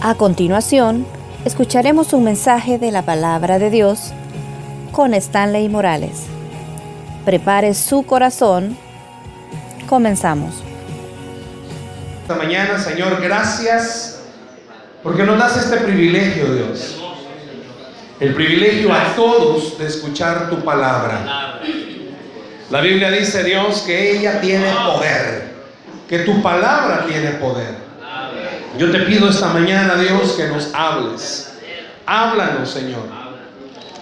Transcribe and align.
A 0.00 0.14
continuación, 0.14 1.04
escucharemos 1.44 2.12
un 2.12 2.22
mensaje 2.22 2.78
de 2.78 2.92
la 2.92 3.02
palabra 3.02 3.58
de 3.58 3.68
Dios 3.68 4.12
con 4.92 5.12
Stanley 5.12 5.68
Morales. 5.68 6.26
Prepare 7.24 7.74
su 7.74 8.06
corazón. 8.06 8.78
Comenzamos. 9.88 10.62
Esta 12.22 12.36
mañana, 12.36 12.78
Señor, 12.78 13.20
gracias 13.20 14.20
porque 15.02 15.24
nos 15.24 15.36
das 15.36 15.56
este 15.56 15.78
privilegio, 15.78 16.54
Dios. 16.54 17.02
El 18.20 18.34
privilegio 18.34 18.94
a 18.94 19.16
todos 19.16 19.78
de 19.78 19.86
escuchar 19.88 20.48
tu 20.48 20.62
palabra. 20.64 21.58
La 22.70 22.80
Biblia 22.80 23.10
dice, 23.10 23.42
Dios, 23.42 23.80
que 23.80 24.12
ella 24.16 24.40
tiene 24.40 24.70
poder, 24.70 25.54
que 26.08 26.20
tu 26.20 26.40
palabra 26.40 27.04
tiene 27.08 27.30
poder. 27.32 27.87
Yo 28.78 28.92
te 28.92 29.00
pido 29.00 29.28
esta 29.28 29.48
mañana, 29.48 29.96
Dios, 29.96 30.34
que 30.34 30.46
nos 30.46 30.72
hables. 30.72 31.52
Háblanos, 32.06 32.70
Señor. 32.70 33.02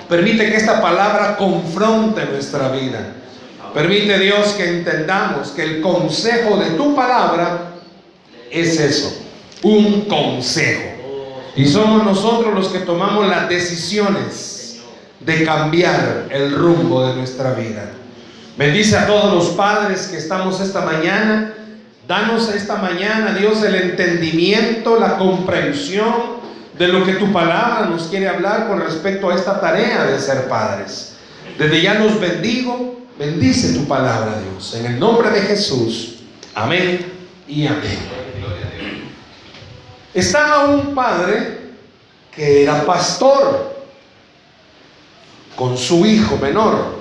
Permite 0.06 0.50
que 0.50 0.56
esta 0.56 0.82
palabra 0.82 1.38
confronte 1.38 2.26
nuestra 2.26 2.68
vida. 2.68 3.14
Permite, 3.72 4.18
Dios, 4.18 4.48
que 4.48 4.68
entendamos 4.68 5.48
que 5.48 5.62
el 5.62 5.80
consejo 5.80 6.58
de 6.58 6.72
tu 6.72 6.94
palabra 6.94 7.72
es 8.50 8.78
eso, 8.78 9.18
un 9.62 10.02
consejo. 10.02 10.90
Y 11.56 11.64
somos 11.64 12.04
nosotros 12.04 12.54
los 12.54 12.68
que 12.68 12.80
tomamos 12.80 13.26
las 13.28 13.48
decisiones 13.48 14.80
de 15.20 15.42
cambiar 15.42 16.26
el 16.28 16.54
rumbo 16.54 17.06
de 17.08 17.16
nuestra 17.16 17.54
vida. 17.54 17.92
Bendice 18.58 18.98
a 18.98 19.06
todos 19.06 19.32
los 19.32 19.56
padres 19.56 20.08
que 20.08 20.18
estamos 20.18 20.60
esta 20.60 20.82
mañana 20.82 21.55
Danos 22.06 22.48
esta 22.50 22.76
mañana, 22.76 23.32
Dios, 23.32 23.64
el 23.64 23.74
entendimiento, 23.74 25.00
la 25.00 25.18
comprensión 25.18 26.36
de 26.78 26.86
lo 26.86 27.04
que 27.04 27.14
tu 27.14 27.32
palabra 27.32 27.86
nos 27.86 28.04
quiere 28.04 28.28
hablar 28.28 28.68
con 28.68 28.80
respecto 28.80 29.28
a 29.28 29.34
esta 29.34 29.60
tarea 29.60 30.04
de 30.04 30.20
ser 30.20 30.46
padres. 30.46 31.16
Desde 31.58 31.82
ya 31.82 31.94
los 31.94 32.20
bendigo, 32.20 33.00
bendice 33.18 33.76
tu 33.76 33.88
palabra, 33.88 34.38
Dios, 34.40 34.74
en 34.76 34.86
el 34.86 35.00
nombre 35.00 35.30
de 35.30 35.40
Jesús. 35.40 36.18
Amén 36.54 37.12
y 37.48 37.66
amén. 37.66 37.98
Estaba 40.14 40.66
un 40.66 40.94
padre 40.94 41.72
que 42.30 42.62
era 42.62 42.86
pastor 42.86 43.84
con 45.56 45.76
su 45.76 46.06
hijo 46.06 46.36
menor. 46.36 47.00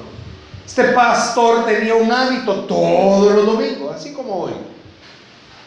Este 0.66 0.86
pastor 0.86 1.64
tenía 1.66 1.94
un 1.94 2.12
hábito 2.12 2.62
todos 2.62 3.36
los 3.36 3.46
domingos, 3.46 3.96
así 3.96 4.12
como 4.12 4.46
hoy 4.46 4.54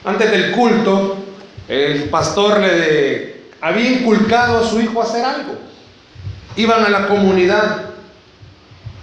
antes 0.05 0.31
del 0.31 0.53
culto, 0.53 1.17
el 1.69 2.09
pastor 2.09 2.61
le 2.61 3.51
había 3.61 3.91
inculcado 3.91 4.59
a 4.59 4.65
su 4.65 4.81
hijo 4.81 5.01
a 5.01 5.05
hacer 5.05 5.25
algo. 5.25 5.55
Iban 6.57 6.85
a 6.85 6.89
la 6.89 7.09
comunidad, 7.09 7.91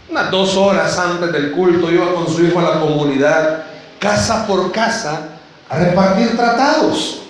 unas 0.09 0.31
dos 0.31 0.55
horas 0.55 0.97
antes 0.97 1.31
del 1.31 1.51
culto, 1.51 1.91
iba 1.91 2.13
con 2.13 2.27
su 2.27 2.43
hijo 2.43 2.59
a 2.59 2.63
la 2.63 2.79
comunidad, 2.79 3.65
casa 3.99 4.47
por 4.47 4.71
casa, 4.71 5.29
a 5.69 5.79
repartir 5.79 6.35
tratados. 6.35 7.21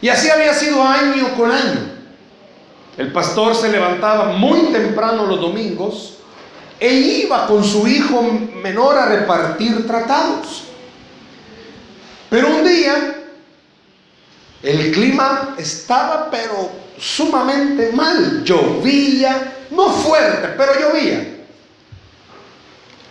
Y 0.00 0.08
así 0.08 0.28
había 0.30 0.54
sido 0.54 0.82
año 0.82 1.34
con 1.36 1.50
año. 1.50 1.96
El 2.96 3.12
pastor 3.12 3.54
se 3.54 3.70
levantaba 3.70 4.32
muy 4.32 4.72
temprano 4.72 5.26
los 5.26 5.40
domingos 5.40 6.14
e 6.80 6.92
iba 6.92 7.46
con 7.46 7.62
su 7.64 7.86
hijo 7.86 8.22
menor 8.62 8.96
a 8.96 9.06
repartir 9.06 9.86
tratados. 9.86 10.65
Pero 12.28 12.48
un 12.48 12.64
día 12.64 13.16
el 14.62 14.92
clima 14.92 15.54
estaba 15.58 16.28
pero 16.30 16.70
sumamente 16.98 17.92
mal, 17.92 18.42
llovía, 18.42 19.52
no 19.70 19.90
fuerte, 19.90 20.48
pero 20.56 20.72
llovía. 20.80 21.44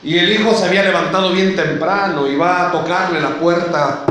Y 0.04 0.18
el 0.18 0.34
hijo 0.34 0.54
se 0.54 0.66
había 0.66 0.84
levantado 0.84 1.32
bien 1.32 1.56
temprano 1.56 2.28
y 2.28 2.36
va 2.36 2.68
a 2.68 2.72
tocarle 2.72 3.22
la 3.22 3.40
puerta 3.40 4.06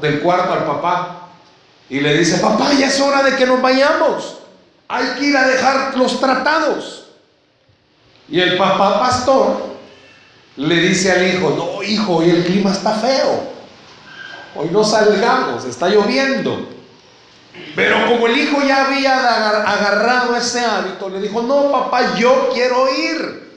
del 0.00 0.20
cuarto 0.20 0.52
al 0.52 0.64
papá. 0.64 1.30
Y 1.88 2.00
le 2.00 2.18
dice, 2.18 2.38
papá, 2.38 2.72
ya 2.78 2.88
es 2.88 3.00
hora 3.00 3.22
de 3.22 3.34
que 3.34 3.46
nos 3.46 3.62
vayamos. 3.62 4.38
Hay 4.88 5.06
que 5.18 5.24
ir 5.24 5.36
a 5.36 5.46
dejar 5.46 5.96
los 5.96 6.20
tratados. 6.20 7.06
Y 8.28 8.40
el 8.40 8.58
papá 8.58 9.00
pastor 9.00 9.76
le 10.56 10.76
dice 10.76 11.12
al 11.12 11.26
hijo, 11.26 11.54
no, 11.56 11.82
hijo, 11.82 12.16
hoy 12.16 12.30
el 12.30 12.44
clima 12.44 12.72
está 12.72 12.92
feo 12.92 13.57
hoy 14.54 14.68
no 14.70 14.84
salgamos, 14.84 15.64
está 15.64 15.88
lloviendo. 15.88 16.68
Pero 17.74 18.08
como 18.08 18.26
el 18.26 18.38
hijo 18.38 18.62
ya 18.66 18.86
había 18.86 19.16
agarrado 19.60 20.36
ese 20.36 20.60
hábito, 20.60 21.08
le 21.08 21.20
dijo, 21.20 21.42
no, 21.42 21.70
papá, 21.70 22.16
yo 22.16 22.50
quiero 22.52 22.86
ir. 22.92 23.48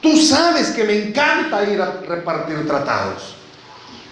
Tú 0.00 0.16
sabes 0.16 0.70
que 0.70 0.84
me 0.84 1.08
encanta 1.08 1.64
ir 1.64 1.80
a 1.80 2.00
repartir 2.06 2.66
tratados. 2.66 3.34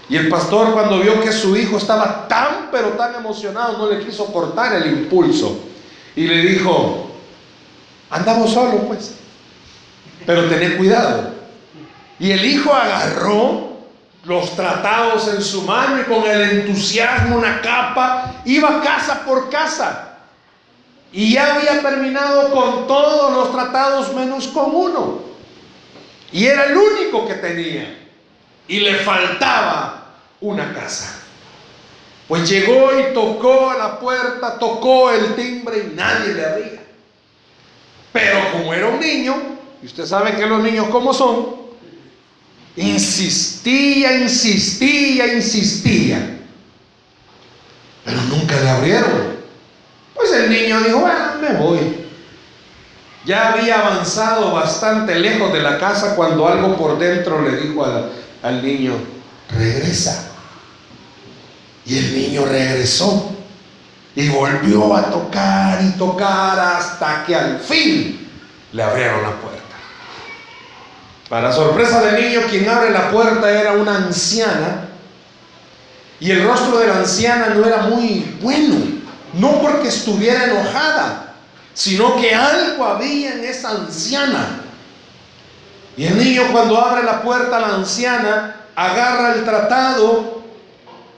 Y 0.08 0.16
el 0.16 0.28
pastor 0.28 0.72
cuando 0.72 1.00
vio 1.00 1.20
que 1.20 1.32
su 1.32 1.56
hijo 1.56 1.76
estaba 1.76 2.26
tan, 2.28 2.68
pero 2.72 2.88
tan 2.90 3.14
emocionado, 3.14 3.78
no 3.78 3.90
le 3.90 4.04
quiso 4.04 4.26
cortar 4.32 4.74
el 4.74 4.86
impulso. 4.86 5.64
Y 6.16 6.26
le 6.26 6.38
dijo, 6.42 7.10
andamos 8.10 8.50
solo 8.50 8.78
pues, 8.88 9.14
pero 10.26 10.48
tened 10.48 10.76
cuidado. 10.78 11.34
Y 12.18 12.32
el 12.32 12.44
hijo 12.44 12.72
agarró 12.72 13.67
los 14.24 14.54
tratados 14.56 15.28
en 15.28 15.42
su 15.42 15.62
mano 15.62 16.00
y 16.00 16.04
con 16.04 16.24
el 16.24 16.60
entusiasmo, 16.60 17.36
una 17.36 17.60
capa, 17.60 18.42
iba 18.44 18.80
casa 18.82 19.24
por 19.24 19.48
casa. 19.48 20.16
Y 21.12 21.32
ya 21.32 21.54
había 21.54 21.80
terminado 21.80 22.50
con 22.50 22.86
todos 22.86 23.32
los 23.32 23.52
tratados 23.52 24.12
menos 24.14 24.48
con 24.48 24.74
uno. 24.74 25.20
Y 26.32 26.46
era 26.46 26.64
el 26.64 26.76
único 26.76 27.26
que 27.26 27.34
tenía. 27.34 27.98
Y 28.66 28.80
le 28.80 28.96
faltaba 28.96 30.08
una 30.40 30.74
casa. 30.74 31.22
Pues 32.26 32.46
llegó 32.48 32.90
y 32.98 33.14
tocó 33.14 33.70
a 33.70 33.78
la 33.78 33.98
puerta, 33.98 34.58
tocó 34.58 35.10
el 35.10 35.34
timbre 35.34 35.78
y 35.78 35.96
nadie 35.96 36.34
le 36.34 36.44
abría. 36.44 36.82
Pero 38.12 38.52
como 38.52 38.74
era 38.74 38.88
un 38.88 39.00
niño, 39.00 39.34
y 39.82 39.86
usted 39.86 40.04
sabe 40.04 40.36
que 40.36 40.46
los 40.46 40.62
niños 40.62 40.88
como 40.88 41.14
son, 41.14 41.56
Insistía, 42.78 44.18
insistía, 44.18 45.34
insistía. 45.34 46.38
Pero 48.04 48.20
nunca 48.22 48.60
le 48.60 48.70
abrieron. 48.70 49.38
Pues 50.14 50.32
el 50.32 50.48
niño 50.48 50.80
dijo, 50.82 51.00
bueno, 51.00 51.18
me 51.40 51.54
voy. 51.58 51.78
Ya 53.24 53.52
había 53.52 53.80
avanzado 53.80 54.52
bastante 54.52 55.18
lejos 55.18 55.52
de 55.52 55.60
la 55.60 55.76
casa 55.78 56.14
cuando 56.14 56.46
algo 56.46 56.76
por 56.76 57.00
dentro 57.00 57.42
le 57.42 57.56
dijo 57.56 57.84
al 58.42 58.64
niño, 58.64 58.94
regresa. 59.50 60.30
Y 61.84 61.98
el 61.98 62.14
niño 62.14 62.46
regresó 62.46 63.32
y 64.14 64.28
volvió 64.28 64.94
a 64.94 65.10
tocar 65.10 65.82
y 65.82 65.98
tocar 65.98 66.60
hasta 66.60 67.24
que 67.26 67.34
al 67.34 67.58
fin 67.58 68.28
le 68.72 68.82
abrieron 68.84 69.22
la 69.22 69.32
puerta. 69.32 69.67
Para 71.28 71.52
sorpresa 71.52 72.00
del 72.00 72.24
niño, 72.24 72.40
quien 72.48 72.68
abre 72.68 72.90
la 72.90 73.10
puerta 73.10 73.50
era 73.50 73.72
una 73.72 73.96
anciana. 73.96 74.88
Y 76.20 76.30
el 76.30 76.44
rostro 76.44 76.78
de 76.78 76.86
la 76.86 76.98
anciana 76.98 77.48
no 77.54 77.64
era 77.66 77.82
muy 77.82 78.38
bueno. 78.40 78.76
No 79.34 79.60
porque 79.60 79.88
estuviera 79.88 80.44
enojada, 80.44 81.34
sino 81.74 82.16
que 82.16 82.34
algo 82.34 82.84
había 82.84 83.34
en 83.34 83.44
esa 83.44 83.70
anciana. 83.70 84.62
Y 85.98 86.06
el 86.06 86.16
niño 86.16 86.44
cuando 86.50 86.78
abre 86.78 87.02
la 87.02 87.22
puerta 87.22 87.58
a 87.58 87.60
la 87.60 87.74
anciana, 87.74 88.56
agarra 88.74 89.34
el 89.34 89.44
tratado 89.44 90.44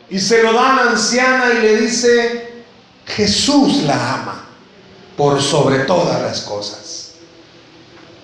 y 0.09 0.19
se 0.19 0.43
lo 0.43 0.53
da 0.53 0.73
a 0.73 0.85
la 0.85 0.91
anciana 0.91 1.53
y 1.55 1.63
le 1.63 1.77
dice, 1.77 2.65
Jesús 3.07 3.85
la 3.85 4.15
ama 4.15 4.45
por 5.17 5.41
sobre 5.41 5.81
todas 5.81 6.21
las 6.21 6.41
cosas. 6.41 7.13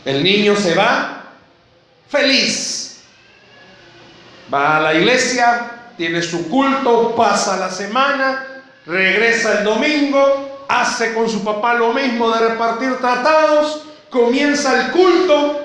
El 0.04 0.24
niño 0.24 0.56
se 0.56 0.74
va 0.74 1.15
feliz. 2.08 3.00
Va 4.52 4.76
a 4.76 4.80
la 4.80 4.94
iglesia, 4.94 5.92
tiene 5.96 6.22
su 6.22 6.48
culto, 6.48 7.14
pasa 7.16 7.56
la 7.56 7.70
semana, 7.70 8.46
regresa 8.86 9.58
el 9.58 9.64
domingo, 9.64 10.64
hace 10.68 11.14
con 11.14 11.28
su 11.28 11.44
papá 11.44 11.74
lo 11.74 11.92
mismo 11.92 12.30
de 12.30 12.48
repartir 12.48 12.98
tratados, 12.98 13.82
comienza 14.10 14.80
el 14.80 14.90
culto. 14.92 15.62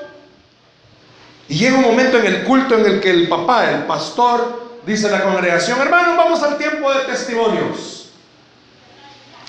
Y 1.48 1.56
llega 1.56 1.78
un 1.78 1.84
momento 1.84 2.18
en 2.18 2.26
el 2.26 2.44
culto 2.44 2.78
en 2.78 2.86
el 2.86 3.02
que 3.02 3.12
el 3.12 3.28
papá, 3.28 3.72
el 3.72 3.84
pastor, 3.84 4.80
dice 4.86 5.08
a 5.08 5.12
la 5.12 5.24
congregación, 5.24 5.80
hermanos, 5.80 6.18
vamos 6.18 6.42
al 6.44 6.58
tiempo 6.58 6.92
de 6.92 7.02
testimonios. 7.02 8.10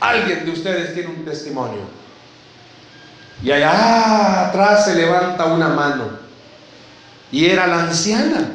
Alguien 0.01 0.45
de 0.45 0.51
ustedes 0.51 0.95
tiene 0.95 1.11
un 1.11 1.25
testimonio. 1.25 1.83
Y 3.43 3.51
allá 3.51 4.49
atrás 4.49 4.85
se 4.85 4.95
levanta 4.95 5.45
una 5.47 5.69
mano. 5.69 6.22
Y 7.33 7.47
era 7.47 7.67
la 7.67 7.81
anciana. 7.85 8.53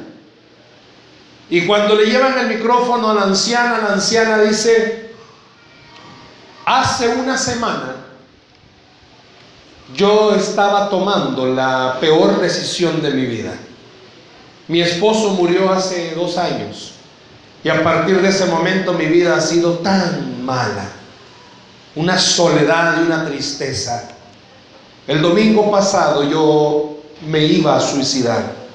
Y 1.49 1.65
cuando 1.65 1.95
le 1.95 2.05
llevan 2.05 2.37
el 2.37 2.47
micrófono 2.47 3.09
a 3.09 3.13
la 3.13 3.23
anciana, 3.23 3.79
la 3.79 3.93
anciana 3.93 4.39
dice, 4.39 5.07
Hace 6.69 7.07
una 7.07 7.37
semana 7.37 7.95
yo 9.95 10.35
estaba 10.35 10.89
tomando 10.89 11.45
la 11.45 11.97
peor 12.01 12.41
decisión 12.41 13.01
de 13.01 13.11
mi 13.11 13.25
vida. 13.25 13.53
Mi 14.67 14.81
esposo 14.81 15.29
murió 15.29 15.71
hace 15.71 16.13
dos 16.13 16.37
años 16.37 16.91
y 17.63 17.69
a 17.69 17.81
partir 17.85 18.21
de 18.21 18.27
ese 18.27 18.47
momento 18.47 18.91
mi 18.91 19.05
vida 19.05 19.37
ha 19.37 19.39
sido 19.39 19.75
tan 19.75 20.43
mala. 20.43 20.89
Una 21.95 22.19
soledad 22.19 22.97
y 22.99 23.05
una 23.05 23.25
tristeza. 23.25 24.09
El 25.07 25.21
domingo 25.21 25.71
pasado 25.71 26.29
yo 26.29 26.97
me 27.25 27.45
iba 27.45 27.77
a 27.77 27.79
suicidar. 27.79 28.66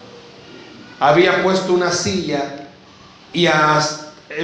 Había 1.03 1.43
puesto 1.43 1.73
una 1.73 1.91
silla 1.91 2.45
y 3.33 3.49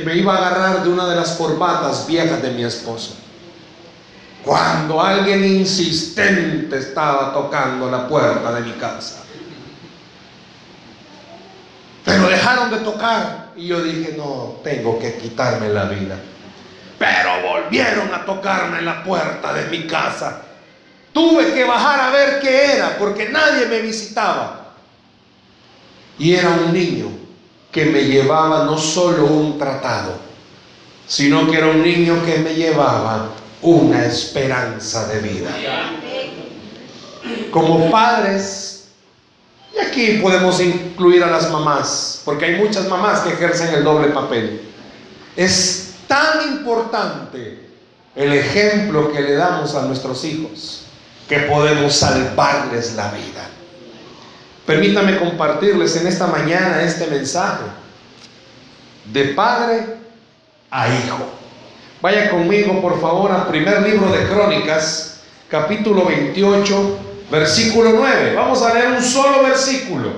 me 0.05 0.17
iba 0.17 0.35
a 0.35 0.39
agarrar 0.39 0.83
de 0.83 0.89
una 0.89 1.07
de 1.07 1.15
las 1.15 1.31
corbatas 1.35 2.05
viejas 2.09 2.43
de 2.43 2.51
mi 2.51 2.65
esposo. 2.65 3.15
Cuando 4.45 5.01
alguien 5.01 5.45
insistente 5.45 6.79
estaba 6.79 7.33
tocando 7.33 7.89
la 7.89 8.09
puerta 8.09 8.51
de 8.55 8.63
mi 8.63 8.73
casa. 8.73 9.23
Pero 12.05 12.29
dejaron 12.29 12.73
de 12.73 12.79
tocar 12.79 13.51
y 13.55 13.69
yo 13.69 13.81
dije, 13.81 14.17
no, 14.19 14.57
tengo 14.65 14.99
que 14.99 15.17
quitarme 15.17 15.69
la 15.69 15.85
vida. 15.85 16.17
Pero 16.99 17.41
volvieron 17.49 18.13
a 18.13 18.25
tocarme 18.25 18.83
la 18.83 19.05
puerta 19.05 19.53
de 19.53 19.67
mi 19.67 19.87
casa. 19.87 20.43
Tuve 21.13 21.55
que 21.55 21.63
bajar 21.63 22.01
a 22.01 22.11
ver 22.11 22.41
qué 22.41 22.73
era 22.73 22.99
porque 22.99 23.29
nadie 23.29 23.67
me 23.67 23.79
visitaba. 23.79 24.58
Y 26.19 26.35
era 26.35 26.51
un 26.51 26.73
niño 26.73 27.09
que 27.71 27.87
me 27.87 28.05
llevaba 28.05 28.65
no 28.65 28.77
solo 28.79 29.27
un 29.27 29.59
tratado, 29.59 30.15
sino 31.07 31.51
que 31.51 31.59
era 31.59 31.69
un 31.69 31.83
niño 31.83 32.25
que 32.25 32.39
me 32.39 32.55
llevaba 32.55 33.31
una 33.63 34.05
esperanza 34.05 35.07
de 35.09 35.21
vida. 35.21 35.51
Como 37.51 37.91
padres, 37.91 38.89
y 39.75 39.79
aquí 39.81 40.19
podemos 40.23 40.61
incluir 40.61 41.23
a 41.23 41.31
las 41.31 41.51
mamás, 41.51 42.23
porque 42.25 42.47
hay 42.47 42.57
muchas 42.57 42.89
mamás 42.89 43.21
que 43.21 43.35
ejercen 43.35 43.75
el 43.75 43.85
doble 43.85 44.09
papel. 44.09 44.63
Es 45.37 45.95
tan 46.07 46.55
importante 46.55 47.69
el 48.17 48.33
ejemplo 48.33 49.13
que 49.13 49.21
le 49.21 49.35
damos 49.35 49.75
a 49.75 49.83
nuestros 49.83 50.25
hijos 50.25 50.83
que 51.29 51.41
podemos 51.41 51.95
salvarles 51.95 52.95
la 52.95 53.11
vida. 53.11 53.48
Permítame 54.69 55.17
compartirles 55.17 55.97
en 55.97 56.07
esta 56.07 56.27
mañana 56.27 56.83
este 56.83 57.07
mensaje 57.07 57.65
de 59.07 59.25
padre 59.29 59.83
a 60.71 60.89
hijo. 60.89 61.27
Vaya 62.03 62.29
conmigo, 62.29 62.83
por 62.83 63.01
favor, 63.01 63.33
al 63.33 63.49
primer 63.49 63.81
libro 63.81 64.13
de 64.13 64.27
Crónicas, 64.27 65.23
capítulo 65.49 66.05
28, 66.05 66.99
versículo 67.31 67.95
9. 67.95 68.35
Vamos 68.35 68.61
a 68.61 68.75
leer 68.75 68.89
un 68.89 69.03
solo 69.03 69.43
versículo, 69.43 70.13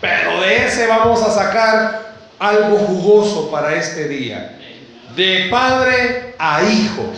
pero 0.00 0.40
de 0.40 0.66
ese 0.66 0.86
vamos 0.86 1.20
a 1.22 1.32
sacar 1.32 2.14
algo 2.38 2.78
jugoso 2.78 3.50
para 3.50 3.74
este 3.74 4.06
día. 4.06 4.56
De 5.16 5.48
padre 5.50 6.36
a 6.38 6.62
hijo. 6.62 7.12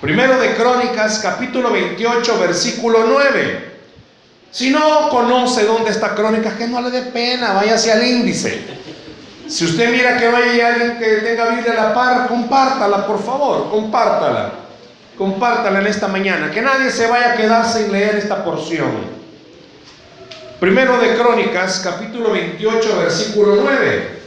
Primero 0.00 0.38
de 0.38 0.54
Crónicas, 0.54 1.18
capítulo 1.18 1.72
28, 1.72 2.38
versículo 2.38 3.06
9. 3.08 3.67
Si 4.50 4.70
no 4.70 5.08
conoce 5.10 5.64
dónde 5.64 5.90
está 5.90 6.14
Crónicas, 6.14 6.54
que 6.54 6.66
no 6.66 6.80
le 6.80 6.90
dé 6.90 7.02
pena, 7.02 7.52
vaya 7.52 7.74
hacia 7.74 7.94
el 7.94 8.06
índice. 8.06 8.60
Si 9.46 9.64
usted 9.64 9.90
mira 9.90 10.18
que 10.18 10.28
vaya 10.28 10.68
alguien 10.68 10.98
que 10.98 11.06
tenga 11.18 11.48
Biblia 11.48 11.72
a 11.72 11.88
la 11.88 11.94
par, 11.94 12.28
compártala, 12.28 13.06
por 13.06 13.22
favor, 13.22 13.70
compártala. 13.70 14.52
Compártala 15.16 15.80
en 15.80 15.86
esta 15.86 16.08
mañana. 16.08 16.50
Que 16.50 16.60
nadie 16.60 16.90
se 16.90 17.06
vaya 17.06 17.32
a 17.32 17.36
quedar 17.36 17.66
sin 17.66 17.90
leer 17.90 18.16
esta 18.16 18.44
porción. 18.44 19.18
Primero 20.60 20.98
de 20.98 21.14
Crónicas, 21.16 21.80
capítulo 21.84 22.32
28, 22.32 22.98
versículo 22.98 23.56
9. 23.62 24.18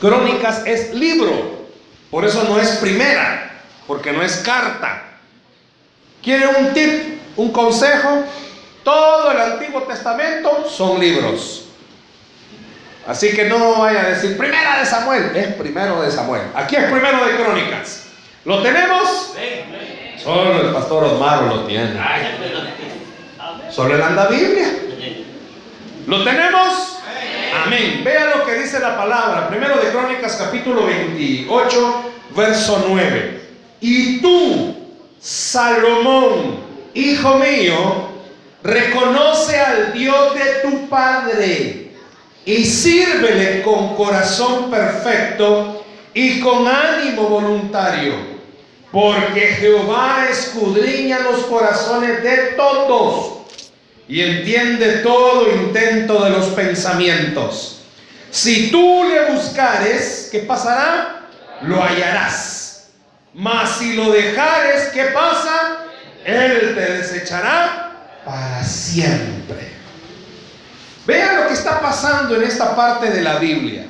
Crónicas 0.00 0.62
es 0.64 0.94
libro, 0.94 1.66
por 2.10 2.24
eso 2.24 2.44
no 2.44 2.58
es 2.58 2.70
primera, 2.76 3.62
porque 3.86 4.12
no 4.12 4.22
es 4.22 4.38
carta. 4.38 5.02
¿Quiere 6.22 6.46
un 6.46 6.72
tip, 6.72 7.17
un 7.38 7.52
consejo? 7.52 8.24
Todo 8.84 9.30
el 9.30 9.40
Antiguo 9.40 9.82
Testamento 9.82 10.68
son 10.68 11.00
libros. 11.00 11.64
Así 13.06 13.32
que 13.34 13.44
no 13.44 13.76
vaya 13.76 14.02
a 14.02 14.08
decir 14.10 14.36
primera 14.36 14.78
de 14.80 14.84
Samuel, 14.84 15.34
es 15.34 15.54
primero 15.54 16.02
de 16.02 16.10
Samuel. 16.10 16.42
Aquí 16.54 16.76
es 16.76 16.84
primero 16.90 17.24
de 17.24 17.36
Crónicas. 17.36 18.06
¿Lo 18.44 18.62
tenemos? 18.62 19.34
Solo 20.22 20.60
el 20.60 20.72
pastor 20.74 21.04
Osmaro 21.04 21.46
lo 21.46 21.64
tiene. 21.64 21.98
Solo 23.70 23.94
él 23.94 24.02
anda 24.02 24.26
Biblia. 24.28 24.68
¿Lo 26.06 26.24
tenemos? 26.24 26.98
Amén. 27.64 28.02
Vea 28.04 28.36
lo 28.36 28.44
que 28.44 28.54
dice 28.54 28.80
la 28.80 28.96
palabra. 28.96 29.48
Primero 29.48 29.76
de 29.76 29.90
Crónicas 29.90 30.36
capítulo 30.36 30.86
28, 30.86 32.02
verso 32.36 32.84
9. 32.88 33.40
Y 33.80 34.20
tú, 34.20 34.76
Salomón, 35.20 36.67
hijo 36.98 37.38
mío, 37.38 38.08
reconoce 38.62 39.58
al 39.58 39.92
Dios 39.92 40.34
de 40.34 40.44
tu 40.62 40.88
Padre 40.88 41.92
y 42.44 42.64
sírvele 42.64 43.62
con 43.62 43.94
corazón 43.94 44.70
perfecto 44.70 45.84
y 46.14 46.40
con 46.40 46.66
ánimo 46.66 47.28
voluntario, 47.28 48.14
porque 48.90 49.40
Jehová 49.40 50.26
escudriña 50.30 51.20
los 51.20 51.44
corazones 51.44 52.22
de 52.22 52.36
todos 52.56 53.38
y 54.08 54.22
entiende 54.22 54.98
todo 54.98 55.48
intento 55.54 56.24
de 56.24 56.30
los 56.30 56.46
pensamientos. 56.46 57.82
Si 58.30 58.70
tú 58.70 59.04
le 59.04 59.32
buscares, 59.32 60.28
¿qué 60.32 60.40
pasará? 60.40 61.26
Lo 61.62 61.82
hallarás. 61.82 62.88
Mas 63.34 63.78
si 63.78 63.92
lo 63.92 64.10
dejares, 64.10 64.88
¿qué 64.94 65.04
pasa? 65.04 65.84
Él 66.28 66.74
te 66.74 66.92
desechará 66.92 67.90
para 68.22 68.62
siempre. 68.62 69.72
Vean 71.06 71.36
lo 71.36 71.46
que 71.48 71.54
está 71.54 71.80
pasando 71.80 72.36
en 72.36 72.42
esta 72.42 72.76
parte 72.76 73.08
de 73.08 73.22
la 73.22 73.38
Biblia. 73.38 73.86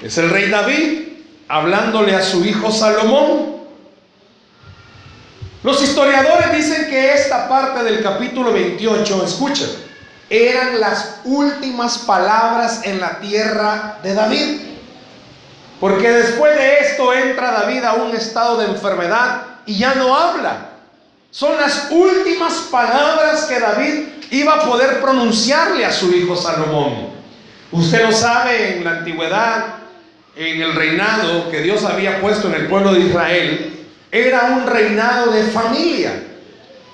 Es 0.00 0.16
el 0.16 0.30
rey 0.30 0.48
David 0.48 1.08
hablándole 1.48 2.14
a 2.14 2.22
su 2.22 2.44
hijo 2.44 2.70
Salomón. 2.70 3.64
Los 5.64 5.82
historiadores 5.82 6.52
dicen 6.52 6.86
que 6.88 7.14
esta 7.14 7.48
parte 7.48 7.82
del 7.82 8.00
capítulo 8.00 8.52
28, 8.52 9.24
escuchen, 9.24 9.70
eran 10.30 10.78
las 10.78 11.16
últimas 11.24 11.98
palabras 11.98 12.82
en 12.84 13.00
la 13.00 13.18
tierra 13.18 13.98
de 14.04 14.14
David. 14.14 14.60
Porque 15.80 16.12
después 16.12 16.56
de 16.56 16.78
esto 16.78 17.12
entra 17.12 17.50
David 17.50 17.82
a 17.82 17.94
un 17.94 18.14
estado 18.14 18.58
de 18.58 18.66
enfermedad 18.66 19.53
y 19.66 19.78
ya 19.78 19.94
no 19.94 20.14
habla. 20.14 20.70
Son 21.30 21.56
las 21.56 21.88
últimas 21.90 22.54
palabras 22.70 23.46
que 23.46 23.58
David 23.58 24.04
iba 24.30 24.54
a 24.54 24.64
poder 24.64 25.00
pronunciarle 25.00 25.84
a 25.84 25.92
su 25.92 26.12
hijo 26.14 26.36
Salomón. 26.36 27.08
Usted 27.72 28.04
lo 28.04 28.12
sabe, 28.12 28.76
en 28.76 28.84
la 28.84 28.90
antigüedad, 28.98 29.64
en 30.36 30.62
el 30.62 30.74
reinado 30.74 31.50
que 31.50 31.60
Dios 31.60 31.84
había 31.84 32.20
puesto 32.20 32.48
en 32.48 32.54
el 32.54 32.66
pueblo 32.68 32.92
de 32.92 33.00
Israel, 33.00 33.86
era 34.12 34.44
un 34.56 34.66
reinado 34.66 35.32
de 35.32 35.42
familia. 35.44 36.22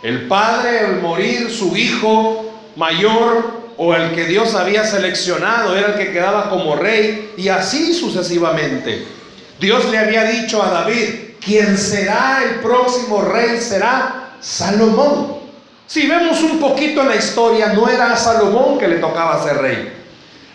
El 0.03 0.27
padre 0.27 0.81
al 0.81 1.00
morir, 1.03 1.50
su 1.50 1.77
hijo 1.77 2.50
mayor 2.77 3.61
o 3.77 3.95
el 3.95 4.12
que 4.15 4.25
Dios 4.25 4.55
había 4.55 4.85
seleccionado 4.85 5.77
era 5.77 5.89
el 5.89 5.95
que 5.95 6.12
quedaba 6.12 6.49
como 6.49 6.77
rey 6.77 7.33
y 7.37 7.49
así 7.49 7.93
sucesivamente. 7.93 9.07
Dios 9.59 9.91
le 9.91 9.99
había 9.99 10.25
dicho 10.25 10.62
a 10.62 10.71
David, 10.71 11.30
quien 11.41 11.77
será 11.77 12.43
el 12.45 12.61
próximo 12.61 13.23
rey 13.23 13.61
será 13.61 14.31
Salomón. 14.41 15.39
Si 15.87 16.07
vemos 16.07 16.43
un 16.43 16.61
poquito 16.61 17.01
en 17.01 17.09
la 17.09 17.17
historia, 17.17 17.73
no 17.73 17.89
era 17.89 18.13
a 18.13 18.17
Salomón 18.17 18.79
que 18.79 18.87
le 18.87 18.99
tocaba 18.99 19.43
ser 19.43 19.59
rey. 19.59 19.93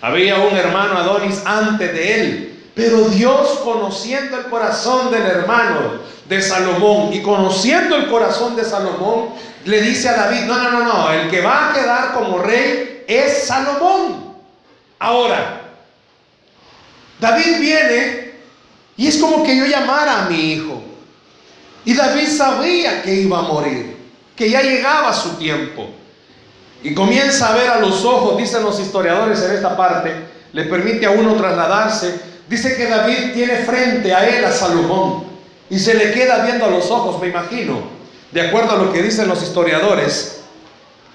Había 0.02 0.38
un 0.38 0.56
hermano 0.56 0.98
Adonis 0.98 1.42
antes 1.46 1.92
de 1.94 2.22
él. 2.22 2.52
Pero 2.76 3.10
Dios, 3.10 3.60
conociendo 3.64 4.38
el 4.38 4.46
corazón 4.46 5.10
del 5.10 5.24
hermano 5.24 6.00
de 6.28 6.42
Salomón 6.42 7.14
y 7.14 7.22
conociendo 7.22 7.96
el 7.96 8.10
corazón 8.10 8.56
de 8.56 8.66
Salomón, 8.66 9.30
le 9.64 9.82
dice 9.82 10.10
a 10.10 10.14
David, 10.14 10.42
no, 10.42 10.58
no, 10.58 10.72
no, 10.72 10.84
no, 10.84 11.12
el 11.12 11.30
que 11.30 11.42
va 11.42 11.70
a 11.70 11.74
quedar 11.74 12.14
como 12.14 12.40
rey 12.40 13.04
es 13.08 13.48
Salomón. 13.48 14.36
Ahora, 15.00 15.62
David 17.20 17.60
viene 17.60 18.25
y 18.98 19.08
es 19.08 19.18
como 19.18 19.44
que 19.44 19.58
yo 19.58 19.66
llamara 19.66 20.26
a 20.26 20.30
mi 20.30 20.54
hijo. 20.54 20.82
Y 21.84 21.94
David 21.94 22.28
sabía 22.28 23.04
que 23.04 23.14
iba 23.14 23.40
a 23.40 23.44
morir 23.44 23.96
que 24.36 24.50
ya 24.50 24.62
llegaba 24.62 25.14
su 25.14 25.36
tiempo. 25.38 25.88
Y 26.84 26.94
comienza 26.94 27.50
a 27.50 27.56
ver 27.56 27.70
a 27.70 27.80
los 27.80 28.04
ojos, 28.04 28.38
dicen 28.38 28.64
los 28.64 28.80
historiadores 28.80 29.42
en 29.42 29.54
esta 29.54 29.76
parte, 29.78 30.14
le 30.52 30.66
permite 30.66 31.06
a 31.06 31.12
uno 31.12 31.36
trasladarse 31.36 32.36
Dice 32.48 32.76
que 32.76 32.88
David 32.88 33.34
tiene 33.34 33.58
frente 33.58 34.14
a 34.14 34.28
él 34.28 34.46
a 34.46 34.52
Salomón 34.52 35.24
y 35.70 35.80
se 35.80 35.96
le 35.96 36.12
queda 36.12 36.46
viendo 36.46 36.66
a 36.66 36.70
los 36.70 36.92
ojos, 36.92 37.20
me 37.20 37.30
imagino, 37.30 37.82
de 38.32 38.42
acuerdo 38.42 38.74
a 38.74 38.78
lo 38.78 38.94
que 38.94 39.02
dicen 39.02 39.28
los 39.28 39.42
historiadores. 39.42 40.42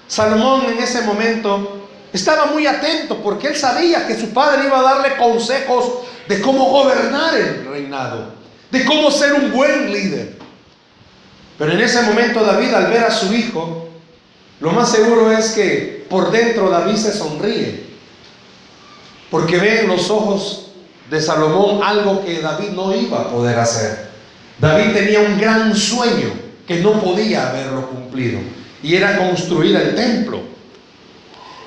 Salomón 0.07 0.65
en 0.65 0.79
ese 0.79 1.01
momento 1.03 1.80
estaba 2.13 2.45
muy 2.47 2.67
atento 2.67 3.17
porque 3.23 3.47
él 3.47 3.55
sabía 3.55 4.05
que 4.07 4.19
su 4.19 4.29
padre 4.29 4.65
iba 4.65 4.79
a 4.79 4.83
darle 4.83 5.15
consejos 5.17 5.85
de 6.27 6.41
cómo 6.41 6.65
gobernar 6.65 7.35
el 7.35 7.65
reinado, 7.65 8.33
de 8.69 8.85
cómo 8.85 9.09
ser 9.11 9.33
un 9.33 9.51
buen 9.51 9.91
líder. 9.91 10.37
Pero 11.57 11.73
en 11.73 11.81
ese 11.81 12.01
momento 12.01 12.43
David 12.43 12.73
al 12.73 12.87
ver 12.87 13.03
a 13.03 13.11
su 13.11 13.33
hijo, 13.33 13.89
lo 14.59 14.71
más 14.71 14.91
seguro 14.91 15.31
es 15.31 15.51
que 15.51 16.05
por 16.09 16.31
dentro 16.31 16.69
David 16.69 16.95
se 16.95 17.13
sonríe, 17.13 17.85
porque 19.29 19.57
ve 19.57 19.81
en 19.81 19.87
los 19.87 20.09
ojos 20.09 20.71
de 21.09 21.21
Salomón 21.21 21.81
algo 21.83 22.23
que 22.25 22.41
David 22.41 22.69
no 22.69 22.95
iba 22.95 23.21
a 23.21 23.29
poder 23.29 23.57
hacer. 23.59 24.11
David 24.59 24.93
tenía 24.93 25.19
un 25.19 25.39
gran 25.39 25.75
sueño 25.75 26.31
que 26.67 26.77
no 26.79 27.01
podía 27.01 27.49
haberlo 27.49 27.87
cumplido 27.89 28.39
y 28.83 28.95
era 28.95 29.17
construir 29.17 29.75
el 29.75 29.95
templo. 29.95 30.50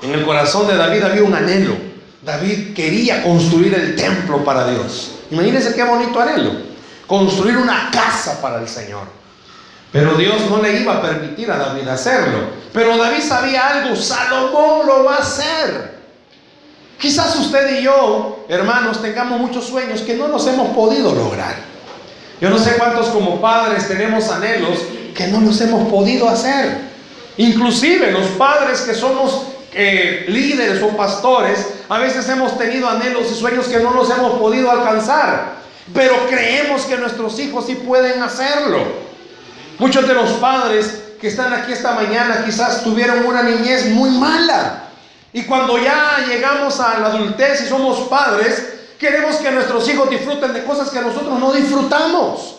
En 0.01 0.11
el 0.11 0.25
corazón 0.25 0.67
de 0.67 0.75
David 0.75 1.03
había 1.03 1.23
un 1.23 1.33
anhelo. 1.33 1.75
David 2.23 2.73
quería 2.73 3.23
construir 3.23 3.73
el 3.73 3.95
templo 3.95 4.43
para 4.43 4.69
Dios. 4.69 5.11
Imagínense 5.31 5.75
qué 5.75 5.83
bonito 5.83 6.19
anhelo. 6.19 6.51
Construir 7.07 7.57
una 7.57 7.89
casa 7.91 8.41
para 8.41 8.59
el 8.59 8.67
Señor. 8.67 9.03
Pero 9.91 10.15
Dios 10.15 10.49
no 10.49 10.61
le 10.61 10.81
iba 10.81 10.95
a 10.95 11.01
permitir 11.01 11.49
a 11.51 11.57
David 11.57 11.87
hacerlo. 11.87 12.49
Pero 12.73 12.97
David 12.97 13.21
sabía 13.21 13.67
algo, 13.67 13.95
Salomón 13.95 14.85
lo 14.85 15.03
va 15.05 15.15
a 15.15 15.19
hacer. 15.19 15.95
Quizás 16.99 17.35
usted 17.37 17.79
y 17.79 17.83
yo, 17.83 18.45
hermanos, 18.49 19.01
tengamos 19.01 19.39
muchos 19.39 19.65
sueños 19.65 20.01
que 20.01 20.15
no 20.15 20.27
nos 20.27 20.45
hemos 20.47 20.69
podido 20.75 21.13
lograr. 21.13 21.55
Yo 22.41 22.49
no 22.49 22.57
sé 22.57 22.75
cuántos 22.77 23.07
como 23.07 23.39
padres 23.39 23.87
tenemos 23.87 24.29
anhelos 24.29 24.79
que 25.15 25.27
no 25.27 25.39
nos 25.39 25.59
hemos 25.61 25.87
podido 25.89 26.27
hacer. 26.27 26.79
Inclusive 27.37 28.11
los 28.11 28.27
padres 28.31 28.81
que 28.81 28.93
somos 28.93 29.43
eh, 29.75 30.25
líderes 30.29 30.81
o 30.81 30.95
pastores, 30.95 31.67
a 31.89 31.99
veces 31.99 32.27
hemos 32.29 32.57
tenido 32.57 32.89
anhelos 32.89 33.29
y 33.29 33.35
sueños 33.35 33.67
que 33.67 33.79
no 33.79 33.91
los 33.91 34.09
hemos 34.09 34.39
podido 34.39 34.71
alcanzar. 34.71 35.55
Pero 35.93 36.27
creemos 36.27 36.83
que 36.83 36.97
nuestros 36.97 37.37
hijos 37.39 37.65
sí 37.65 37.75
pueden 37.75 38.23
hacerlo. 38.23 38.79
Muchos 39.77 40.07
de 40.07 40.13
los 40.13 40.31
padres 40.33 41.03
que 41.19 41.27
están 41.27 41.53
aquí 41.53 41.73
esta 41.73 41.91
mañana 41.91 42.43
quizás 42.45 42.83
tuvieron 42.83 43.25
una 43.25 43.43
niñez 43.43 43.87
muy 43.87 44.09
mala. 44.11 44.83
Y 45.33 45.43
cuando 45.43 45.77
ya 45.77 46.25
llegamos 46.25 46.79
a 46.79 46.99
la 46.99 47.07
adultez 47.07 47.61
y 47.61 47.67
somos 47.67 48.07
padres, 48.07 48.75
queremos 48.97 49.35
que 49.35 49.51
nuestros 49.51 49.87
hijos 49.89 50.09
disfruten 50.09 50.53
de 50.53 50.63
cosas 50.63 50.89
que 50.89 51.01
nosotros 51.01 51.37
no 51.37 51.51
disfrutamos. 51.51 52.54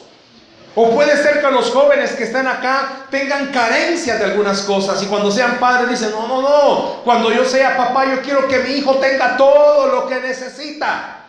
O 0.78 0.90
puede 0.90 1.16
ser 1.23 1.40
que 1.40 1.50
los 1.50 1.71
jóvenes 1.71 2.12
que 2.12 2.25
están 2.25 2.47
acá 2.47 3.06
tengan 3.11 3.50
carencias 3.50 4.18
de 4.18 4.26
algunas 4.26 4.61
cosas 4.61 5.02
y 5.02 5.06
cuando 5.06 5.30
sean 5.30 5.59
padres 5.59 5.88
dicen, 5.88 6.11
no, 6.11 6.28
no, 6.28 6.42
no, 6.42 7.02
cuando 7.02 7.33
yo 7.33 7.47
sea 7.47 7.78
papá 7.78 8.04
yo 8.04 8.21
quiero 8.21 8.47
que 8.47 8.59
mi 8.59 8.73
hijo 8.75 8.97
tenga 8.97 9.38
todo 9.38 9.87
lo 9.87 10.06
que 10.06 10.21
necesita. 10.21 11.25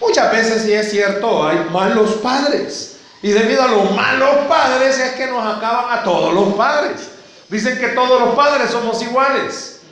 Muchas 0.00 0.32
veces 0.32 0.62
sí 0.62 0.72
es 0.72 0.90
cierto, 0.90 1.46
hay 1.46 1.58
malos 1.70 2.14
padres. 2.22 2.96
Y 3.20 3.32
debido 3.32 3.62
a 3.62 3.68
los 3.68 3.90
malos 3.92 4.46
padres 4.48 4.98
es 4.98 5.12
que 5.12 5.26
nos 5.26 5.44
acaban 5.54 5.98
a 5.98 6.02
todos 6.02 6.32
los 6.32 6.54
padres. 6.54 7.10
Dicen 7.50 7.78
que 7.78 7.88
todos 7.88 8.18
los 8.18 8.34
padres 8.34 8.70
somos 8.70 9.02
iguales. 9.02 9.82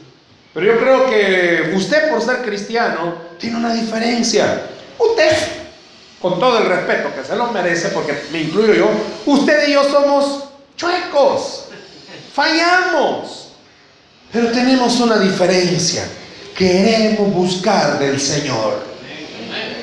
Pero 0.54 0.64
yo 0.64 0.80
creo 0.80 1.10
que 1.10 1.74
usted 1.76 2.10
por 2.10 2.22
ser 2.22 2.40
cristiano 2.40 3.16
tiene 3.38 3.58
una 3.58 3.74
diferencia. 3.74 4.62
Usted, 4.98 5.59
con 6.20 6.38
todo 6.38 6.58
el 6.58 6.66
respeto 6.66 7.14
que 7.14 7.24
se 7.24 7.36
lo 7.36 7.46
merece, 7.48 7.88
porque 7.88 8.24
me 8.30 8.42
incluyo 8.42 8.74
yo, 8.74 8.90
usted 9.26 9.68
y 9.68 9.72
yo 9.72 9.84
somos 9.84 10.44
chuecos, 10.76 11.66
fallamos, 12.34 13.52
pero 14.32 14.50
tenemos 14.50 15.00
una 15.00 15.18
diferencia. 15.18 16.06
Queremos 16.56 17.32
buscar 17.32 17.98
del 17.98 18.20
Señor. 18.20 18.90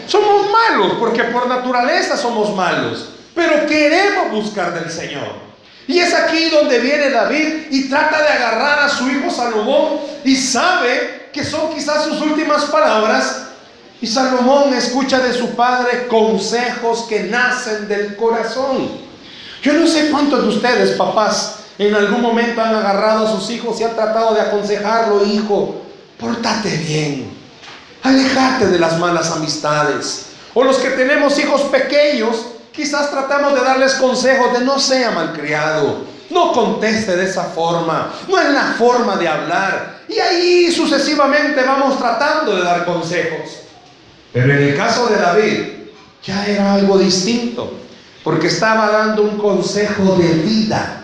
Somos 0.05 0.47
malos 0.49 0.93
porque 0.99 1.23
por 1.25 1.47
naturaleza 1.47 2.15
somos 2.15 2.55
malos, 2.55 3.09
pero 3.33 3.65
queremos 3.65 4.31
buscar 4.31 4.73
del 4.73 4.91
Señor. 4.91 5.47
Y 5.87 5.99
es 5.99 6.13
aquí 6.13 6.49
donde 6.49 6.79
viene 6.79 7.09
David 7.09 7.67
y 7.71 7.89
trata 7.89 8.21
de 8.21 8.29
agarrar 8.29 8.79
a 8.79 8.89
su 8.89 9.09
hijo 9.09 9.31
Salomón 9.31 9.99
y 10.23 10.35
sabe 10.35 11.29
que 11.31 11.43
son 11.43 11.73
quizás 11.73 12.03
sus 12.03 12.21
últimas 12.21 12.65
palabras. 12.65 13.46
Y 14.01 14.07
Salomón 14.07 14.73
escucha 14.73 15.19
de 15.19 15.33
su 15.33 15.55
padre 15.55 16.07
consejos 16.07 17.05
que 17.09 17.23
nacen 17.23 17.87
del 17.87 18.15
corazón. 18.15 18.89
Yo 19.63 19.73
no 19.73 19.87
sé 19.87 20.09
cuántos 20.11 20.43
de 20.43 20.49
ustedes, 20.49 20.91
papás, 20.91 21.59
en 21.79 21.95
algún 21.95 22.21
momento 22.21 22.61
han 22.61 22.75
agarrado 22.75 23.27
a 23.27 23.31
sus 23.31 23.49
hijos 23.49 23.79
y 23.79 23.83
han 23.83 23.95
tratado 23.95 24.35
de 24.35 24.41
aconsejarlo, 24.41 25.25
hijo, 25.25 25.81
pórtate 26.19 26.77
bien, 26.77 27.31
alejate 28.03 28.67
de 28.67 28.79
las 28.79 28.99
malas 28.99 29.31
amistades. 29.31 30.27
O 30.53 30.63
los 30.63 30.77
que 30.77 30.91
tenemos 30.91 31.37
hijos 31.39 31.61
pequeños, 31.63 32.37
Quizás 32.77 33.09
tratamos 33.09 33.55
de 33.55 33.61
darles 33.61 33.95
consejos 33.95 34.53
de 34.53 34.63
no 34.63 34.77
sea 34.77 35.09
malcriado, 35.09 36.05
no 36.29 36.51
conteste 36.51 37.15
de 37.15 37.25
esa 37.25 37.45
forma, 37.45 38.13
no 38.27 38.37
es 38.39 38.49
la 38.51 38.75
forma 38.77 39.15
de 39.15 39.27
hablar. 39.27 40.01
Y 40.07 40.19
ahí 40.19 40.71
sucesivamente 40.71 41.63
vamos 41.63 41.97
tratando 41.97 42.55
de 42.55 42.61
dar 42.61 42.85
consejos. 42.85 43.61
Pero 44.33 44.53
en 44.53 44.63
el 44.63 44.75
caso 44.75 45.07
de 45.07 45.17
David 45.17 45.63
ya 46.23 46.45
era 46.47 46.73
algo 46.73 46.97
distinto, 46.97 47.73
porque 48.23 48.47
estaba 48.47 48.89
dando 48.89 49.23
un 49.23 49.37
consejo 49.37 50.15
de 50.15 50.27
vida 50.43 51.03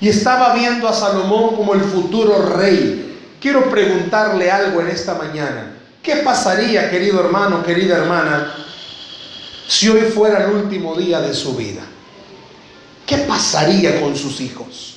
y 0.00 0.08
estaba 0.08 0.54
viendo 0.54 0.88
a 0.88 0.92
Salomón 0.92 1.56
como 1.56 1.74
el 1.74 1.82
futuro 1.82 2.56
rey. 2.56 3.18
Quiero 3.40 3.70
preguntarle 3.70 4.50
algo 4.50 4.80
en 4.80 4.88
esta 4.88 5.14
mañana. 5.14 5.76
¿Qué 6.02 6.16
pasaría, 6.16 6.90
querido 6.90 7.20
hermano, 7.20 7.62
querida 7.62 7.98
hermana, 7.98 8.54
si 9.68 9.88
hoy 9.88 10.02
fuera 10.02 10.44
el 10.44 10.50
último 10.50 10.96
día 10.96 11.20
de 11.20 11.32
su 11.32 11.56
vida? 11.56 11.82
¿Qué 13.06 13.18
pasaría 13.18 14.00
con 14.00 14.16
sus 14.16 14.40
hijos? 14.40 14.96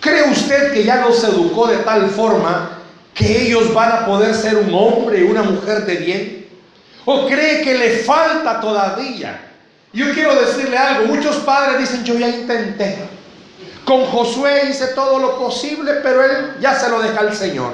¿Cree 0.00 0.30
usted 0.30 0.72
que 0.72 0.84
ya 0.84 0.96
los 0.96 1.22
educó 1.24 1.66
de 1.66 1.78
tal 1.78 2.08
forma 2.10 2.78
que 3.14 3.46
ellos 3.46 3.72
van 3.74 3.92
a 3.92 4.06
poder 4.06 4.34
ser 4.34 4.56
un 4.56 4.72
hombre 4.74 5.20
y 5.20 5.22
una 5.22 5.42
mujer 5.42 5.84
de 5.84 5.96
bien? 5.96 6.39
¿O 7.12 7.26
cree 7.26 7.60
que 7.62 7.76
le 7.76 7.90
falta 8.04 8.60
todavía? 8.60 9.40
Yo 9.92 10.14
quiero 10.14 10.32
decirle 10.36 10.78
algo, 10.78 11.12
muchos 11.12 11.38
padres 11.38 11.80
dicen, 11.80 12.04
yo 12.04 12.16
ya 12.16 12.28
intenté. 12.28 12.98
Con 13.84 14.04
Josué 14.04 14.68
hice 14.70 14.88
todo 14.94 15.18
lo 15.18 15.36
posible, 15.36 15.94
pero 16.04 16.22
él 16.22 16.58
ya 16.60 16.78
se 16.78 16.88
lo 16.88 17.02
deja 17.02 17.18
al 17.18 17.34
Señor. 17.34 17.72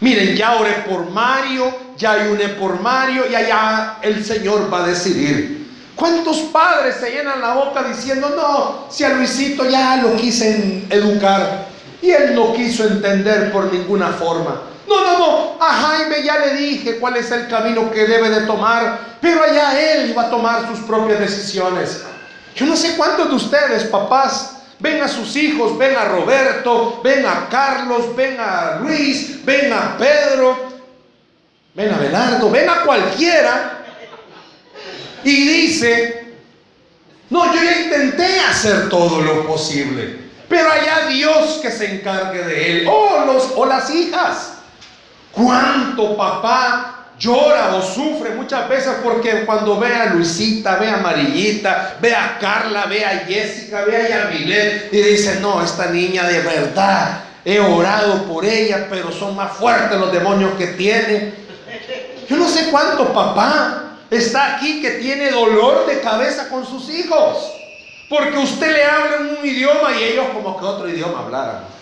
Miren, 0.00 0.34
ya 0.34 0.56
oré 0.56 0.72
por 0.88 1.08
Mario, 1.08 1.72
ya 1.96 2.14
ayuné 2.14 2.48
por 2.48 2.80
Mario 2.80 3.30
y 3.30 3.34
allá 3.36 3.98
el 4.02 4.24
Señor 4.24 4.72
va 4.74 4.82
a 4.82 4.88
decidir. 4.88 5.70
¿Cuántos 5.94 6.38
padres 6.52 6.96
se 6.96 7.12
llenan 7.12 7.40
la 7.40 7.54
boca 7.54 7.84
diciendo, 7.84 8.34
no, 8.36 8.86
si 8.90 9.04
a 9.04 9.10
Luisito 9.10 9.70
ya 9.70 9.98
lo 9.98 10.16
quise 10.16 10.82
educar 10.90 11.68
y 12.02 12.10
él 12.10 12.34
no 12.34 12.52
quiso 12.52 12.88
entender 12.88 13.52
por 13.52 13.72
ninguna 13.72 14.08
forma? 14.08 14.62
No, 14.88 15.04
no, 15.04 15.18
no, 15.18 15.56
a 15.60 15.72
Jaime 15.72 16.22
ya 16.22 16.38
le 16.38 16.54
dije 16.54 16.98
cuál 16.98 17.16
es 17.16 17.30
el 17.30 17.48
camino 17.48 17.90
que 17.90 18.06
debe 18.06 18.30
de 18.30 18.46
tomar, 18.46 19.16
pero 19.20 19.42
allá 19.42 19.78
él 19.80 20.16
va 20.16 20.22
a 20.22 20.30
tomar 20.30 20.68
sus 20.68 20.80
propias 20.80 21.18
decisiones. 21.18 22.04
Yo 22.54 22.66
no 22.66 22.76
sé 22.76 22.96
cuántos 22.96 23.28
de 23.28 23.34
ustedes, 23.34 23.84
papás, 23.84 24.56
Ven 24.78 25.02
a 25.02 25.08
sus 25.08 25.34
hijos, 25.36 25.78
ven 25.78 25.96
a 25.96 26.04
Roberto, 26.04 27.00
ven 27.02 27.24
a 27.24 27.48
Carlos, 27.48 28.14
ven 28.14 28.36
a 28.38 28.78
Luis, 28.82 29.42
ven 29.44 29.72
a 29.72 29.96
Pedro, 29.96 30.68
ven 31.74 31.94
a 31.94 31.98
Belardo, 31.98 32.50
ven 32.50 32.68
a 32.68 32.82
cualquiera. 32.82 33.84
Y 35.24 35.48
dice, 35.48 36.34
no, 37.30 37.54
yo 37.54 37.62
ya 37.62 37.80
intenté 37.80 38.38
hacer 38.40 38.90
todo 38.90 39.22
lo 39.22 39.46
posible, 39.46 40.18
pero 40.46 40.70
allá 40.70 41.06
Dios 41.08 41.58
que 41.62 41.70
se 41.70 41.94
encargue 41.94 42.42
de 42.42 42.70
él. 42.70 42.88
Oh, 42.88 43.24
los, 43.26 43.52
o 43.56 43.64
las 43.64 43.88
hijas. 43.90 44.55
¿Cuánto 45.36 46.16
papá 46.16 47.08
llora 47.18 47.74
o 47.74 47.82
sufre 47.82 48.30
muchas 48.30 48.66
veces 48.70 48.94
porque 49.04 49.44
cuando 49.44 49.78
ve 49.78 49.94
a 49.94 50.06
Luisita, 50.06 50.76
ve 50.76 50.88
a 50.88 50.94
Amarillita, 50.94 51.98
ve 52.00 52.14
a 52.14 52.38
Carla, 52.38 52.86
ve 52.86 53.04
a 53.04 53.26
Jessica, 53.26 53.84
ve 53.84 53.96
a 53.96 54.08
Yamilet 54.08 54.88
y 54.92 54.96
dice, 54.96 55.38
no, 55.40 55.62
esta 55.62 55.88
niña 55.90 56.24
de 56.24 56.40
verdad, 56.40 57.20
he 57.44 57.60
orado 57.60 58.24
por 58.24 58.46
ella, 58.46 58.86
pero 58.88 59.12
son 59.12 59.36
más 59.36 59.52
fuertes 59.52 60.00
los 60.00 60.10
demonios 60.10 60.52
que 60.54 60.68
tiene. 60.68 61.34
Yo 62.28 62.36
no 62.38 62.48
sé 62.48 62.70
cuánto 62.70 63.12
papá 63.12 63.98
está 64.10 64.56
aquí 64.56 64.80
que 64.80 64.92
tiene 64.92 65.30
dolor 65.30 65.86
de 65.86 66.00
cabeza 66.00 66.48
con 66.48 66.66
sus 66.66 66.88
hijos, 66.88 67.52
porque 68.08 68.38
usted 68.38 68.72
le 68.72 68.84
habla 68.84 69.16
en 69.16 69.38
un 69.38 69.46
idioma 69.46 69.90
y 70.00 70.02
ellos 70.02 70.28
como 70.32 70.58
que 70.58 70.64
otro 70.64 70.88
idioma 70.88 71.20
hablaran. 71.20 71.75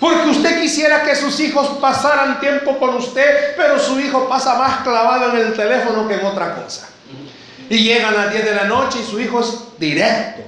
Porque 0.00 0.28
usted 0.28 0.60
quisiera 0.60 1.02
que 1.02 1.16
sus 1.16 1.40
hijos 1.40 1.68
pasaran 1.80 2.38
tiempo 2.38 2.78
con 2.78 2.96
usted, 2.96 3.54
pero 3.56 3.78
su 3.78 3.98
hijo 3.98 4.28
pasa 4.28 4.56
más 4.56 4.82
clavado 4.82 5.30
en 5.30 5.46
el 5.46 5.54
teléfono 5.54 6.06
que 6.06 6.14
en 6.14 6.26
otra 6.26 6.54
cosa. 6.54 6.88
Y 7.70 7.78
llegan 7.78 8.14
a 8.14 8.16
las 8.16 8.32
10 8.32 8.44
de 8.44 8.54
la 8.54 8.64
noche 8.64 9.00
y 9.00 9.10
su 9.10 9.18
hijo 9.18 9.40
es 9.40 9.78
directo. 9.78 10.42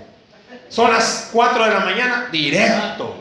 Son 0.69 0.93
las 0.93 1.31
4 1.33 1.64
de 1.64 1.71
la 1.71 1.81
mañana, 1.81 2.28
directo. 2.31 3.14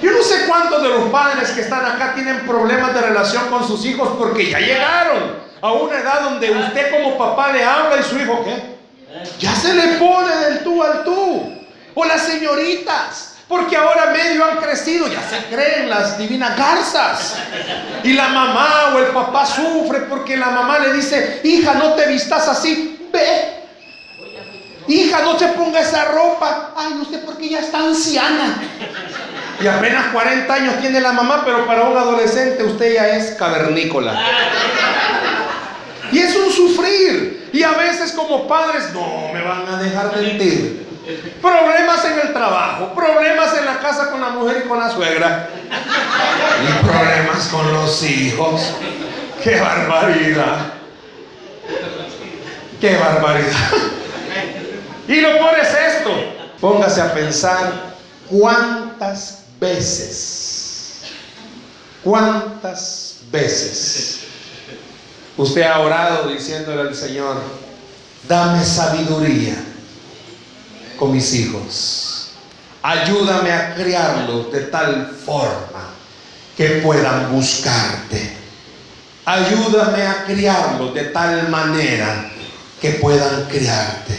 Yo 0.00 0.10
no 0.12 0.22
sé 0.22 0.46
cuántos 0.46 0.82
de 0.82 0.88
los 0.88 1.10
padres 1.10 1.50
que 1.50 1.60
están 1.60 1.84
acá 1.84 2.14
tienen 2.14 2.46
problemas 2.46 2.94
de 2.94 3.02
relación 3.02 3.48
con 3.48 3.66
sus 3.66 3.84
hijos 3.84 4.08
porque 4.18 4.50
ya 4.50 4.58
llegaron 4.58 5.36
a 5.60 5.72
una 5.72 5.98
edad 5.98 6.22
donde 6.22 6.50
usted 6.50 6.90
como 6.90 7.18
papá 7.18 7.52
le 7.52 7.62
habla 7.62 7.98
y 7.98 8.02
su 8.02 8.18
hijo, 8.18 8.42
¿qué? 8.44 8.78
Ya 9.38 9.54
se 9.54 9.74
le 9.74 9.98
pone 9.98 10.34
del 10.36 10.64
tú 10.64 10.82
al 10.82 11.04
tú. 11.04 11.54
O 11.94 12.04
las 12.04 12.22
señoritas. 12.22 13.37
Porque 13.48 13.76
ahora 13.76 14.12
medio 14.12 14.44
han 14.44 14.58
crecido, 14.58 15.08
ya 15.08 15.22
se 15.22 15.46
creen 15.46 15.88
las 15.88 16.18
divinas 16.18 16.54
garzas. 16.56 17.36
Y 18.04 18.12
la 18.12 18.28
mamá 18.28 18.92
o 18.94 18.98
el 18.98 19.06
papá 19.06 19.46
sufre 19.46 20.00
porque 20.00 20.36
la 20.36 20.50
mamá 20.50 20.78
le 20.78 20.92
dice, 20.92 21.40
hija, 21.44 21.74
no 21.74 21.94
te 21.94 22.06
vistas 22.08 22.46
así, 22.46 23.08
ve. 23.10 23.56
Hija, 24.86 25.20
no 25.22 25.38
se 25.38 25.48
ponga 25.48 25.80
esa 25.80 26.04
ropa. 26.06 26.72
Ay, 26.76 26.92
usted 27.00 27.24
porque 27.24 27.48
ya 27.48 27.60
está 27.60 27.78
anciana. 27.78 28.60
Y 29.60 29.66
apenas 29.66 30.12
40 30.12 30.52
años 30.52 30.80
tiene 30.80 31.00
la 31.00 31.12
mamá, 31.12 31.42
pero 31.44 31.66
para 31.66 31.84
un 31.84 31.96
adolescente 31.96 32.64
usted 32.64 32.94
ya 32.94 33.08
es 33.08 33.32
cavernícola. 33.32 34.14
Y 36.12 36.18
es 36.18 36.36
un 36.36 36.50
sufrir. 36.52 37.48
Y 37.52 37.62
a 37.62 37.72
veces 37.72 38.12
como 38.12 38.46
padres, 38.46 38.90
no 38.92 39.30
me 39.32 39.42
van 39.42 39.66
a 39.68 39.82
dejar 39.82 40.14
mentir. 40.16 40.87
Problemas 41.40 42.04
en 42.04 42.20
el 42.20 42.32
trabajo, 42.34 42.92
problemas 42.94 43.56
en 43.56 43.64
la 43.64 43.78
casa 43.78 44.10
con 44.10 44.20
la 44.20 44.28
mujer 44.28 44.62
y 44.64 44.68
con 44.68 44.78
la 44.78 44.90
suegra. 44.90 45.48
Y 46.62 46.84
problemas 46.84 47.48
con 47.48 47.72
los 47.72 48.02
hijos. 48.02 48.60
¡Qué 49.42 49.58
barbaridad! 49.58 50.74
¡Qué 52.78 52.96
barbaridad! 52.96 53.70
Y 55.06 55.20
lo 55.22 55.32
peor 55.32 55.58
es 55.58 55.68
esto. 55.68 56.10
Póngase 56.60 57.00
a 57.00 57.14
pensar 57.14 57.72
cuántas 58.28 59.44
veces, 59.58 61.04
cuántas 62.04 63.20
veces 63.30 64.20
usted 65.36 65.62
ha 65.62 65.78
orado 65.78 66.28
diciéndole 66.28 66.82
al 66.82 66.94
Señor, 66.94 67.40
dame 68.28 68.62
sabiduría 68.64 69.54
con 70.98 71.12
mis 71.12 71.32
hijos. 71.34 72.30
Ayúdame 72.82 73.52
a 73.52 73.74
criarlos 73.74 74.52
de 74.52 74.60
tal 74.62 75.16
forma 75.24 75.94
que 76.56 76.80
puedan 76.82 77.32
buscarte. 77.32 78.32
Ayúdame 79.24 80.02
a 80.02 80.24
criarlos 80.24 80.94
de 80.94 81.04
tal 81.04 81.48
manera 81.48 82.30
que 82.80 82.92
puedan 82.92 83.44
criarte. 83.44 84.18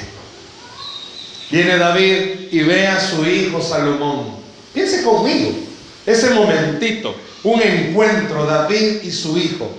Viene 1.49 1.77
David 1.77 2.49
y 2.51 2.61
ve 2.61 2.87
a 2.87 2.99
su 2.99 3.25
hijo 3.25 3.61
Salomón. 3.61 4.37
Piense 4.73 5.03
conmigo, 5.03 5.51
ese 6.05 6.29
momentito, 6.31 7.15
un 7.43 7.61
encuentro, 7.61 8.45
David 8.45 9.01
y 9.03 9.11
su 9.11 9.37
hijo. 9.37 9.69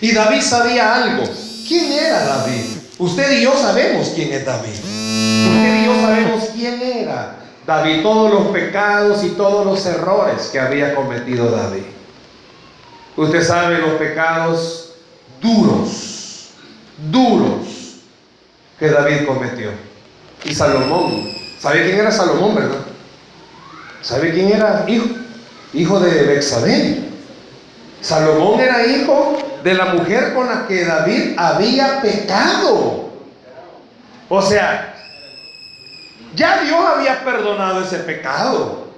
Y 0.00 0.12
David 0.12 0.40
sabía 0.40 0.94
algo. 0.94 1.24
¿Quién 1.68 1.92
era 1.92 2.24
David? 2.24 2.64
Usted 2.98 3.38
y 3.38 3.42
yo 3.44 3.56
sabemos 3.56 4.10
quién 4.14 4.32
es 4.32 4.44
David. 4.44 4.74
Sabemos 6.10 6.50
quién 6.52 6.82
era 6.82 7.36
David, 7.64 8.02
todos 8.02 8.32
los 8.32 8.48
pecados 8.48 9.22
y 9.22 9.28
todos 9.30 9.64
los 9.64 9.86
errores 9.86 10.48
que 10.50 10.58
había 10.58 10.92
cometido 10.92 11.50
David. 11.52 11.84
Usted 13.16 13.44
sabe 13.44 13.78
los 13.78 13.92
pecados 13.92 14.94
duros, 15.40 16.50
duros 17.10 18.00
que 18.76 18.88
David 18.88 19.24
cometió. 19.24 19.70
Y 20.44 20.52
Salomón, 20.52 21.32
¿sabe 21.60 21.84
quién 21.84 22.00
era 22.00 22.10
Salomón, 22.10 22.56
verdad? 22.56 22.80
¿Sabe 24.02 24.32
quién 24.32 24.50
era 24.50 24.84
hijo? 24.88 25.06
Hijo 25.72 26.00
de 26.00 26.24
Bexabé. 26.24 27.04
Salomón 28.00 28.58
era 28.58 28.84
hijo 28.84 29.38
de 29.62 29.74
la 29.74 29.94
mujer 29.94 30.34
con 30.34 30.48
la 30.48 30.66
que 30.66 30.84
David 30.84 31.34
había 31.36 32.00
pecado. 32.00 33.10
O 34.28 34.42
sea, 34.42 34.89
ya 36.34 36.62
Dios 36.62 36.80
había 36.96 37.24
perdonado 37.24 37.82
ese 37.82 37.98
pecado. 37.98 38.88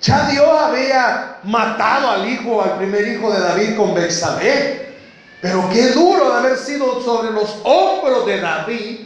Ya 0.00 0.28
Dios 0.28 0.48
había 0.48 1.38
matado 1.42 2.10
al 2.10 2.28
hijo, 2.28 2.62
al 2.62 2.76
primer 2.76 3.06
hijo 3.08 3.32
de 3.32 3.40
David 3.40 3.76
con 3.76 3.94
Bexabé. 3.94 4.96
Pero 5.40 5.68
qué 5.72 5.88
duro 5.88 6.30
de 6.30 6.36
haber 6.38 6.56
sido 6.56 7.02
sobre 7.02 7.32
los 7.32 7.58
hombros 7.64 8.26
de 8.26 8.40
David 8.40 9.00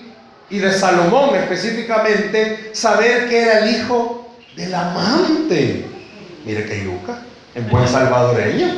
y 0.50 0.58
de 0.58 0.72
Salomón 0.72 1.34
específicamente 1.34 2.70
saber 2.74 3.28
que 3.28 3.42
era 3.42 3.58
el 3.60 3.76
hijo 3.76 4.34
del 4.56 4.74
amante. 4.74 5.86
Mire 6.44 6.66
que 6.66 6.84
yuca, 6.84 7.18
en 7.54 7.68
buen 7.70 7.88
salvadoreño. 7.88 8.74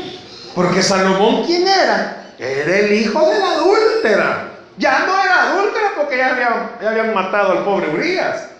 Porque 0.54 0.82
Salomón, 0.82 1.44
¿quién 1.44 1.66
era? 1.66 2.32
Era 2.38 2.78
el 2.78 2.92
hijo 2.92 3.28
de 3.28 3.38
la 3.38 3.52
adúltera. 3.52 4.48
Ya 4.76 5.00
no 5.06 5.20
era 5.22 5.50
adúltera 5.50 5.92
porque 5.96 6.16
ya 6.16 6.30
habían, 6.30 6.70
ya 6.80 6.90
habían 6.90 7.14
matado 7.14 7.52
al 7.52 7.64
pobre 7.64 7.88
Urias. 7.90 8.53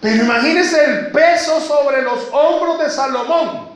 Pero 0.00 0.24
imagínense 0.24 0.84
el 0.84 1.06
peso 1.08 1.60
sobre 1.60 2.02
los 2.02 2.28
hombros 2.32 2.78
de 2.78 2.90
Salomón. 2.90 3.68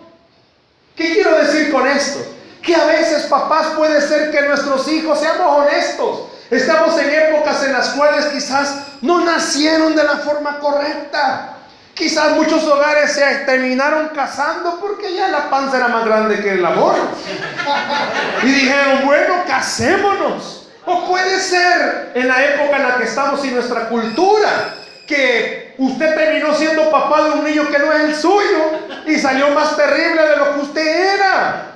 ¿Qué 0.95 1.15
quiero 1.15 1.37
decir 1.39 1.73
con 1.73 1.87
esto? 1.87 2.21
Que 2.63 2.77
a 2.77 2.85
veces, 2.85 3.25
papás, 3.25 3.69
puede 3.77 4.01
ser 4.01 4.31
que 4.31 4.43
nuestros 4.43 4.87
hijos, 4.89 5.19
seamos 5.19 5.67
honestos, 5.67 6.29
estamos 6.51 6.97
en 6.99 7.11
épocas 7.11 7.65
en 7.65 7.73
las 7.73 7.89
cuales 7.91 8.27
quizás 8.27 8.77
no 9.01 9.25
nacieron 9.25 9.97
de 9.97 10.05
la 10.05 10.19
forma 10.19 10.59
correcta. 10.61 11.57
Quizás 11.95 12.31
muchos 12.37 12.65
hogares 12.65 13.13
se 13.13 13.25
terminaron 13.45 14.11
casando 14.11 14.79
porque 14.81 15.15
ya 15.15 15.29
la 15.29 15.51
panza 15.51 15.77
era 15.77 15.89
más 15.89 16.05
grande 16.05 16.41
que 16.41 16.53
el 16.53 16.65
amor. 16.65 16.95
Y 18.43 18.47
dijeron, 18.47 19.05
bueno, 19.05 19.43
casémonos. 19.47 20.69
O 20.87 21.07
puede 21.07 21.39
ser 21.39 22.13
en 22.15 22.29
la 22.29 22.45
época 22.45 22.77
en 22.77 22.83
la 22.89 22.97
que 22.97 23.05
estamos 23.05 23.45
y 23.45 23.51
nuestra 23.51 23.89
cultura, 23.89 24.75
que 25.07 25.62
usted 25.87 26.15
terminó 26.15 26.55
siendo 26.55 26.91
papá 26.91 27.25
de 27.25 27.31
un 27.31 27.45
niño 27.45 27.69
que 27.69 27.79
no 27.79 27.93
es 27.93 28.01
el 28.03 28.15
suyo 28.15 28.59
y 29.07 29.19
salió 29.19 29.51
más 29.51 29.77
terrible 29.77 30.23
de 30.27 30.37
lo 30.37 30.55
que 30.55 30.61
usted 30.61 31.15
era. 31.15 31.69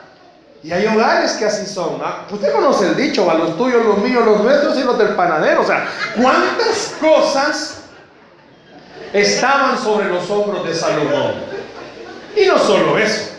Y 0.62 0.72
hay 0.72 0.86
hogares 0.86 1.32
que 1.32 1.44
así 1.44 1.66
son. 1.66 2.00
¿ah? 2.02 2.26
Usted 2.30 2.52
conoce 2.52 2.86
el 2.86 2.96
dicho, 2.96 3.30
a 3.30 3.34
los 3.34 3.56
tuyos, 3.56 3.84
los 3.84 3.98
míos, 3.98 4.24
los 4.24 4.42
nuestros 4.42 4.78
y 4.78 4.82
los 4.82 4.98
del 4.98 5.10
panadero. 5.10 5.62
O 5.62 5.66
sea, 5.66 5.88
¿cuántas 6.20 6.94
cosas 7.00 7.82
estaban 9.12 9.78
sobre 9.78 10.08
los 10.08 10.28
hombros 10.30 10.66
de 10.66 10.74
Salomón? 10.74 11.34
Y 12.36 12.46
no 12.46 12.58
solo 12.58 12.98
eso. 12.98 13.30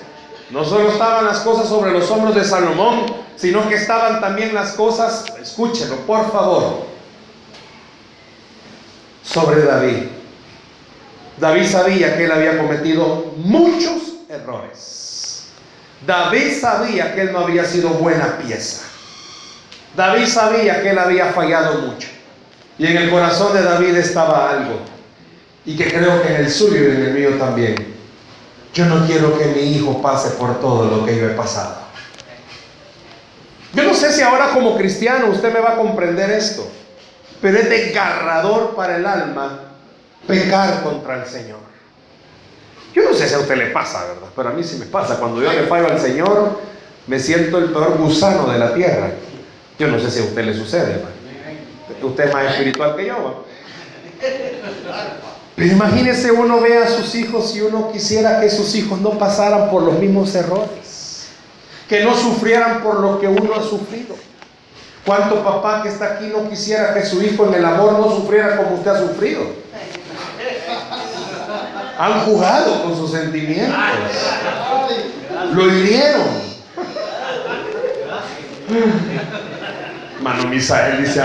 No 0.50 0.64
solo 0.64 0.90
estaban 0.90 1.26
las 1.26 1.40
cosas 1.40 1.68
sobre 1.68 1.92
los 1.92 2.10
hombros 2.10 2.34
de 2.34 2.44
Salomón, 2.44 3.06
sino 3.36 3.68
que 3.68 3.76
estaban 3.76 4.22
también 4.22 4.54
las 4.54 4.72
cosas, 4.72 5.26
escúchelo 5.42 5.98
por 6.08 6.32
favor, 6.32 6.86
sobre 9.24 9.64
David. 9.64 10.17
David 11.40 11.68
sabía 11.68 12.18
que 12.18 12.26
él 12.26 12.32
había 12.32 12.58
cometido 12.58 13.34
muchos 13.38 14.16
errores. 14.30 15.44
David 16.06 16.60
sabía 16.60 17.14
que 17.14 17.22
él 17.22 17.32
no 17.32 17.40
había 17.40 17.64
sido 17.64 17.90
buena 17.90 18.38
pieza. 18.38 18.86
David 19.96 20.26
sabía 20.26 20.82
que 20.82 20.92
él 20.92 21.00
había 21.00 21.28
fallado 21.28 21.82
mucho. 21.82 22.08
Y 22.80 22.88
en 22.88 22.98
el 22.98 23.10
corazón 23.10 23.54
de 23.54 23.64
David 23.64 23.96
estaba 23.96 24.52
algo. 24.52 24.80
Y 25.66 25.76
que 25.76 25.92
creo 25.92 26.22
que 26.22 26.30
en 26.30 26.46
el 26.46 26.52
suyo 26.52 26.78
y 26.78 26.96
en 26.96 27.04
el 27.04 27.14
mío 27.14 27.30
también. 27.38 27.96
Yo 28.74 28.86
no 28.86 29.06
quiero 29.06 29.38
que 29.38 29.46
mi 29.48 29.76
hijo 29.76 30.02
pase 30.02 30.32
por 30.32 30.60
todo 30.60 30.86
lo 30.86 31.06
que 31.06 31.18
yo 31.18 31.26
he 31.26 31.34
pasado. 31.34 31.78
Yo 33.74 33.84
no 33.84 33.94
sé 33.94 34.12
si 34.12 34.22
ahora 34.22 34.50
como 34.54 34.78
cristiano 34.78 35.28
usted 35.28 35.54
me 35.54 35.60
va 35.60 35.74
a 35.74 35.76
comprender 35.76 36.32
esto, 36.32 36.68
pero 37.42 37.58
es 37.58 37.70
desgarrador 37.70 38.76
para 38.76 38.98
el 38.98 39.06
alma 39.06 39.67
pecar 40.28 40.84
contra 40.84 41.24
el 41.24 41.26
Señor. 41.26 41.60
Yo 42.94 43.04
no 43.04 43.14
sé 43.14 43.28
si 43.28 43.36
a 43.36 43.40
usted 43.40 43.56
le 43.56 43.68
pasa, 43.68 44.06
¿verdad? 44.08 44.30
Pero 44.36 44.50
a 44.50 44.54
mí 44.54 44.64
sí 44.64 44.78
me 44.78 44.86
pasa. 44.86 45.18
Cuando 45.18 45.42
yo 45.42 45.52
le 45.52 45.64
fallo 45.68 45.88
al 45.88 46.00
Señor, 46.00 46.60
me 47.06 47.20
siento 47.20 47.58
el 47.60 47.66
peor 47.66 47.98
gusano 47.98 48.52
de 48.52 48.60
la 48.60 48.74
tierra. 48.74 49.12
Yo 49.80 49.88
no 49.88 50.00
sé 50.00 50.10
si 50.10 50.20
a 50.20 50.24
usted 50.24 50.44
le 50.44 50.54
sucede. 50.54 50.96
¿verdad? 50.96 51.10
Usted 52.02 52.26
es 52.26 52.34
más 52.34 52.52
espiritual 52.52 52.96
que 52.96 53.06
yo. 53.06 53.46
Pero 55.56 55.74
imagínese 55.74 56.32
uno 56.32 56.62
ve 56.62 56.78
a 56.78 56.88
sus 56.88 57.16
hijos 57.16 57.56
y 57.56 57.62
uno 57.62 57.92
quisiera 57.92 58.40
que 58.40 58.50
sus 58.50 58.76
hijos 58.76 59.02
no 59.02 59.12
pasaran 59.18 59.72
por 59.72 59.84
los 59.84 59.98
mismos 59.98 60.34
errores, 60.36 61.30
que 61.90 62.04
no 62.04 62.16
sufrieran 62.16 62.84
por 62.84 63.00
lo 63.00 63.20
que 63.20 63.28
uno 63.28 63.56
ha 63.56 63.64
sufrido. 63.64 64.16
¿Cuánto 65.06 65.44
papá 65.44 65.82
que 65.82 65.90
está 65.90 66.14
aquí 66.14 66.28
no 66.28 66.50
quisiera 66.50 66.94
que 66.94 67.04
su 67.06 67.24
hijo 67.24 67.48
en 67.48 67.56
el 67.56 67.66
amor 67.66 67.94
no 67.94 68.10
sufriera 68.10 68.58
como 68.58 68.76
usted 68.76 68.92
ha 68.92 69.00
sufrido? 69.00 69.42
Han 72.00 72.22
jugado 72.22 72.84
con 72.84 72.96
sus 72.96 73.12
sentimientos. 73.12 73.78
Lo 75.54 75.72
hirieron. 75.72 76.48
Mano 80.22 80.48
Misael 80.48 81.04
dice 81.04 81.22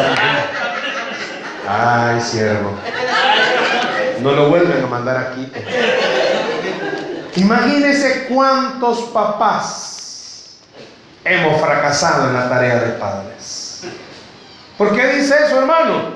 Ay, 1.68 2.20
siervo. 2.20 2.72
No 4.20 4.32
lo 4.32 4.48
vuelven 4.48 4.84
a 4.84 4.86
mandar 4.86 5.16
aquí. 5.16 5.50
Imagínense 7.36 8.26
cuántos 8.28 9.00
papás 9.12 10.56
hemos 11.24 11.60
fracasado 11.60 12.28
en 12.28 12.34
la 12.34 12.48
tarea 12.48 12.76
de 12.76 12.90
padres. 12.92 13.82
¿Por 14.76 14.94
qué 14.94 15.06
dice 15.16 15.34
eso, 15.46 15.58
hermano? 15.60 16.14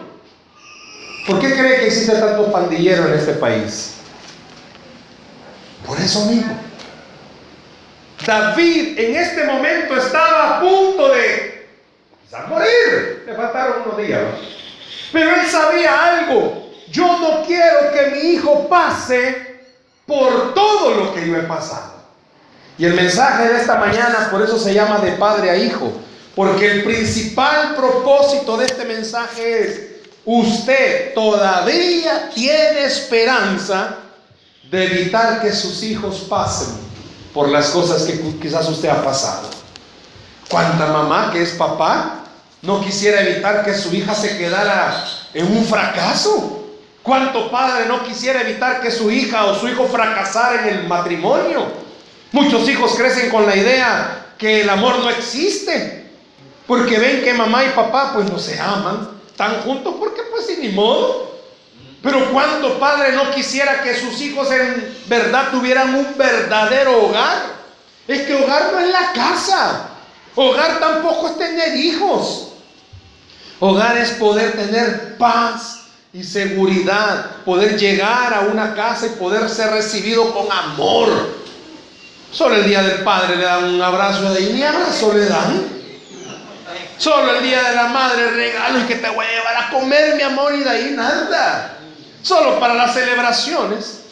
¿Por 1.26 1.40
qué 1.40 1.54
cree 1.56 1.80
que 1.80 1.86
existe 1.86 2.12
tanto 2.12 2.52
pandillero 2.52 3.06
en 3.06 3.14
este 3.14 3.32
país? 3.32 3.95
Por 5.86 6.00
eso 6.00 6.26
mismo. 6.26 6.58
David 8.26 8.98
en 8.98 9.16
este 9.16 9.44
momento 9.44 9.96
estaba 9.96 10.56
a 10.56 10.60
punto 10.60 11.08
de 11.10 11.68
morir. 12.48 13.24
Le 13.26 13.34
faltaron 13.34 13.82
unos 13.82 13.98
días. 13.98 14.20
Pero 15.12 15.34
él 15.36 15.46
sabía 15.46 16.18
algo. 16.18 16.72
Yo 16.90 17.18
no 17.18 17.44
quiero 17.46 17.92
que 17.92 18.10
mi 18.10 18.18
hijo 18.32 18.68
pase 18.68 19.64
por 20.06 20.54
todo 20.54 20.90
lo 20.94 21.14
que 21.14 21.26
yo 21.26 21.36
he 21.36 21.42
pasado. 21.42 21.94
Y 22.78 22.84
el 22.84 22.94
mensaje 22.94 23.48
de 23.48 23.60
esta 23.60 23.76
mañana 23.76 24.28
por 24.30 24.42
eso 24.42 24.58
se 24.58 24.74
llama 24.74 24.98
de 24.98 25.12
padre 25.12 25.50
a 25.50 25.56
hijo. 25.56 25.92
Porque 26.34 26.70
el 26.70 26.84
principal 26.84 27.74
propósito 27.74 28.58
de 28.58 28.66
este 28.66 28.84
mensaje 28.84 29.62
es, 29.62 29.80
usted 30.24 31.14
todavía 31.14 32.28
tiene 32.34 32.84
esperanza 32.84 33.96
de 34.70 34.84
evitar 34.84 35.40
que 35.40 35.52
sus 35.52 35.82
hijos 35.82 36.26
pasen 36.28 36.68
por 37.32 37.48
las 37.48 37.70
cosas 37.70 38.02
que 38.02 38.18
quizás 38.40 38.68
usted 38.68 38.88
ha 38.88 39.02
pasado. 39.02 39.48
¿Cuánta 40.48 40.86
mamá 40.86 41.30
que 41.32 41.42
es 41.42 41.50
papá 41.50 42.24
no 42.62 42.80
quisiera 42.80 43.20
evitar 43.20 43.64
que 43.64 43.74
su 43.74 43.94
hija 43.94 44.14
se 44.14 44.38
quedara 44.38 45.04
en 45.34 45.56
un 45.56 45.64
fracaso? 45.64 46.64
¿Cuánto 47.02 47.50
padre 47.50 47.86
no 47.86 48.02
quisiera 48.04 48.40
evitar 48.40 48.80
que 48.80 48.90
su 48.90 49.10
hija 49.10 49.44
o 49.46 49.54
su 49.54 49.68
hijo 49.68 49.86
fracasara 49.86 50.62
en 50.62 50.78
el 50.78 50.88
matrimonio? 50.88 51.66
Muchos 52.32 52.68
hijos 52.68 52.94
crecen 52.96 53.30
con 53.30 53.46
la 53.46 53.54
idea 53.54 54.26
que 54.36 54.62
el 54.62 54.68
amor 54.68 54.98
no 54.98 55.10
existe, 55.10 56.10
porque 56.66 56.98
ven 56.98 57.22
que 57.22 57.32
mamá 57.32 57.64
y 57.64 57.68
papá 57.68 58.12
pues 58.12 58.30
no 58.30 58.38
se 58.38 58.58
aman, 58.60 59.10
están 59.28 59.60
juntos 59.60 59.94
porque 59.98 60.22
pues 60.30 60.46
sin 60.46 60.60
ni 60.60 60.68
modo. 60.70 61.35
Pero 62.06 62.30
cuánto 62.30 62.78
padre 62.78 63.14
no 63.14 63.32
quisiera 63.32 63.82
que 63.82 63.96
sus 63.96 64.20
hijos 64.20 64.48
en 64.52 64.96
verdad 65.06 65.50
tuvieran 65.50 65.92
un 65.92 66.16
verdadero 66.16 67.04
hogar. 67.04 67.56
Es 68.06 68.22
que 68.22 68.34
hogar 68.36 68.70
no 68.70 68.78
es 68.78 68.90
la 68.92 69.12
casa. 69.12 69.88
Hogar 70.36 70.78
tampoco 70.78 71.26
es 71.26 71.36
tener 71.36 71.76
hijos. 71.76 72.52
Hogar 73.58 73.96
es 73.96 74.12
poder 74.12 74.52
tener 74.52 75.18
paz 75.18 75.80
y 76.12 76.22
seguridad. 76.22 77.38
Poder 77.44 77.76
llegar 77.76 78.32
a 78.32 78.42
una 78.42 78.76
casa 78.76 79.06
y 79.06 79.10
poder 79.18 79.50
ser 79.50 79.72
recibido 79.72 80.32
con 80.32 80.46
amor. 80.52 81.08
Solo 82.30 82.54
el 82.54 82.68
día 82.68 82.82
del 82.82 83.02
padre 83.02 83.34
le 83.34 83.44
dan 83.46 83.64
un 83.64 83.82
abrazo 83.82 84.38
y 84.38 84.52
ni 84.52 84.62
abrazo 84.62 85.12
le 85.12 85.26
dan. 85.26 85.76
Solo 86.98 87.34
el 87.34 87.42
día 87.42 87.64
de 87.64 87.74
la 87.74 87.88
madre 87.88 88.30
regalo 88.30 88.78
y 88.78 88.82
que 88.82 88.94
te 88.94 89.10
voy 89.10 89.26
a 89.26 89.66
a 89.66 89.70
comer, 89.70 90.14
mi 90.14 90.22
amor, 90.22 90.54
y 90.54 90.60
de 90.60 90.70
ahí 90.70 90.94
nada 90.96 91.75
solo 92.26 92.58
para 92.58 92.74
las 92.74 92.92
celebraciones. 92.92 94.02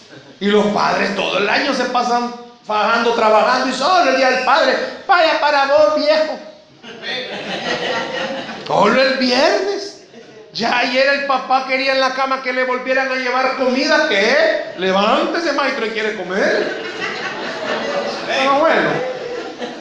Y 0.41 0.47
los 0.47 0.67
padres 0.67 1.15
todo 1.17 1.39
el 1.39 1.49
año 1.49 1.75
se 1.75 1.85
pasan 1.87 2.33
fajando, 2.65 3.13
trabajando 3.15 3.69
y 3.69 3.73
solo 3.73 4.11
el 4.11 4.17
día 4.17 4.31
del 4.31 4.45
padre, 4.45 4.77
vaya 5.07 5.41
para 5.41 5.67
vos, 5.67 5.97
viejo. 5.97 6.39
Solo 8.67 9.03
el 9.03 9.15
viernes. 9.15 10.03
Ya 10.53 10.79
ayer 10.79 11.07
el 11.15 11.27
papá 11.27 11.67
quería 11.67 11.95
en 11.95 12.01
la 12.01 12.15
cama 12.15 12.41
que 12.41 12.53
le 12.53 12.65
volvieran 12.65 13.11
a 13.11 13.17
llevar 13.17 13.57
comida. 13.57 14.09
¿Qué? 14.09 14.75
Levántese, 14.79 15.53
maestro, 15.53 15.87
y 15.87 15.91
quiere 15.91 16.17
comer. 16.17 16.85
Pero 18.27 18.61
bueno, 18.61 18.91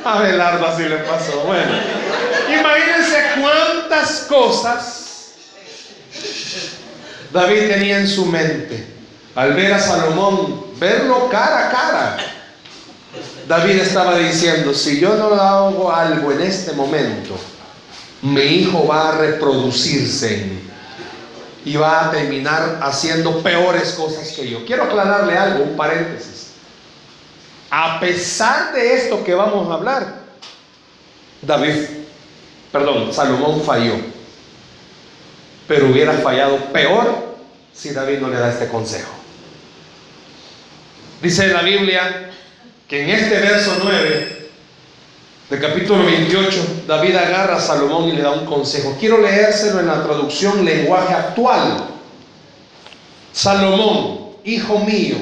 a 0.04 0.20
Belardo 0.20 0.68
así 0.68 0.84
le 0.84 0.98
pasó. 0.98 1.42
Bueno, 1.42 1.72
imagínense 2.50 3.24
cuántas 3.40 4.22
cosas 4.22 5.04
David 7.34 7.68
tenía 7.68 7.98
en 7.98 8.08
su 8.08 8.28
mente 8.28 8.86
al 9.34 9.54
ver 9.56 9.74
a 9.74 9.80
Salomón, 9.80 10.66
verlo 10.80 11.28
cara 11.30 11.68
a 11.68 11.72
cara. 11.72 12.18
David 13.48 13.80
estaba 13.80 14.20
diciendo, 14.20 14.72
si 14.74 15.00
yo 15.00 15.16
no 15.16 15.34
hago 15.34 15.92
algo 15.92 16.32
en 16.32 16.42
este 16.42 16.74
momento, 16.74 17.36
mi 18.22 18.42
hijo 18.42 18.88
va 18.88 19.10
a 19.10 19.18
reproducirse 19.18 20.48
y 21.66 21.76
va 21.76 22.06
a 22.06 22.12
terminar 22.12 22.80
haciendo 22.84 23.40
peores 23.42 23.94
cosas 23.94 24.30
que 24.30 24.48
yo. 24.48 24.64
Quiero 24.66 24.84
aclararle 24.84 25.36
algo, 25.36 25.64
un 25.64 25.76
paréntesis. 25.76 26.52
A 27.72 28.00
pesar 28.00 28.74
de 28.74 28.94
esto 28.94 29.24
que 29.24 29.34
vamos 29.34 29.70
a 29.72 29.74
hablar, 29.74 30.22
David, 31.42 31.86
perdón, 32.72 33.12
Salomón 33.12 33.64
falló 33.64 34.14
pero 35.68 35.88
hubiera 35.88 36.14
fallado 36.14 36.58
peor 36.72 37.23
si 37.74 37.92
David 37.92 38.20
no 38.20 38.30
le 38.30 38.38
da 38.38 38.50
este 38.50 38.68
consejo. 38.68 39.12
Dice 41.22 41.48
la 41.48 41.62
Biblia 41.62 42.32
que 42.88 43.04
en 43.04 43.10
este 43.10 43.40
verso 43.40 43.78
9 43.84 44.50
del 45.50 45.60
capítulo 45.60 46.06
28, 46.06 46.84
David 46.88 47.16
agarra 47.16 47.56
a 47.56 47.62
Salomón 47.62 48.10
y 48.10 48.14
le 48.14 48.22
da 48.22 48.32
un 48.32 48.46
consejo. 48.46 48.96
Quiero 49.00 49.20
leérselo 49.20 49.80
en 49.80 49.88
la 49.88 50.04
traducción 50.04 50.64
lenguaje 50.64 51.14
actual. 51.14 51.90
Salomón, 53.32 54.32
hijo 54.44 54.80
mío, 54.80 55.16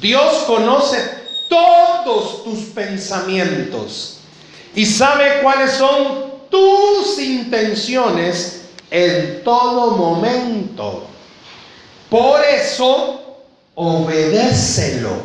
Dios 0.00 0.44
conoce 0.46 0.98
todos 1.48 2.44
tus 2.44 2.60
pensamientos 2.74 4.18
y 4.74 4.84
sabe 4.86 5.40
cuáles 5.42 5.72
son 5.72 6.24
tus 6.50 7.18
intenciones 7.18 8.62
en 8.90 9.42
todo 9.44 9.92
momento. 9.92 11.13
Por 12.14 12.44
eso, 12.44 13.42
obedécelo 13.74 15.16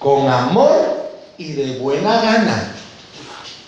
con 0.00 0.28
amor 0.28 1.12
y 1.38 1.52
de 1.52 1.78
buena 1.78 2.20
gana. 2.20 2.74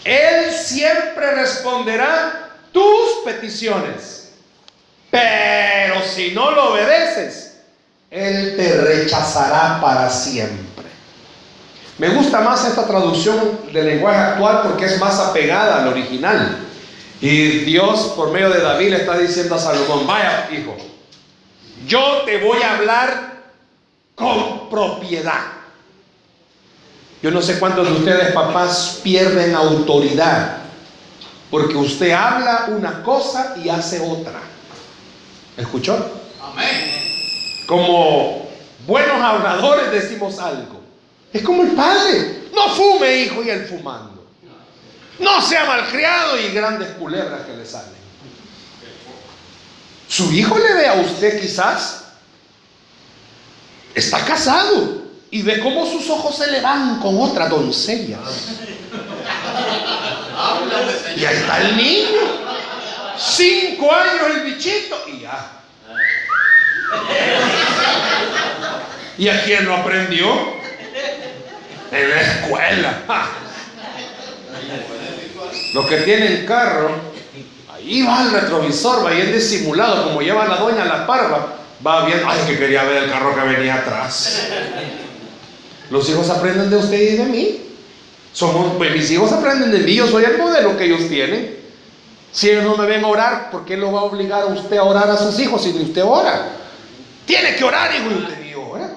Él 0.03 0.51
siempre 0.51 1.31
responderá 1.37 2.51
tus 2.73 3.23
peticiones. 3.25 4.33
Pero 5.13 6.03
si 6.13 6.33
no 6.33 6.51
lo 6.51 6.73
obedeces, 6.73 7.59
Él 8.11 8.57
te 8.57 8.79
rechazará 8.79 9.81
para 9.81 10.11
siempre. 10.11 10.87
Me 11.99 12.09
gusta 12.09 12.41
más 12.41 12.67
esta 12.67 12.85
traducción 12.85 13.61
del 13.73 13.87
lenguaje 13.87 14.19
actual 14.19 14.63
porque 14.65 14.87
es 14.87 14.99
más 14.99 15.21
apegada 15.21 15.83
al 15.83 15.87
original. 15.87 16.67
Y 17.21 17.61
Dios, 17.61 18.13
por 18.17 18.33
medio 18.33 18.51
de 18.51 18.61
David, 18.61 18.91
le 18.91 18.97
está 18.97 19.17
diciendo 19.19 19.55
a 19.55 19.61
Salomón, 19.61 20.05
vaya 20.05 20.49
hijo, 20.51 20.77
yo 21.87 22.23
te 22.25 22.39
voy 22.39 22.63
a 22.63 22.77
hablar 22.77 23.35
con 24.15 24.69
propiedad. 24.69 25.41
Yo 27.23 27.31
no 27.31 27.41
sé 27.41 27.59
cuántos 27.59 27.89
de 27.89 27.95
ustedes, 27.95 28.33
papás, 28.33 29.01
pierden 29.03 29.55
autoridad, 29.55 30.59
porque 31.51 31.75
usted 31.75 32.11
habla 32.13 32.67
una 32.69 33.03
cosa 33.03 33.57
y 33.63 33.69
hace 33.69 34.01
otra. 34.01 34.41
¿Escuchó? 35.57 36.21
Amén. 36.43 36.95
Como 37.67 38.49
buenos 38.87 39.21
habladores 39.21 39.91
decimos 39.91 40.39
algo. 40.39 40.81
Es 41.33 41.43
como 41.43 41.63
el 41.63 41.71
padre. 41.71 42.45
No 42.55 42.69
fume, 42.75 43.17
hijo, 43.17 43.43
y 43.43 43.51
el 43.51 43.67
fumando. 43.67 44.27
No 45.19 45.41
sea 45.41 45.65
malcriado 45.65 46.39
y 46.39 46.53
grandes 46.53 46.91
culebras 46.91 47.43
que 47.43 47.57
le 47.57 47.65
salen. 47.65 47.94
Su 50.15 50.33
hijo 50.33 50.57
le 50.57 50.75
ve 50.75 50.87
a 50.87 50.93
usted 50.93 51.41
quizás. 51.41 52.05
Está 53.97 54.25
casado 54.25 55.03
y 55.29 55.43
ve 55.43 55.59
cómo 55.59 55.85
sus 55.91 56.09
ojos 56.09 56.37
se 56.37 56.53
le 56.53 56.61
van 56.61 57.01
con 57.01 57.21
otra 57.21 57.49
doncella. 57.49 58.19
Y 61.17 61.25
ahí 61.25 61.37
está 61.37 61.61
el 61.63 61.77
niño. 61.77 62.21
Cinco 63.19 63.93
años 63.93 64.37
el 64.37 64.41
bichito 64.43 65.03
y 65.09 65.23
ya. 65.23 65.51
¿Y 69.19 69.29
a 69.29 69.43
quién 69.43 69.65
lo 69.65 69.75
aprendió? 69.75 70.29
En 71.91 72.11
la 72.11 72.21
escuela. 72.21 73.03
Los 75.73 75.87
que 75.87 75.97
tienen 75.99 76.47
carro, 76.47 77.14
ahí 77.87 78.03
va 78.03 78.23
el 78.23 78.31
retrovisor, 78.31 79.05
va 79.05 79.11
bien 79.11 79.33
disimulado, 79.33 80.05
como 80.05 80.23
lleva 80.23 80.47
la 80.47 80.57
doña 80.57 80.85
la 80.85 81.07
parva, 81.07 81.57
va 81.87 82.07
viendo, 82.07 82.27
ay, 82.29 82.41
que 82.47 82.59
quería 82.59 82.85
ver 82.85 83.05
el 83.05 83.11
carro 83.11 83.35
que 83.35 83.41
venía 83.43 83.75
atrás. 83.75 84.49
Los 85.91 86.09
hijos 86.09 86.31
aprenden 86.31 86.71
de 86.71 86.77
usted 86.77 87.01
y 87.01 87.17
de 87.17 87.25
mí. 87.25 87.61
Somos, 88.33 88.75
pues 88.77 88.93
mis 88.93 89.11
hijos 89.11 89.33
aprenden 89.33 89.71
de 89.71 89.79
mí, 89.79 89.95
yo 89.95 90.09
soy 90.09 90.25
el 90.25 90.39
modelo 90.39 90.77
que 90.77 90.87
ellos 90.87 91.09
tienen. 91.09 91.57
Si 92.33 92.51
ellos 92.51 92.65
no 92.65 92.77
me 92.77 92.87
ven 92.87 93.05
orar, 93.05 93.51
¿por 93.51 93.65
qué 93.65 93.77
lo 93.77 93.93
va 93.93 94.01
a 94.01 94.05
obligar 94.05 94.43
a 94.43 94.47
usted 94.47 94.77
a 94.77 94.83
orar 94.83 95.09
a 95.09 95.17
sus 95.17 95.39
hijos 95.39 95.63
si 95.63 95.73
ni 95.73 95.85
usted 95.85 96.03
ora? 96.03 96.49
Tiene 97.27 97.55
que 97.55 97.63
orar, 97.63 97.95
hijo, 97.95 98.11
y 98.11 98.15
usted 98.15 98.41
ni 98.43 98.55
ora. 98.55 98.91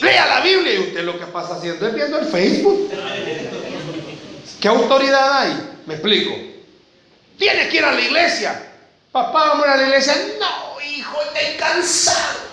Lea 0.00 0.26
la 0.26 0.40
Biblia 0.40 0.74
y 0.74 0.78
usted 0.78 1.04
lo 1.04 1.18
que 1.18 1.26
pasa 1.26 1.56
haciendo 1.56 1.86
es 1.86 1.94
viendo 1.94 2.18
el 2.18 2.26
Facebook. 2.26 2.90
¿Qué 4.60 4.68
autoridad 4.68 5.40
hay? 5.40 5.52
Me 5.84 5.94
explico. 5.94 6.53
Tiene 7.38 7.68
que 7.68 7.76
ir 7.78 7.84
a 7.84 7.92
la 7.92 8.00
iglesia. 8.00 8.62
Papá, 9.12 9.48
vamos 9.48 9.66
a 9.66 9.76
la 9.76 9.82
iglesia. 9.84 10.14
No, 10.38 10.80
hijo, 10.80 11.18
estoy 11.22 11.56
cansado. 11.56 12.44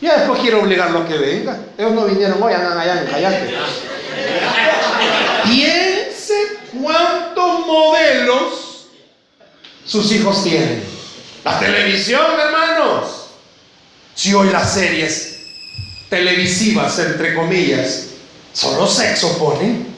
Ya 0.00 0.16
después 0.16 0.40
quiero 0.40 0.62
obligarlo 0.62 1.00
a 1.00 1.06
que 1.06 1.16
venga. 1.16 1.58
Ellos 1.78 1.92
no 1.92 2.06
vinieron 2.06 2.42
hoy, 2.42 2.52
andan 2.52 2.76
allá 2.76 3.02
en 3.02 3.06
Cayate. 3.06 3.54
Piense 5.44 6.34
cuántos 6.72 7.66
modelos 7.66 8.88
sus 9.84 10.10
hijos 10.12 10.42
tienen. 10.42 10.82
La 11.44 11.58
televisión, 11.58 12.24
hermanos. 12.38 13.28
Si 14.14 14.34
hoy 14.34 14.50
las 14.50 14.74
series 14.74 15.40
televisivas, 16.10 16.98
entre 16.98 17.34
comillas, 17.34 18.06
solo 18.52 18.86
sexo 18.86 19.38
ponen. 19.38 19.91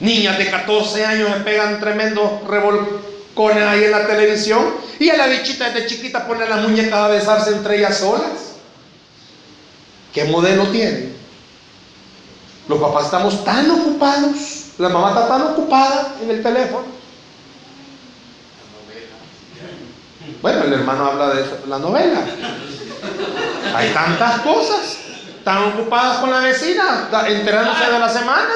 Niñas 0.00 0.38
de 0.38 0.50
14 0.50 1.06
años 1.06 1.28
se 1.32 1.40
pegan 1.40 1.80
tremendos 1.80 2.44
revolcones 2.46 3.62
ahí 3.62 3.84
en 3.84 3.90
la 3.90 4.06
televisión 4.06 4.74
y 4.98 5.08
a 5.08 5.16
la 5.16 5.26
bichita 5.26 5.70
desde 5.70 5.86
chiquita 5.86 6.26
pone 6.26 6.48
las 6.48 6.62
muñecas 6.62 6.94
a 6.94 7.08
besarse 7.08 7.50
entre 7.50 7.78
ellas 7.78 7.98
solas. 7.98 8.54
¿Qué 10.12 10.24
modelo 10.24 10.64
tiene? 10.68 11.12
Los 12.68 12.80
papás 12.80 13.06
estamos 13.06 13.44
tan 13.44 13.70
ocupados, 13.70 14.72
la 14.78 14.88
mamá 14.88 15.08
está 15.10 15.28
tan 15.28 15.42
ocupada 15.42 16.14
en 16.22 16.30
el 16.30 16.42
teléfono. 16.42 16.84
Bueno, 20.40 20.64
el 20.64 20.72
hermano 20.72 21.06
habla 21.06 21.34
de 21.34 21.44
la 21.68 21.78
novela. 21.78 22.20
Hay 23.74 23.90
tantas 23.90 24.40
cosas. 24.40 24.98
Están 25.44 25.74
ocupadas 25.74 26.20
con 26.20 26.30
la 26.30 26.38
vecina, 26.38 27.10
enterándose 27.26 27.84
de 27.84 27.98
la 27.98 28.08
semana. 28.08 28.48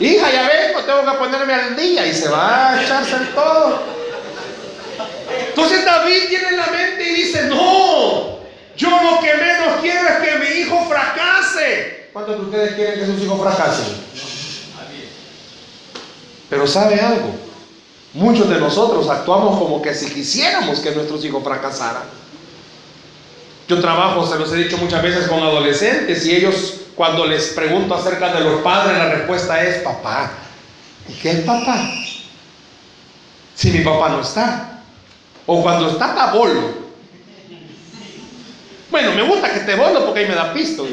Hija, 0.00 0.32
ya 0.32 0.48
vengo, 0.48 0.80
tengo 0.80 1.12
que 1.12 1.18
ponerme 1.18 1.54
al 1.54 1.76
día 1.76 2.04
y 2.04 2.12
se 2.12 2.28
va 2.28 2.70
a 2.70 2.82
echarse 2.82 3.14
en 3.14 3.32
todo. 3.32 3.78
Entonces 5.50 5.84
David 5.84 6.22
tiene 6.30 6.48
en 6.48 6.56
la 6.56 6.66
mente 6.66 7.12
y 7.12 7.14
dice, 7.14 7.44
no, 7.44 8.40
yo 8.76 8.90
lo 8.90 9.20
que 9.20 9.34
menos 9.34 9.80
quiero 9.82 10.08
es 10.08 10.28
que 10.28 10.38
mi 10.40 10.60
hijo 10.62 10.84
fracase. 10.88 12.08
¿Cuántos 12.12 12.38
de 12.40 12.44
ustedes 12.46 12.74
quieren 12.74 12.98
que 12.98 13.06
sus 13.06 13.22
hijos 13.22 13.40
fracasen? 13.40 13.96
Pero 16.50 16.66
¿sabe 16.66 17.00
algo? 17.00 17.30
Muchos 18.14 18.48
de 18.50 18.58
nosotros 18.58 19.08
actuamos 19.08 19.60
como 19.60 19.80
que 19.80 19.94
si 19.94 20.12
quisiéramos 20.12 20.80
que 20.80 20.90
nuestros 20.90 21.24
hijos 21.24 21.44
fracasaran. 21.44 22.25
Yo 23.68 23.80
trabajo, 23.80 24.26
se 24.26 24.38
los 24.38 24.52
he 24.52 24.56
dicho 24.56 24.78
muchas 24.78 25.02
veces 25.02 25.26
con 25.28 25.42
adolescentes 25.42 26.24
y 26.26 26.36
ellos 26.36 26.74
cuando 26.94 27.26
les 27.26 27.48
pregunto 27.48 27.94
acerca 27.94 28.32
de 28.32 28.40
los 28.40 28.62
padres, 28.62 28.96
la 28.96 29.10
respuesta 29.10 29.62
es 29.62 29.82
papá. 29.82 30.30
¿Y 31.08 31.12
qué 31.14 31.30
es 31.32 31.40
papá? 31.40 31.90
Si 33.54 33.70
mi 33.70 33.80
papá 33.80 34.10
no 34.10 34.20
está. 34.20 34.82
O 35.46 35.62
cuando 35.62 35.90
está 35.90 36.14
tabolo 36.14 36.86
bueno, 38.90 39.12
me 39.12 39.22
gusta 39.22 39.52
que 39.52 39.60
te 39.60 39.74
bolo 39.74 40.04
porque 40.04 40.20
ahí 40.20 40.26
me 40.26 40.34
da 40.34 40.52
pisto. 40.54 40.86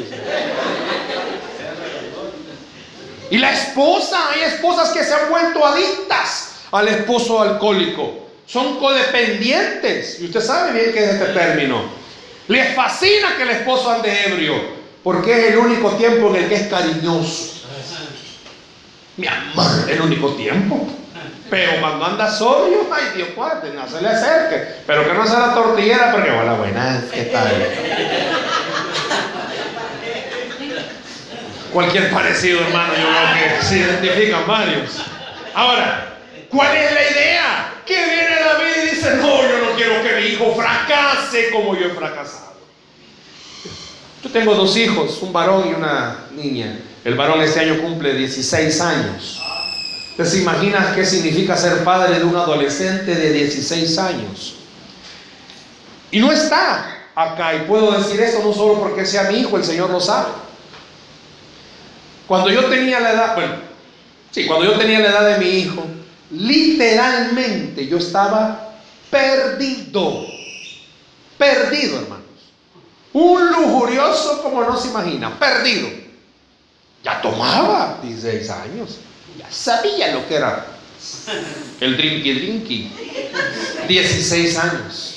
Y 3.30 3.38
la 3.38 3.52
esposa, 3.52 4.30
hay 4.30 4.42
esposas 4.42 4.90
que 4.90 5.02
se 5.02 5.14
han 5.14 5.30
vuelto 5.30 5.64
adictas 5.64 6.56
al 6.70 6.88
esposo 6.88 7.40
alcohólico. 7.40 8.28
Son 8.46 8.78
codependientes. 8.78 10.20
Y 10.20 10.26
usted 10.26 10.40
sabe 10.40 10.72
bien 10.72 10.92
qué 10.92 11.04
es 11.04 11.10
este 11.12 11.32
término. 11.32 11.82
Les 12.48 12.74
fascina 12.74 13.36
que 13.36 13.42
el 13.42 13.50
esposo 13.50 13.90
ande 13.90 14.26
ebrio. 14.26 14.84
Porque 15.02 15.32
es 15.32 15.52
el 15.52 15.58
único 15.58 15.90
tiempo 15.92 16.30
en 16.30 16.36
el 16.36 16.48
que 16.48 16.54
es 16.54 16.66
cariñoso. 16.68 17.66
Mi 19.16 19.26
amor, 19.26 19.90
el 19.90 20.00
único 20.00 20.30
tiempo. 20.34 20.88
Pero 21.50 21.80
cuando 21.80 22.06
anda 22.06 22.30
sobrio, 22.30 22.86
ay 22.90 23.12
Dios 23.14 23.28
guarde, 23.36 23.72
no 23.74 23.86
se 23.86 24.00
le 24.00 24.08
acerque. 24.08 24.76
Pero 24.86 25.06
que 25.06 25.14
no 25.14 25.26
sea 25.26 25.40
la 25.40 25.54
tortillera 25.54 26.10
porque 26.10 26.30
hola 26.30 26.54
buenas, 26.54 27.04
¿qué 27.12 27.22
tal? 27.24 27.52
Cualquier 31.72 32.10
parecido, 32.10 32.60
hermano, 32.60 32.94
yo 32.94 33.02
creo 33.02 33.58
que 33.58 33.64
se 33.64 33.78
identifican 33.78 34.46
varios. 34.46 35.02
Ahora, 35.54 36.16
¿cuál 36.48 36.76
es 36.76 36.92
la 36.92 37.02
idea? 37.10 37.73
Que 37.86 37.94
viene 37.94 38.36
David 38.40 38.82
y 38.82 38.94
dice, 38.94 39.16
no, 39.16 39.42
yo 39.42 39.58
no 39.58 39.76
quiero 39.76 40.02
que 40.02 40.16
mi 40.16 40.26
hijo 40.28 40.54
fracase 40.54 41.50
como 41.50 41.76
yo 41.76 41.86
he 41.86 41.90
fracasado. 41.90 42.54
Yo 44.22 44.30
tengo 44.30 44.54
dos 44.54 44.74
hijos, 44.76 45.20
un 45.20 45.32
varón 45.32 45.68
y 45.68 45.74
una 45.74 46.26
niña. 46.34 46.78
El 47.04 47.14
varón 47.14 47.42
este 47.42 47.60
año 47.60 47.82
cumple 47.82 48.14
16 48.14 48.80
años. 48.80 49.42
¿Te 50.16 50.38
imaginas 50.38 50.94
qué 50.94 51.04
significa 51.04 51.56
ser 51.56 51.84
padre 51.84 52.18
de 52.20 52.24
un 52.24 52.36
adolescente 52.36 53.14
de 53.14 53.32
16 53.32 53.98
años? 53.98 54.54
Y 56.10 56.20
no 56.20 56.32
está 56.32 57.08
acá, 57.14 57.54
y 57.54 57.60
puedo 57.66 57.92
decir 57.92 58.20
eso 58.20 58.40
no 58.42 58.52
solo 58.52 58.80
porque 58.80 59.04
sea 59.04 59.24
mi 59.24 59.40
hijo, 59.40 59.56
el 59.56 59.64
Señor 59.64 59.90
lo 59.90 60.00
sabe. 60.00 60.28
Cuando 62.26 62.50
yo 62.50 62.64
tenía 62.66 63.00
la 63.00 63.12
edad, 63.12 63.34
bueno, 63.34 63.54
sí, 64.30 64.46
cuando 64.46 64.64
yo 64.64 64.78
tenía 64.78 65.00
la 65.00 65.08
edad 65.08 65.28
de 65.30 65.44
mi 65.44 65.50
hijo, 65.50 65.84
literalmente 66.34 67.86
yo 67.86 67.98
estaba 67.98 68.74
perdido, 69.10 70.26
perdido, 71.38 72.00
hermanos. 72.00 72.24
Un 73.12 73.48
lujurioso 73.52 74.42
como 74.42 74.62
no 74.64 74.76
se 74.76 74.88
imagina, 74.88 75.38
perdido. 75.38 75.88
Ya 77.04 77.20
tomaba 77.20 78.00
16 78.02 78.50
años. 78.50 78.98
Ya 79.38 79.50
sabía 79.50 80.12
lo 80.14 80.26
que 80.26 80.34
era 80.34 80.66
el 81.80 81.96
drinky 81.96 82.32
drinky. 82.32 82.92
16 83.86 84.58
años. 84.58 85.14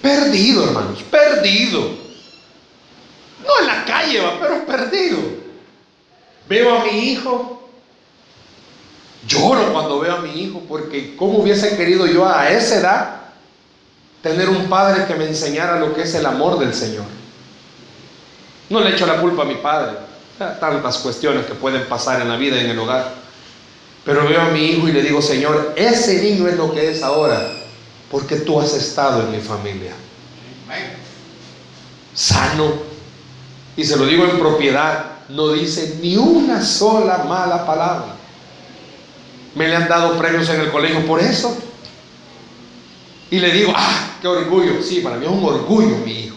Perdido, 0.00 0.64
hermanos, 0.64 1.02
perdido. 1.04 2.06
No 3.44 3.60
en 3.60 3.66
la 3.66 3.84
calle, 3.84 4.20
va, 4.20 4.40
pero 4.40 4.66
perdido. 4.66 5.18
Veo 6.48 6.78
a 6.78 6.84
mi 6.84 7.12
hijo. 7.12 7.65
Lloro 9.26 9.72
cuando 9.72 10.00
veo 10.00 10.16
a 10.16 10.20
mi 10.20 10.40
hijo 10.40 10.62
porque 10.68 11.16
cómo 11.16 11.38
hubiese 11.38 11.76
querido 11.76 12.06
yo 12.06 12.28
a 12.28 12.50
esa 12.50 12.76
edad 12.76 13.16
tener 14.22 14.48
un 14.48 14.68
padre 14.68 15.06
que 15.06 15.14
me 15.14 15.26
enseñara 15.26 15.78
lo 15.78 15.94
que 15.94 16.02
es 16.02 16.14
el 16.14 16.26
amor 16.26 16.58
del 16.58 16.74
Señor. 16.74 17.04
No 18.68 18.80
le 18.80 18.90
echo 18.90 19.06
la 19.06 19.20
culpa 19.20 19.42
a 19.42 19.46
mi 19.46 19.56
padre 19.56 20.06
tantas 20.38 20.98
cuestiones 20.98 21.46
que 21.46 21.54
pueden 21.54 21.86
pasar 21.86 22.20
en 22.20 22.28
la 22.28 22.36
vida 22.36 22.56
y 22.56 22.60
en 22.60 22.70
el 22.70 22.78
hogar. 22.78 23.14
Pero 24.04 24.28
veo 24.28 24.40
a 24.40 24.50
mi 24.50 24.66
hijo 24.66 24.88
y 24.88 24.92
le 24.92 25.02
digo, 25.02 25.20
Señor, 25.20 25.72
ese 25.76 26.22
niño 26.22 26.46
es 26.46 26.56
lo 26.56 26.72
que 26.72 26.90
es 26.90 27.02
ahora, 27.02 27.50
porque 28.10 28.36
tú 28.36 28.60
has 28.60 28.74
estado 28.74 29.22
en 29.22 29.32
mi 29.32 29.40
familia. 29.40 29.92
Sano. 32.14 32.96
Y 33.76 33.84
se 33.84 33.96
lo 33.96 34.06
digo 34.06 34.24
en 34.24 34.38
propiedad, 34.38 35.04
no 35.28 35.52
dice 35.52 35.98
ni 36.00 36.16
una 36.16 36.62
sola 36.62 37.24
mala 37.28 37.66
palabra. 37.66 38.15
Me 39.56 39.66
le 39.66 39.74
han 39.74 39.88
dado 39.88 40.18
premios 40.18 40.48
en 40.50 40.60
el 40.60 40.70
colegio 40.70 41.06
por 41.06 41.18
eso. 41.18 41.56
Y 43.30 43.40
le 43.40 43.50
digo, 43.50 43.72
ah, 43.74 44.10
qué 44.20 44.28
orgullo. 44.28 44.82
Sí, 44.82 45.00
para 45.00 45.16
mí 45.16 45.24
es 45.24 45.32
un 45.32 45.42
orgullo 45.42 45.96
mi 46.04 46.12
hijo. 46.12 46.36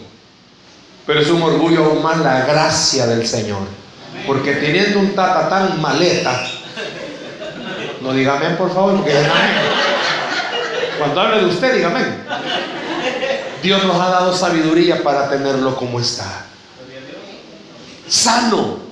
Pero 1.06 1.20
es 1.20 1.28
un 1.28 1.42
orgullo 1.42 1.84
aún 1.84 2.02
más 2.02 2.18
la 2.18 2.46
gracia 2.46 3.06
del 3.06 3.26
Señor. 3.26 3.60
Porque 4.26 4.52
teniendo 4.52 5.00
un 5.00 5.14
tata 5.14 5.50
tan 5.50 5.80
maleta, 5.82 6.46
no 8.00 8.14
dígame 8.14 8.50
por 8.56 8.72
favor, 8.72 8.96
porque 8.96 9.14
Cuando 10.98 11.20
hable 11.20 11.40
de 11.40 11.46
usted, 11.46 11.74
dígame. 11.74 12.00
Dios 13.62 13.84
nos 13.84 14.00
ha 14.00 14.08
dado 14.08 14.34
sabiduría 14.34 15.02
para 15.02 15.28
tenerlo 15.28 15.76
como 15.76 16.00
está. 16.00 16.46
Sano. 18.08 18.89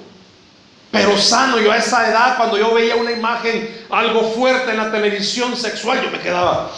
Pero 0.90 1.18
sano, 1.18 1.58
yo 1.58 1.70
a 1.70 1.76
esa 1.76 2.08
edad, 2.08 2.36
cuando 2.36 2.56
yo 2.56 2.72
veía 2.74 2.96
una 2.96 3.12
imagen 3.12 3.84
algo 3.90 4.30
fuerte 4.30 4.70
en 4.70 4.78
la 4.78 4.90
televisión 4.90 5.56
sexual, 5.56 6.02
yo 6.02 6.10
me 6.10 6.18
quedaba. 6.18 6.70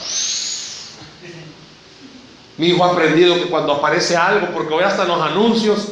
Mi 2.57 2.69
hijo 2.69 2.85
ha 2.85 2.93
aprendido 2.93 3.37
que 3.37 3.47
cuando 3.49 3.75
aparece 3.75 4.17
algo, 4.17 4.49
porque 4.53 4.75
hoy 4.75 4.85
hasta 4.85 5.03
en 5.03 5.09
los 5.09 5.23
anuncios, 5.23 5.89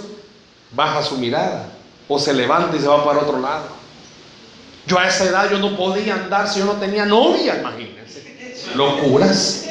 baja 0.73 1.03
su 1.03 1.17
mirada 1.17 1.71
o 2.09 2.19
se 2.19 2.33
levanta 2.33 2.77
y 2.77 2.81
se 2.81 2.89
va 2.89 3.05
para 3.05 3.21
otro 3.21 3.39
lado. 3.39 3.67
Yo 4.87 4.99
a 4.99 5.07
esa 5.07 5.25
edad 5.25 5.51
yo 5.51 5.59
no 5.59 5.77
podía 5.77 6.15
andar 6.15 6.49
si 6.49 6.61
yo 6.61 6.65
no 6.65 6.75
tenía 6.75 7.05
novia, 7.05 7.59
imagínense. 7.61 8.65
Locuras. 8.75 9.65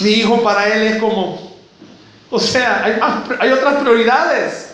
Mi 0.00 0.10
hijo 0.10 0.42
para 0.42 0.66
él 0.74 0.94
es 0.94 0.96
como, 0.96 1.56
o 2.30 2.40
sea, 2.40 2.82
hay, 3.38 3.52
otras 3.52 3.74
prioridades. 3.82 4.70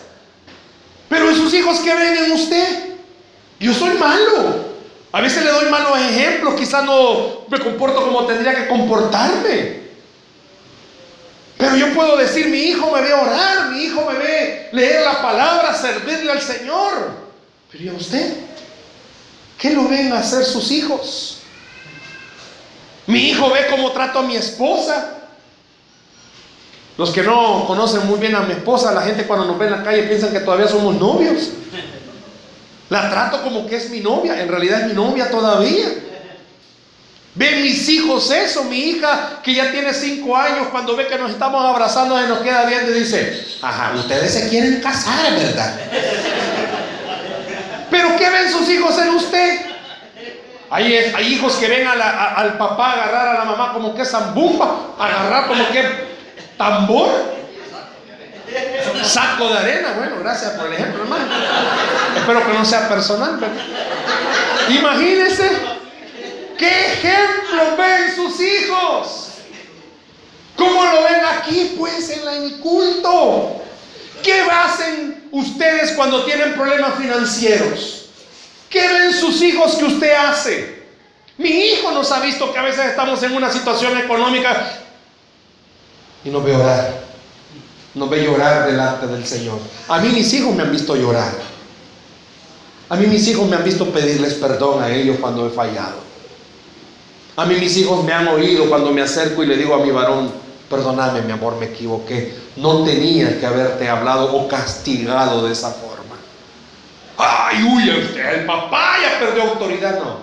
Pero 1.08 1.30
esos 1.30 1.52
hijos 1.52 1.80
que 1.80 1.94
ven 1.94 2.24
en 2.24 2.32
usted, 2.32 2.85
yo 3.58 3.72
soy 3.72 3.96
malo. 3.98 4.66
A 5.12 5.20
veces 5.20 5.44
le 5.44 5.50
doy 5.50 5.70
malos 5.70 5.98
ejemplos, 5.98 6.54
quizás 6.54 6.84
no 6.84 7.46
me 7.48 7.58
comporto 7.58 8.02
como 8.02 8.26
tendría 8.26 8.54
que 8.54 8.68
comportarme. 8.68 9.86
Pero 11.56 11.76
yo 11.76 11.94
puedo 11.94 12.16
decir, 12.16 12.48
mi 12.48 12.58
hijo 12.58 12.90
me 12.92 13.00
ve 13.00 13.14
orar, 13.14 13.70
mi 13.70 13.84
hijo 13.84 14.04
me 14.04 14.18
ve 14.18 14.68
leer 14.72 15.02
la 15.02 15.22
palabra, 15.22 15.74
servirle 15.74 16.30
al 16.30 16.42
Señor. 16.42 17.12
Pero 17.72 17.84
¿y 17.84 17.88
a 17.88 17.92
usted? 17.94 18.34
¿Qué 19.58 19.70
lo 19.70 19.88
ven 19.88 20.12
hacer 20.12 20.44
sus 20.44 20.70
hijos? 20.70 21.38
Mi 23.06 23.30
hijo 23.30 23.50
ve 23.50 23.68
cómo 23.70 23.92
trato 23.92 24.18
a 24.18 24.22
mi 24.22 24.36
esposa. 24.36 25.14
Los 26.98 27.10
que 27.10 27.22
no 27.22 27.64
conocen 27.66 28.06
muy 28.06 28.18
bien 28.18 28.34
a 28.34 28.40
mi 28.40 28.52
esposa, 28.52 28.92
la 28.92 29.02
gente 29.02 29.26
cuando 29.26 29.46
nos 29.46 29.58
ve 29.58 29.66
en 29.66 29.72
la 29.72 29.82
calle 29.82 30.02
piensan 30.04 30.32
que 30.32 30.40
todavía 30.40 30.68
somos 30.68 30.94
novios. 30.96 31.50
La 32.88 33.10
trato 33.10 33.42
como 33.42 33.66
que 33.66 33.76
es 33.76 33.90
mi 33.90 34.00
novia, 34.00 34.40
en 34.40 34.48
realidad 34.48 34.82
es 34.82 34.86
mi 34.88 34.94
novia 34.94 35.30
todavía. 35.30 35.86
Ven 37.34 37.62
mis 37.62 37.86
hijos 37.90 38.30
eso, 38.30 38.64
mi 38.64 38.78
hija 38.78 39.40
que 39.42 39.52
ya 39.52 39.70
tiene 39.70 39.92
cinco 39.92 40.34
años, 40.36 40.68
cuando 40.70 40.96
ve 40.96 41.06
que 41.06 41.18
nos 41.18 41.32
estamos 41.32 41.62
abrazando 41.62 42.22
y 42.24 42.28
nos 42.28 42.38
queda 42.38 42.64
viendo 42.64 42.90
y 42.92 43.00
dice, 43.00 43.46
ajá, 43.60 43.92
ustedes 43.94 44.32
se 44.32 44.48
quieren 44.48 44.80
casar, 44.80 45.34
¿verdad? 45.34 45.74
Pero 47.90 48.16
¿qué 48.16 48.30
ven 48.30 48.50
sus 48.50 48.68
hijos 48.70 48.96
en 48.98 49.08
usted? 49.10 49.60
Hay, 50.70 50.94
hay 51.14 51.26
hijos 51.34 51.56
que 51.56 51.68
ven 51.68 51.86
al 51.86 52.56
papá 52.56 52.92
agarrar 52.92 53.28
a 53.28 53.38
la 53.40 53.44
mamá 53.44 53.72
como 53.74 53.94
que 53.94 54.04
zambumba, 54.04 54.94
agarrar 54.98 55.46
como 55.46 55.68
que 55.68 55.84
tambor, 56.56 57.35
saco 59.04 59.48
de 59.48 59.58
arena. 59.58 59.94
Bueno, 59.96 60.16
gracias 60.20 60.52
por 60.52 60.66
el 60.66 60.74
ejemplo, 60.74 61.02
hermano. 61.02 61.26
Espero 62.16 62.46
que 62.46 62.52
no 62.52 62.64
sea 62.64 62.88
personal. 62.88 63.38
Imagínense 64.68 65.50
qué 66.58 66.86
ejemplo 66.92 67.76
ven 67.76 68.14
sus 68.14 68.40
hijos. 68.40 69.22
¿Cómo 70.56 70.84
lo 70.84 71.02
ven 71.02 71.22
aquí, 71.38 71.74
pues, 71.78 72.10
en 72.10 72.26
el 72.26 72.58
culto? 72.60 73.62
¿Qué 74.22 74.40
hacen 74.40 75.28
ustedes 75.30 75.92
cuando 75.92 76.24
tienen 76.24 76.54
problemas 76.54 76.94
financieros? 76.94 78.06
¿Qué 78.70 78.88
ven 78.88 79.12
sus 79.12 79.40
hijos 79.42 79.76
que 79.76 79.84
usted 79.84 80.14
hace? 80.14 80.84
Mi 81.38 81.50
hijo 81.50 81.90
nos 81.92 82.10
ha 82.10 82.20
visto 82.20 82.52
que 82.52 82.58
a 82.58 82.62
veces 82.62 82.86
estamos 82.86 83.22
en 83.22 83.36
una 83.36 83.52
situación 83.52 83.98
económica 83.98 84.72
y 86.24 86.30
nos 86.30 86.42
ve 86.42 86.56
orar. 86.56 87.05
Nos 87.96 88.10
ve 88.10 88.22
llorar 88.22 88.66
delante 88.66 89.06
del 89.06 89.26
Señor. 89.26 89.58
A 89.88 89.98
mí 90.00 90.10
mis 90.10 90.30
hijos 90.34 90.54
me 90.54 90.62
han 90.62 90.70
visto 90.70 90.94
llorar. 90.94 91.32
A 92.90 92.96
mí 92.96 93.06
mis 93.06 93.26
hijos 93.26 93.48
me 93.48 93.56
han 93.56 93.64
visto 93.64 93.86
pedirles 93.86 94.34
perdón 94.34 94.82
a 94.82 94.90
ellos 94.90 95.16
cuando 95.18 95.46
he 95.46 95.50
fallado. 95.50 95.96
A 97.36 97.46
mí 97.46 97.54
mis 97.54 97.74
hijos 97.78 98.04
me 98.04 98.12
han 98.12 98.28
oído 98.28 98.68
cuando 98.68 98.92
me 98.92 99.00
acerco 99.00 99.42
y 99.42 99.46
le 99.46 99.56
digo 99.56 99.74
a 99.74 99.78
mi 99.78 99.90
varón, 99.90 100.30
perdóname 100.68 101.22
mi 101.22 101.32
amor, 101.32 101.56
me 101.58 101.66
equivoqué. 101.66 102.34
No 102.56 102.84
tenía 102.84 103.40
que 103.40 103.46
haberte 103.46 103.88
hablado 103.88 104.30
o 104.36 104.46
castigado 104.46 105.46
de 105.46 105.54
esa 105.54 105.70
forma. 105.70 106.16
Ay, 107.16 107.62
huye 107.62 107.98
usted, 107.98 108.40
el 108.40 108.44
papá 108.44 108.96
ya 109.00 109.18
perdió 109.18 109.52
autoridad. 109.52 109.98
No. 110.00 110.18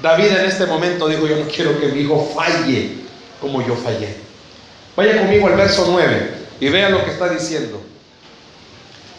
David 0.00 0.28
en 0.28 0.46
este 0.46 0.64
momento 0.64 1.06
dijo, 1.06 1.26
yo 1.26 1.36
no 1.36 1.50
quiero 1.50 1.78
que 1.78 1.88
mi 1.88 2.00
hijo 2.00 2.32
falle 2.34 2.96
como 3.42 3.60
yo 3.60 3.76
fallé. 3.76 4.16
Vaya 4.96 5.18
conmigo 5.18 5.48
al 5.48 5.54
verso 5.54 5.86
9 5.90 6.37
y 6.60 6.68
vea 6.68 6.90
lo 6.90 7.04
que 7.04 7.12
está 7.12 7.28
diciendo. 7.28 7.80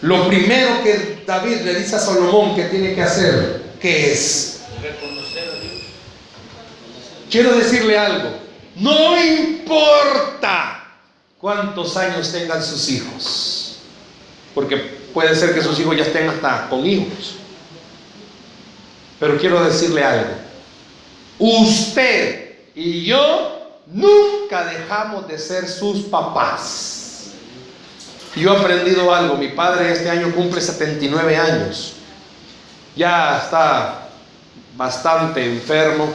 Lo 0.02 0.28
primero 0.28 0.82
que 0.84 1.24
David 1.26 1.62
le 1.62 1.76
dice 1.76 1.96
a 1.96 2.00
Salomón 2.00 2.56
que 2.56 2.66
tiene 2.66 2.96
que 2.96 3.02
hacer, 3.02 3.64
¿qué 3.82 4.12
es? 4.14 4.62
Reconocer 4.82 5.50
a 5.50 5.60
Dios. 5.60 5.74
Quiero 7.30 7.58
decirle 7.58 7.98
algo. 7.98 8.30
No 8.76 9.22
importa 9.22 10.86
cuántos 11.38 11.98
años 11.98 12.32
tengan 12.32 12.64
sus 12.64 12.90
hijos. 12.90 13.80
Porque 14.56 14.78
puede 15.14 15.36
ser 15.36 15.54
que 15.54 15.62
sus 15.62 15.78
hijos 15.80 15.98
ya 15.98 16.04
estén 16.04 16.30
hasta 16.30 16.70
con 16.70 16.86
hijos. 16.86 17.36
Pero 19.20 19.38
quiero 19.38 19.64
decirle 19.64 20.04
algo. 20.04 20.32
Usted 21.38 22.58
y 22.74 23.04
yo 23.04 23.60
Nunca 23.92 24.66
dejamos 24.66 25.28
de 25.28 25.38
ser 25.40 25.68
sus 25.68 26.04
papás. 26.04 26.99
Yo 28.36 28.54
he 28.54 28.58
aprendido 28.58 29.14
algo. 29.14 29.36
Mi 29.38 29.50
padre 29.50 29.92
este 29.92 30.10
año 30.10 30.32
cumple 30.34 30.62
79 30.62 31.36
años. 31.36 31.94
Ya 32.96 33.40
está 33.44 34.10
bastante 34.76 35.44
enfermo. 35.44 36.14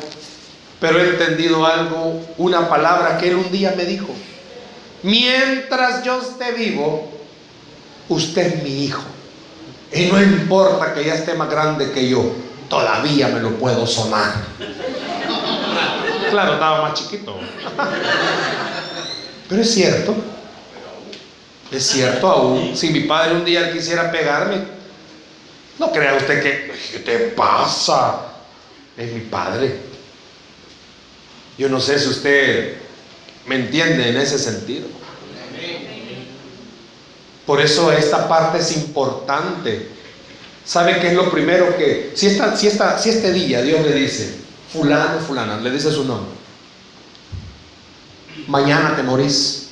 Pero 0.81 1.01
he 1.01 1.11
entendido 1.11 1.65
algo, 1.65 2.21
una 2.37 2.69
palabra 2.69 3.17
que 3.17 3.29
él 3.29 3.37
un 3.37 3.51
día 3.51 3.75
me 3.77 3.85
dijo. 3.85 4.09
Mientras 5.03 6.03
yo 6.03 6.21
esté 6.21 6.53
vivo, 6.53 7.11
usted 8.09 8.55
es 8.55 8.63
mi 8.63 8.85
hijo. 8.85 9.03
Y 9.93 10.07
no 10.07 10.21
importa 10.21 10.93
que 10.93 11.05
ya 11.05 11.15
esté 11.15 11.35
más 11.35 11.49
grande 11.49 11.93
que 11.93 12.09
yo, 12.09 12.33
todavía 12.69 13.29
me 13.29 13.41
lo 13.41 13.51
puedo 13.51 13.87
sonar. 13.87 14.35
Claro, 16.31 16.55
estaba 16.55 16.83
más 16.83 16.95
chiquito. 16.95 17.39
Pero 19.49 19.63
es 19.63 19.73
cierto. 19.73 20.15
Es 21.75 21.89
cierto 21.89 22.29
aún. 22.29 22.77
Si 22.77 22.91
mi 22.91 23.01
padre 23.01 23.35
un 23.35 23.45
día 23.45 23.73
quisiera 23.73 24.13
pegarme, 24.13 24.59
no 25.79 25.91
crea 25.91 26.15
usted 26.15 26.41
que, 26.41 26.73
¿qué 26.93 26.99
te 27.01 27.19
pasa? 27.31 28.27
Es 28.97 29.13
mi 29.13 29.23
padre. 29.23 29.77
Yo 31.59 31.69
no 31.69 31.81
sé 31.81 31.99
si 31.99 32.09
usted 32.09 32.77
me 33.47 33.57
entiende 33.57 34.09
en 34.09 34.17
ese 34.17 34.39
sentido. 34.39 34.87
Por 37.45 37.61
eso 37.61 37.93
esta 37.93 38.29
parte 38.29 38.59
es 38.59 38.77
importante. 38.77 39.89
¿Sabe 40.65 41.01
qué 41.01 41.09
es 41.09 41.15
lo 41.15 41.31
primero 41.31 41.77
que, 41.77 42.13
si, 42.15 42.29
esta, 42.29 42.57
si, 42.57 42.69
esta, 42.69 42.99
si 42.99 43.11
este 43.11 43.33
día 43.33 43.61
Dios 43.63 43.85
le 43.85 43.93
dice, 43.93 44.35
fulano, 44.73 45.19
fulana, 45.19 45.61
le 45.61 45.71
dice 45.71 45.91
su 45.91 46.05
nombre, 46.05 46.33
mañana 48.47 48.97
te 48.97 49.03
morís. 49.03 49.64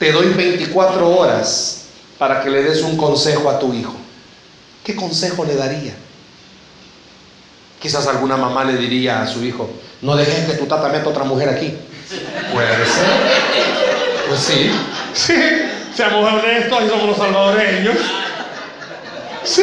Te 0.00 0.12
doy 0.12 0.30
24 0.30 1.10
horas 1.10 1.82
para 2.16 2.42
que 2.42 2.48
le 2.48 2.62
des 2.62 2.80
un 2.80 2.96
consejo 2.96 3.50
a 3.50 3.58
tu 3.58 3.74
hijo. 3.74 3.94
¿Qué 4.82 4.96
consejo 4.96 5.44
le 5.44 5.54
daría? 5.54 5.92
Quizás 7.78 8.06
alguna 8.06 8.38
mamá 8.38 8.64
le 8.64 8.78
diría 8.78 9.20
a 9.20 9.26
su 9.26 9.44
hijo, 9.44 9.68
no 10.00 10.16
dejes 10.16 10.46
que 10.46 10.54
tu 10.54 10.64
tata 10.64 10.88
meta 10.88 11.10
otra 11.10 11.24
mujer 11.24 11.50
aquí. 11.50 11.76
Puede 12.50 12.86
ser. 12.86 13.06
Pues 14.26 14.40
sí. 14.40 14.70
Sí. 15.12 15.34
Seamos 15.94 16.32
honestos 16.32 16.82
y 16.82 16.88
somos 16.88 17.06
los 17.06 17.16
salvadoreños. 17.18 17.96
Sí. 19.44 19.62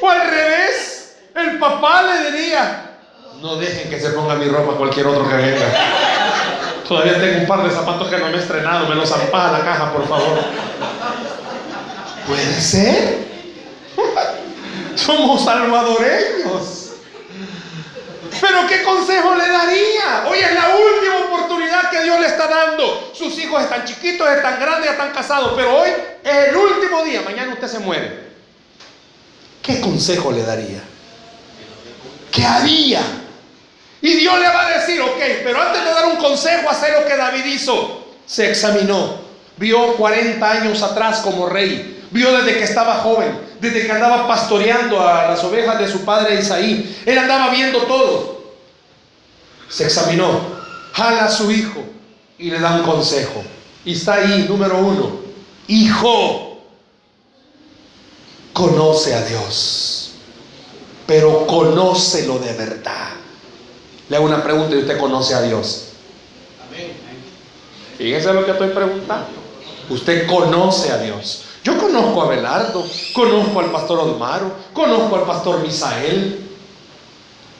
O 0.00 0.10
al 0.10 0.28
revés, 0.28 1.14
el 1.36 1.58
papá 1.60 2.02
le 2.02 2.32
diría, 2.32 2.96
no 3.40 3.54
dejen 3.54 3.88
que 3.88 4.00
se 4.00 4.10
ponga 4.10 4.34
mi 4.34 4.46
ropa 4.46 4.76
cualquier 4.76 5.06
otro 5.06 5.28
que 5.28 5.36
venga. 5.36 5.66
Todavía 6.92 7.18
tengo 7.18 7.38
un 7.40 7.46
par 7.46 7.62
de 7.62 7.70
zapatos 7.70 8.06
que 8.10 8.18
no 8.18 8.26
me 8.26 8.36
he 8.36 8.38
estrenado. 8.38 8.86
Me 8.86 8.94
los 8.94 9.08
zampa 9.08 9.48
a 9.48 9.52
la 9.52 9.64
caja, 9.64 9.94
por 9.94 10.06
favor. 10.06 10.38
¿Puede 12.26 12.60
ser? 12.60 13.28
Somos 14.94 15.42
salvadoreños. 15.42 16.90
Pero 18.38 18.66
¿qué 18.68 18.82
consejo 18.82 19.34
le 19.34 19.48
daría? 19.48 20.24
Hoy 20.28 20.38
es 20.38 20.52
la 20.52 20.68
última 20.76 21.16
oportunidad 21.28 21.88
que 21.90 22.02
Dios 22.02 22.20
le 22.20 22.26
está 22.26 22.46
dando. 22.46 23.10
Sus 23.14 23.38
hijos 23.38 23.62
están 23.62 23.86
chiquitos, 23.86 24.28
están 24.28 24.60
grandes, 24.60 24.90
están 24.90 25.12
casados. 25.12 25.54
Pero 25.56 25.74
hoy 25.74 25.88
es 26.22 26.48
el 26.48 26.54
último 26.54 27.04
día. 27.04 27.22
Mañana 27.22 27.54
usted 27.54 27.68
se 27.68 27.78
muere. 27.78 28.32
¿Qué 29.62 29.80
consejo 29.80 30.30
le 30.30 30.42
daría? 30.42 30.82
¿Qué 32.30 32.44
haría? 32.44 33.00
Y 34.02 34.14
Dios 34.14 34.38
le 34.40 34.48
va 34.48 34.66
a 34.66 34.78
decir, 34.80 35.00
ok, 35.00 35.20
pero 35.44 35.62
antes 35.62 35.84
de 35.84 35.90
dar 35.90 36.06
un 36.06 36.16
consejo, 36.16 36.68
hacer 36.68 37.00
lo 37.00 37.06
que 37.06 37.16
David 37.16 37.44
hizo. 37.44 38.04
Se 38.26 38.50
examinó, 38.50 39.20
vio 39.56 39.94
40 39.94 40.50
años 40.50 40.82
atrás 40.82 41.20
como 41.20 41.48
rey, 41.48 42.04
vio 42.10 42.32
desde 42.36 42.58
que 42.58 42.64
estaba 42.64 42.94
joven, 42.96 43.38
desde 43.60 43.86
que 43.86 43.92
andaba 43.92 44.26
pastoreando 44.26 45.00
a 45.00 45.28
las 45.28 45.44
ovejas 45.44 45.78
de 45.78 45.88
su 45.88 46.04
padre 46.04 46.40
Isaí. 46.40 47.00
Él 47.06 47.16
andaba 47.16 47.50
viendo 47.50 47.82
todo. 47.82 48.42
Se 49.68 49.84
examinó, 49.84 50.40
jala 50.92 51.26
a 51.26 51.30
su 51.30 51.52
hijo 51.52 51.84
y 52.38 52.50
le 52.50 52.58
da 52.58 52.74
un 52.74 52.82
consejo. 52.82 53.44
Y 53.84 53.92
está 53.92 54.14
ahí, 54.14 54.46
número 54.48 54.78
uno, 54.78 55.20
hijo, 55.68 56.60
conoce 58.52 59.14
a 59.14 59.24
Dios, 59.24 60.14
pero 61.06 61.46
conócelo 61.46 62.40
de 62.40 62.52
verdad. 62.54 63.21
Le 64.12 64.18
hago 64.18 64.26
una 64.26 64.44
pregunta 64.44 64.76
y 64.76 64.80
usted 64.80 64.98
conoce 64.98 65.34
a 65.34 65.40
Dios. 65.40 65.86
Fíjese 67.96 68.34
lo 68.34 68.44
que 68.44 68.50
estoy 68.50 68.68
preguntando. 68.68 69.30
Usted 69.88 70.26
conoce 70.26 70.92
a 70.92 70.98
Dios. 70.98 71.44
Yo 71.64 71.78
conozco 71.78 72.20
a 72.20 72.28
Belardo, 72.28 72.86
conozco 73.14 73.60
al 73.60 73.70
pastor 73.70 74.00
Osmaro, 74.00 74.52
conozco 74.74 75.16
al 75.16 75.22
pastor 75.22 75.62
Misael. 75.62 76.46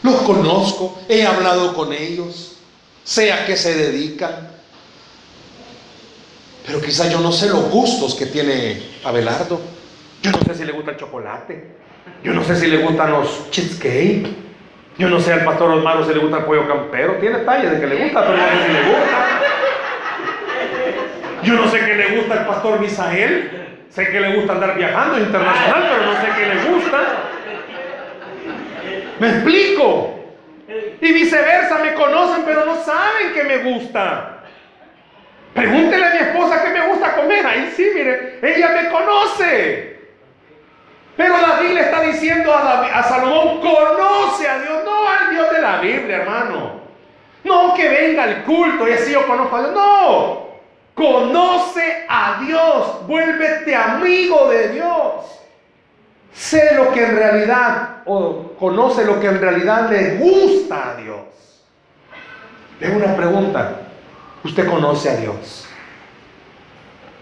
Los 0.03 0.17
conozco, 0.17 0.99
he 1.09 1.25
hablado 1.25 1.73
con 1.73 1.91
ellos, 1.91 2.57
sé 3.03 3.33
a 3.33 3.47
qué 3.47 3.57
se 3.57 3.75
dedican. 3.75 4.51
Pero 6.67 6.83
quizá 6.83 7.09
yo 7.09 7.21
no 7.21 7.33
sé 7.33 7.49
los 7.49 7.71
gustos 7.71 8.15
que 8.15 8.27
tiene 8.27 8.91
Abelardo. 9.05 9.59
Yo 10.23 10.33
no 10.33 10.41
sé 10.45 10.55
si 10.55 10.67
le 10.67 10.73
gusta 10.73 10.91
el 10.91 10.97
chocolate. 10.99 11.77
Yo 12.23 12.35
no 12.35 12.45
sé 12.45 12.61
si 12.61 12.67
le 12.67 12.77
gustan 12.77 13.11
los 13.11 13.51
cheesecake. 13.51 14.52
Yo 14.99 15.09
no 15.09 15.21
sé 15.21 15.33
al 15.33 15.45
pastor 15.45 15.71
Osmaro 15.71 16.05
si 16.05 16.13
le 16.13 16.21
gusta 16.21 16.39
el 16.39 16.45
pollo 16.45 16.69
campero. 16.69 17.15
Tiene 17.15 17.39
talla 17.39 17.71
de 17.71 17.81
que 17.81 17.87
le 17.87 17.97
gusta, 18.05 18.21
pero 18.21 18.37
no 18.37 18.43
sé 18.43 18.67
si 18.67 18.73
le 18.73 18.83
gusta. 18.83 19.29
Yo 21.43 21.55
no 21.55 21.69
sé 21.69 21.81
qué 21.81 21.95
le 21.95 22.17
gusta 22.17 22.35
al 22.35 22.47
pastor 22.47 22.81
Misael. 22.81 23.51
Sé 23.89 24.09
que 24.09 24.21
le 24.21 24.37
gusta 24.37 24.53
andar 24.53 24.77
viajando 24.77 25.19
internacional, 25.19 25.89
pero 25.91 26.07
no 26.07 26.21
sé 26.21 26.27
qué 26.37 26.47
le 26.55 26.73
gusta. 26.73 26.99
¿Me 29.19 29.29
explico? 29.29 30.19
Y 31.01 31.13
viceversa, 31.13 31.79
me 31.79 31.95
conocen, 31.95 32.45
pero 32.47 32.65
no 32.65 32.77
saben 32.77 33.33
que 33.35 33.43
me 33.45 33.59
gusta. 33.59 34.39
Pregúntele 35.53 36.07
a 36.07 36.11
mi 36.11 36.19
esposa 36.19 36.63
qué 36.63 36.71
me 36.71 36.87
gusta 36.87 37.15
comer. 37.17 37.47
Ahí 37.47 37.73
sí, 37.77 37.91
mire, 37.95 38.39
ella 38.43 38.69
me 38.69 38.89
conoce. 38.91 39.92
Pero 41.17 41.35
David 41.39 41.75
le 41.75 41.81
está 41.81 42.01
diciendo 42.01 42.53
a, 42.55 43.03
Salomón, 43.03 43.61
conoce 43.61 44.49
a 44.49 44.59
Dios, 44.59 44.85
no 44.85 45.09
al 45.09 45.31
Dios 45.31 45.53
de 45.53 45.61
la 45.61 45.79
Biblia, 45.79 46.17
hermano. 46.19 46.83
No 47.45 47.75
que 47.75 47.89
venga 47.89 48.25
el 48.25 48.43
culto 48.45 48.89
y 48.89 48.93
así 48.93 49.13
yo 49.13 49.27
conozco 49.27 49.57
a 49.57 49.61
Dios. 49.61 49.75
No, 49.75 50.53
Conoce 50.95 52.05
a 52.09 52.43
Dios, 52.45 53.07
vuélvete 53.07 53.75
amigo 53.75 54.49
de 54.51 54.69
Dios. 54.69 55.41
Sé 56.33 56.75
lo 56.75 56.93
que 56.93 57.05
en 57.05 57.17
realidad, 57.17 58.03
o 58.05 58.53
conoce 58.59 59.05
lo 59.05 59.19
que 59.19 59.27
en 59.27 59.41
realidad 59.41 59.91
le 59.91 60.17
gusta 60.17 60.91
a 60.91 60.97
Dios. 60.97 61.65
Le 62.79 62.97
una 62.97 63.17
pregunta. 63.17 63.81
¿Usted 64.45 64.69
conoce 64.69 65.11
a 65.11 65.17
Dios? 65.17 65.67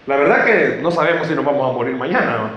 La 0.07 0.17
verdad 0.17 0.43
que 0.43 0.79
no 0.81 0.91
sabemos 0.91 1.27
si 1.27 1.35
nos 1.35 1.45
vamos 1.45 1.69
a 1.69 1.73
morir 1.73 1.95
mañana, 1.95 2.51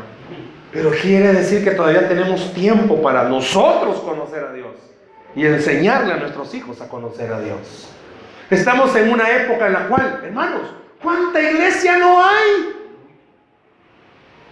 pero 0.74 0.90
quiere 0.90 1.32
decir 1.32 1.64
que 1.64 1.70
todavía 1.70 2.06
tenemos 2.06 2.52
tiempo 2.52 3.00
para 3.00 3.24
nosotros 3.24 4.00
conocer 4.00 4.44
a 4.44 4.52
Dios 4.52 4.74
y 5.34 5.46
enseñarle 5.46 6.12
a 6.12 6.16
nuestros 6.16 6.52
hijos 6.54 6.82
a 6.82 6.88
conocer 6.88 7.32
a 7.32 7.40
Dios. 7.40 7.88
Estamos 8.50 8.94
en 8.96 9.10
una 9.10 9.30
época 9.30 9.68
en 9.68 9.72
la 9.72 9.88
cual, 9.88 10.20
hermanos, 10.22 10.74
¿Cuánta 11.04 11.38
iglesia 11.38 11.98
no 11.98 12.24
hay? 12.24 12.72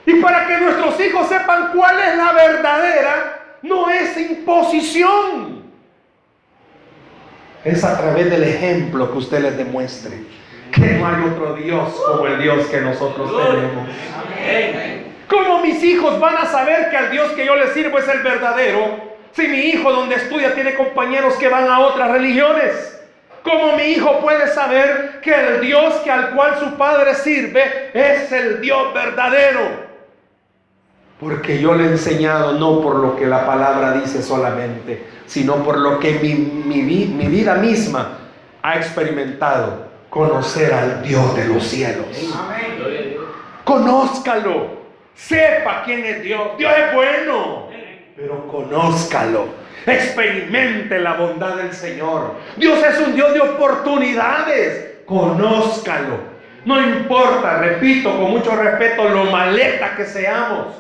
Y 0.05 0.15
para 0.21 0.47
que 0.47 0.59
nuestros 0.59 1.01
hijos 1.01 1.27
sepan 1.29 1.71
cuál 1.75 1.99
es 1.99 2.17
la 2.17 2.33
verdadera, 2.33 3.41
no 3.63 3.91
es 3.91 4.15
imposición. 4.19 5.63
Es 7.65 7.83
a 7.83 7.97
través 7.97 8.31
del 8.31 8.43
ejemplo 8.43 9.11
que 9.11 9.19
usted 9.19 9.41
les 9.41 9.57
demuestre 9.57 10.25
que 10.73 10.81
no 10.81 11.07
hay 11.07 11.25
otro 11.25 11.55
Dios 11.55 11.91
como 12.07 12.27
el 12.27 12.43
Dios 12.43 12.67
que 12.67 12.81
nosotros 12.81 13.31
tenemos. 13.31 13.89
¿Cómo 15.33 15.61
mis 15.61 15.83
hijos 15.83 16.21
van 16.21 16.37
a 16.37 16.45
saber 16.45 16.91
que 16.91 16.97
al 16.99 17.11
Dios 17.11 17.33
que 17.33 17.47
yo 17.47 17.57
les 17.57 17.73
sirvo 17.73 17.97
es 17.97 18.07
el 18.07 18.23
verdadero? 18.23 19.13
Si 19.33 19.49
mi 19.49 19.61
hijo 19.61 19.91
donde 19.91 20.17
estudia 20.17 20.55
tiene 20.55 20.75
compañeros 20.75 21.37
que 21.37 21.49
van 21.49 21.71
a 21.71 21.81
otras 21.81 22.11
religiones. 22.11 23.01
¿Cómo 23.43 23.75
mi 23.75 23.85
hijo 23.85 24.21
puede 24.21 24.47
saber 24.49 25.21
que 25.23 25.35
el 25.35 25.63
Dios 25.63 25.95
que 26.05 26.11
al 26.11 26.35
cual 26.35 26.59
su 26.61 26.77
padre 26.77 27.15
sirve 27.15 27.91
es 27.95 28.31
el 28.31 28.61
Dios 28.61 28.93
verdadero? 28.93 29.61
Porque 31.19 31.59
yo 31.59 31.75
le 31.75 31.85
he 31.85 31.89
enseñado 31.89 32.53
no 32.53 32.83
por 32.83 32.97
lo 32.97 33.17
que 33.17 33.27
la 33.27 33.47
palabra 33.47 33.93
dice 33.93 34.23
solamente, 34.23 35.03
sino 35.25 35.65
por 35.65 35.79
lo 35.79 35.99
que 35.99 36.19
mi, 36.19 36.35
mi, 36.35 36.83
mi 36.83 37.27
vida 37.29 37.55
misma 37.55 38.19
ha 38.61 38.77
experimentado, 38.77 39.87
conocer 40.11 40.75
al 40.75 41.03
Dios 41.03 41.35
de 41.35 41.47
los 41.47 41.65
cielos. 41.65 42.07
Conózcalo, 43.65 44.82
sepa 45.15 45.83
quién 45.85 46.05
es 46.05 46.23
Dios. 46.23 46.57
Dios 46.59 46.73
es 46.77 46.95
bueno, 46.95 47.69
pero 48.17 48.47
conózcalo. 48.49 49.63
Experimente 49.87 50.99
la 50.99 51.15
bondad 51.15 51.57
del 51.57 51.73
Señor. 51.73 52.37
Dios 52.57 52.83
es 52.85 53.01
un 53.01 53.15
Dios 53.15 53.33
de 53.35 53.41
oportunidades. 53.41 55.03
Conózcalo. 55.07 56.33
No 56.65 56.81
importa, 56.81 57.59
repito 57.59 58.17
con 58.17 58.31
mucho 58.31 58.55
respeto, 58.55 59.09
lo 59.09 59.25
maleta 59.25 59.97
que 59.97 60.05
seamos. 60.05 60.77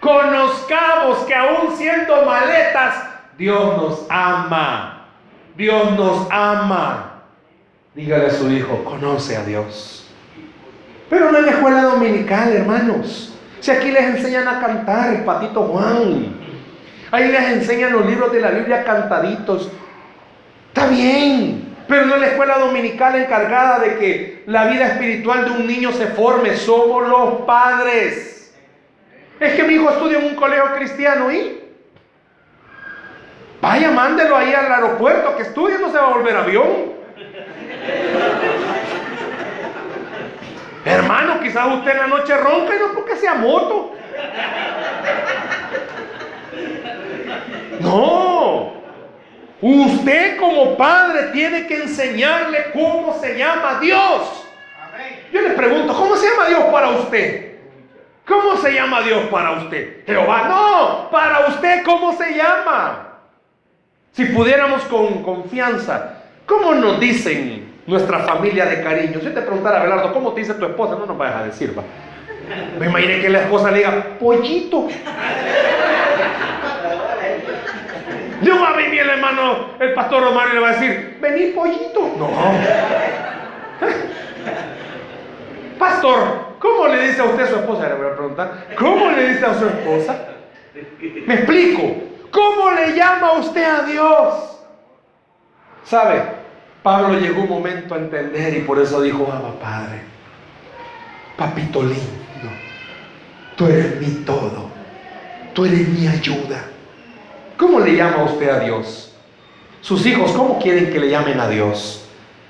Conozcamos 0.00 1.18
que 1.20 1.34
aún 1.34 1.74
siendo 1.76 2.26
maletas, 2.26 2.94
Dios 3.38 3.76
nos 3.78 4.06
ama. 4.10 5.08
Dios 5.56 5.92
nos 5.92 6.28
ama. 6.30 7.22
Dígale 7.94 8.26
a 8.26 8.30
su 8.30 8.50
hijo, 8.50 8.84
conoce 8.84 9.36
a 9.36 9.44
Dios. 9.44 10.12
Pero 11.08 11.32
no 11.32 11.38
en 11.38 11.46
la 11.46 11.52
escuela 11.52 11.82
dominical, 11.84 12.52
hermanos. 12.52 13.33
Si 13.64 13.70
aquí 13.70 13.90
les 13.90 14.04
enseñan 14.04 14.46
a 14.46 14.60
cantar 14.60 15.24
patito 15.24 15.62
Juan, 15.62 16.36
Ahí 17.10 17.32
les 17.32 17.48
enseñan 17.48 17.94
los 17.94 18.04
libros 18.04 18.30
de 18.30 18.38
la 18.42 18.50
Biblia 18.50 18.84
cantaditos. 18.84 19.72
Está 20.68 20.86
bien, 20.88 21.74
pero 21.88 22.04
no 22.04 22.16
la 22.16 22.26
escuela 22.26 22.58
dominical 22.58 23.16
encargada 23.16 23.78
de 23.78 23.96
que 23.96 24.42
la 24.44 24.66
vida 24.66 24.88
espiritual 24.88 25.46
de 25.46 25.50
un 25.52 25.66
niño 25.66 25.92
se 25.92 26.08
forme. 26.08 26.56
Somos 26.56 27.08
los 27.08 27.46
padres. 27.46 28.54
Es 29.40 29.54
que 29.54 29.62
mi 29.62 29.76
hijo 29.76 29.88
estudia 29.88 30.18
en 30.18 30.26
un 30.26 30.34
colegio 30.34 30.74
cristiano 30.74 31.32
y 31.32 31.62
vaya, 33.62 33.90
mándelo 33.92 34.36
ahí 34.36 34.52
al 34.52 34.70
aeropuerto 34.70 35.36
que 35.36 35.42
estudie, 35.44 35.78
no 35.78 35.90
se 35.90 35.96
va 35.96 36.08
a 36.08 36.14
volver 36.14 36.36
avión. 36.36 36.92
Hermano, 40.84 41.40
quizás 41.40 41.66
usted 41.74 41.92
en 41.92 41.98
la 41.98 42.06
noche 42.06 42.36
ronca 42.36 42.74
y 42.74 42.78
no 42.78 42.94
porque 42.94 43.16
sea 43.16 43.34
moto. 43.34 43.94
No. 47.80 48.74
Usted 49.60 50.36
como 50.36 50.76
padre 50.76 51.30
tiene 51.32 51.66
que 51.66 51.82
enseñarle 51.82 52.70
cómo 52.72 53.18
se 53.18 53.38
llama 53.38 53.78
Dios. 53.80 54.46
Yo 55.32 55.40
le 55.40 55.50
pregunto, 55.50 55.94
¿cómo 55.94 56.16
se 56.16 56.28
llama 56.28 56.48
Dios 56.48 56.64
para 56.64 56.90
usted? 56.90 57.54
¿Cómo 58.26 58.56
se 58.56 58.72
llama 58.72 59.02
Dios 59.02 59.22
para 59.30 59.52
usted? 59.52 60.04
Jehová, 60.06 60.48
no, 60.48 61.10
para 61.10 61.46
usted, 61.48 61.82
¿cómo 61.82 62.12
se 62.12 62.34
llama? 62.34 63.20
Si 64.12 64.26
pudiéramos 64.26 64.82
con 64.84 65.22
confianza, 65.22 66.22
¿cómo 66.46 66.74
nos 66.74 67.00
dicen 67.00 67.63
nuestra 67.86 68.20
familia 68.20 68.66
de 68.66 68.82
cariño? 68.82 69.20
Si 69.20 69.30
te 69.30 69.40
preguntara, 69.40 69.82
Belardo, 69.82 70.12
¿cómo 70.12 70.32
te 70.32 70.40
dice 70.40 70.54
tu 70.54 70.64
esposa? 70.64 70.96
No 70.98 71.06
nos 71.06 71.18
vayas 71.18 71.36
a 71.36 71.44
decir, 71.44 71.76
va. 71.76 71.82
Me 72.78 72.86
imaginé 72.86 73.20
que 73.20 73.28
la 73.28 73.40
esposa 73.40 73.70
le 73.70 73.78
diga, 73.78 74.18
pollito. 74.18 74.88
Yo 78.42 78.60
va 78.60 78.68
a 78.68 78.76
venir 78.76 79.00
el 79.00 79.10
hermano, 79.10 79.70
el 79.80 79.94
pastor 79.94 80.24
Romano 80.24 80.50
y 80.50 80.54
le 80.54 80.60
va 80.60 80.68
a 80.68 80.72
decir, 80.72 81.18
vení 81.20 81.52
pollito. 81.52 82.14
No. 82.18 82.28
Pastor, 85.78 86.56
¿cómo 86.58 86.88
le 86.88 87.08
dice 87.08 87.20
a 87.20 87.24
usted 87.24 87.44
a 87.44 87.46
su 87.46 87.56
esposa? 87.56 87.88
Le 87.88 87.94
voy 87.94 88.06
a 88.06 88.16
preguntar. 88.16 88.66
¿Cómo 88.78 89.10
le 89.10 89.28
dice 89.30 89.46
a 89.46 89.54
su 89.54 89.66
esposa? 89.66 90.28
Me 91.26 91.34
explico. 91.34 91.82
¿Cómo 92.30 92.70
le 92.72 92.94
llama 92.94 93.32
usted 93.34 93.64
a 93.64 93.82
Dios? 93.84 94.58
¿Sabe? 95.84 96.43
Pablo 96.84 97.18
llegó 97.18 97.44
un 97.44 97.48
momento 97.48 97.94
a 97.94 97.96
entender 97.96 98.58
y 98.58 98.60
por 98.60 98.78
eso 98.78 99.00
dijo, 99.00 99.26
Abba 99.32 99.58
Padre, 99.58 100.02
papito 101.34 101.82
lindo, 101.82 102.50
tú 103.56 103.66
eres 103.66 103.98
mi 103.98 104.22
todo, 104.22 104.68
tú 105.54 105.64
eres 105.64 105.88
mi 105.88 106.06
ayuda. 106.06 106.62
¿Cómo 107.56 107.80
le 107.80 107.96
llama 107.96 108.24
usted 108.24 108.50
a 108.50 108.60
Dios? 108.60 109.16
Sus 109.80 110.04
hijos, 110.04 110.32
¿cómo 110.32 110.58
quieren 110.58 110.92
que 110.92 111.00
le 111.00 111.08
llamen 111.08 111.40
a 111.40 111.48
Dios? 111.48 112.06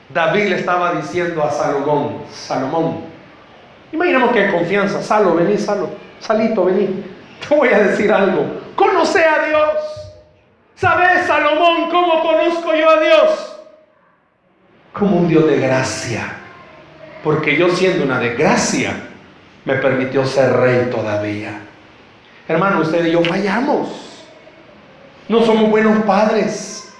David 0.08 0.48
le 0.48 0.56
estaba 0.56 0.94
diciendo 0.94 1.40
a 1.44 1.52
Salomón, 1.52 2.24
Salomón, 2.32 3.02
imaginemos 3.92 4.32
que 4.32 4.46
hay 4.46 4.50
confianza, 4.50 5.00
Salo, 5.00 5.36
vení, 5.36 5.56
Salo, 5.58 5.90
Salito, 6.18 6.64
vení. 6.64 7.04
Te 7.48 7.54
voy 7.54 7.68
a 7.68 7.78
decir 7.78 8.12
algo, 8.12 8.46
conoce 8.74 9.24
a 9.24 9.46
Dios. 9.46 9.70
¿Sabes, 10.74 11.24
Salomón, 11.24 11.88
cómo 11.88 12.20
conozco 12.20 12.74
yo 12.74 12.90
a 12.90 13.00
Dios? 13.00 13.53
Como 14.94 15.18
un 15.18 15.28
Dios 15.28 15.46
de 15.46 15.58
gracia. 15.58 16.36
Porque 17.22 17.56
yo 17.56 17.68
siendo 17.70 18.04
una 18.04 18.18
desgracia, 18.18 18.92
me 19.64 19.74
permitió 19.74 20.24
ser 20.24 20.52
rey 20.54 20.88
todavía. 20.90 21.58
Hermano, 22.48 22.80
usted 22.80 23.04
y 23.06 23.12
yo 23.12 23.22
fallamos. 23.22 24.24
No 25.28 25.42
somos 25.42 25.70
buenos 25.70 26.04
padres. 26.04 26.94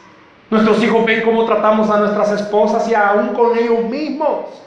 Nuestros 0.50 0.82
hijos 0.82 1.04
ven 1.04 1.22
cómo 1.22 1.44
tratamos 1.44 1.90
a 1.90 1.98
nuestras 1.98 2.32
esposas 2.32 2.88
y 2.88 2.94
aún 2.94 3.28
con 3.28 3.56
ellos 3.56 3.84
mismos. 3.84 4.62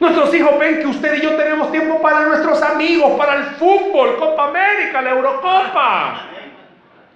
Nuestros 0.00 0.34
hijos 0.34 0.58
ven 0.58 0.80
que 0.80 0.86
usted 0.86 1.14
y 1.18 1.22
yo 1.22 1.36
tenemos 1.36 1.70
tiempo 1.70 2.00
para 2.02 2.26
nuestros 2.26 2.60
amigos, 2.62 3.12
para 3.16 3.36
el 3.36 3.44
fútbol, 3.56 4.16
Copa 4.18 4.48
América, 4.48 5.00
la 5.00 5.10
Eurocopa. 5.10 6.22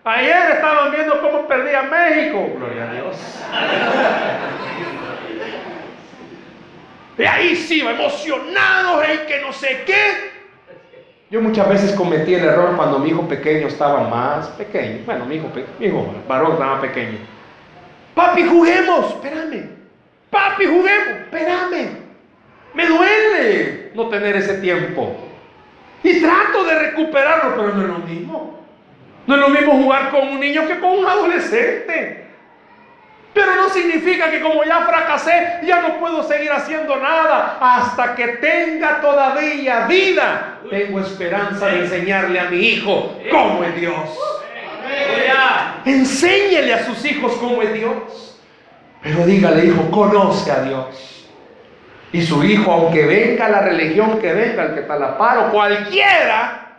Ayer 0.05 0.53
estaban 0.53 0.93
viendo 0.93 1.20
cómo 1.20 1.49
perdía 1.49 1.83
México. 1.83 2.47
Gloria 2.57 2.85
a 2.85 2.93
Dios. 2.93 3.16
Y 7.19 7.25
ahí 7.25 7.57
sí, 7.57 7.81
emocionados 7.81 9.05
en 9.09 9.27
que 9.27 9.41
no 9.41 9.53
sé 9.53 9.83
qué. 9.87 10.37
Yo 11.31 11.41
muchas 11.41 11.69
veces 11.69 11.93
cometí 11.93 12.35
el 12.35 12.45
error 12.45 12.77
cuando 12.77 12.99
mi 12.99 13.09
hijo 13.11 13.27
pequeño 13.27 13.67
estaba 13.67 14.09
más 14.09 14.49
pequeño. 14.51 15.01
Bueno, 15.07 15.25
mi 15.25 15.37
hijo, 15.37 15.51
mi 15.79 15.87
hijo 15.87 16.14
varón 16.29 16.53
estaba 16.53 16.81
pequeño. 16.81 17.19
Papi, 18.14 18.45
juguemos. 18.45 19.11
Espérame. 19.12 19.71
Papi, 20.31 20.67
juguemos. 20.67 21.09
Espérame. 21.25 21.89
Me 22.75 22.87
duele 22.87 23.91
no 23.95 24.09
tener 24.09 24.37
ese 24.37 24.55
tiempo. 24.59 25.17
Y 26.03 26.21
trato 26.21 26.64
de 26.64 26.79
recuperarlo, 26.79 27.57
pero 27.57 27.75
no 27.75 27.83
es 27.83 27.89
lo 27.89 27.99
mismo. 27.99 28.61
No 29.27 29.35
es 29.35 29.41
lo 29.41 29.49
mismo 29.49 29.73
jugar 29.73 30.11
con 30.11 30.29
un 30.29 30.39
niño 30.39 30.67
que 30.69 30.79
con 30.79 30.91
un 30.91 31.07
adolescente. 31.07 32.26
Pero 33.37 33.55
no 33.55 33.68
significa 33.68 34.30
que 34.30 34.41
como 34.41 34.64
ya 34.64 34.87
fracasé, 34.87 35.59
ya 35.62 35.82
no 35.82 35.99
puedo 35.99 36.22
seguir 36.22 36.51
haciendo 36.51 36.97
nada. 36.97 37.59
Hasta 37.61 38.14
que 38.14 38.28
tenga 38.28 39.03
todavía 39.03 39.87
vida, 39.87 40.61
tengo 40.70 41.01
esperanza 41.01 41.66
de 41.66 41.80
enseñarle 41.80 42.41
a 42.41 42.45
mi 42.45 42.57
hijo 42.57 43.14
cómo 43.30 43.62
es 43.62 43.76
Dios. 43.78 44.18
Enséñele 45.84 46.72
a 46.72 46.87
sus 46.87 47.05
hijos 47.05 47.34
cómo 47.34 47.61
es 47.61 47.74
Dios. 47.74 48.41
Pero 49.03 49.26
dígale, 49.26 49.66
hijo, 49.66 49.91
conoce 49.91 50.51
a 50.51 50.62
Dios. 50.62 51.28
Y 52.12 52.22
su 52.22 52.43
hijo, 52.43 52.72
aunque 52.72 53.05
venga 53.05 53.51
la 53.51 53.61
religión 53.61 54.18
que 54.18 54.32
venga, 54.32 54.62
el 54.62 54.74
que 54.74 54.80
está 54.80 54.99
la 54.99 55.18
paro, 55.18 55.51
cualquiera, 55.51 56.78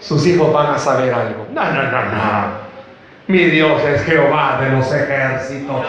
sus 0.00 0.26
hijos 0.26 0.52
van 0.52 0.74
a 0.74 0.78
saber 0.78 1.14
algo. 1.14 1.46
No, 1.50 1.64
no, 1.64 1.82
no, 1.82 2.04
no. 2.04 2.65
Mi 3.28 3.46
Dios 3.46 3.82
es 3.82 4.04
Jehová 4.04 4.60
de 4.60 4.70
los 4.70 4.92
ejércitos. 4.92 5.84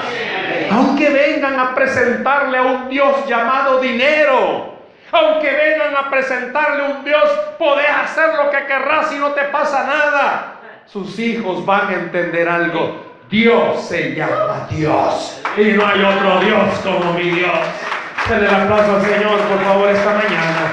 Aunque 0.71 1.09
vengan 1.09 1.59
a 1.59 1.75
presentarle 1.75 2.57
a 2.57 2.61
un 2.63 2.89
Dios 2.89 3.27
llamado 3.27 3.79
dinero, 3.79 4.73
aunque 5.11 5.51
vengan 5.51 5.95
a 5.95 6.09
presentarle 6.09 6.83
a 6.83 6.89
un 6.89 7.05
Dios, 7.05 7.23
podés 7.59 7.89
hacer 7.89 8.33
lo 8.43 8.49
que 8.49 8.65
querrás 8.65 9.11
y 9.13 9.19
no 9.19 9.31
te 9.33 9.43
pasa 9.43 9.85
nada. 9.85 10.53
Sus 10.87 11.19
hijos 11.19 11.63
van 11.63 11.89
a 11.89 11.93
entender 11.93 12.49
algo. 12.49 13.05
Dios 13.29 13.85
se 13.85 14.15
llama 14.15 14.67
Dios 14.71 15.41
y 15.57 15.73
no 15.73 15.85
hay 15.85 16.01
otro 16.01 16.39
Dios 16.39 16.79
como 16.83 17.13
mi 17.13 17.29
Dios. 17.29 17.59
Denle 18.27 18.47
el 18.47 18.55
aplauso 18.55 18.95
al 18.95 19.01
Señor, 19.03 19.39
por 19.41 19.63
favor, 19.63 19.89
esta 19.89 20.13
mañana. 20.13 20.71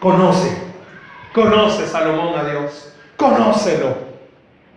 Conoce 0.00 0.57
Conoce 1.38 1.86
Salomón 1.86 2.36
a 2.36 2.50
Dios. 2.50 2.92
Conócelo. 3.16 3.96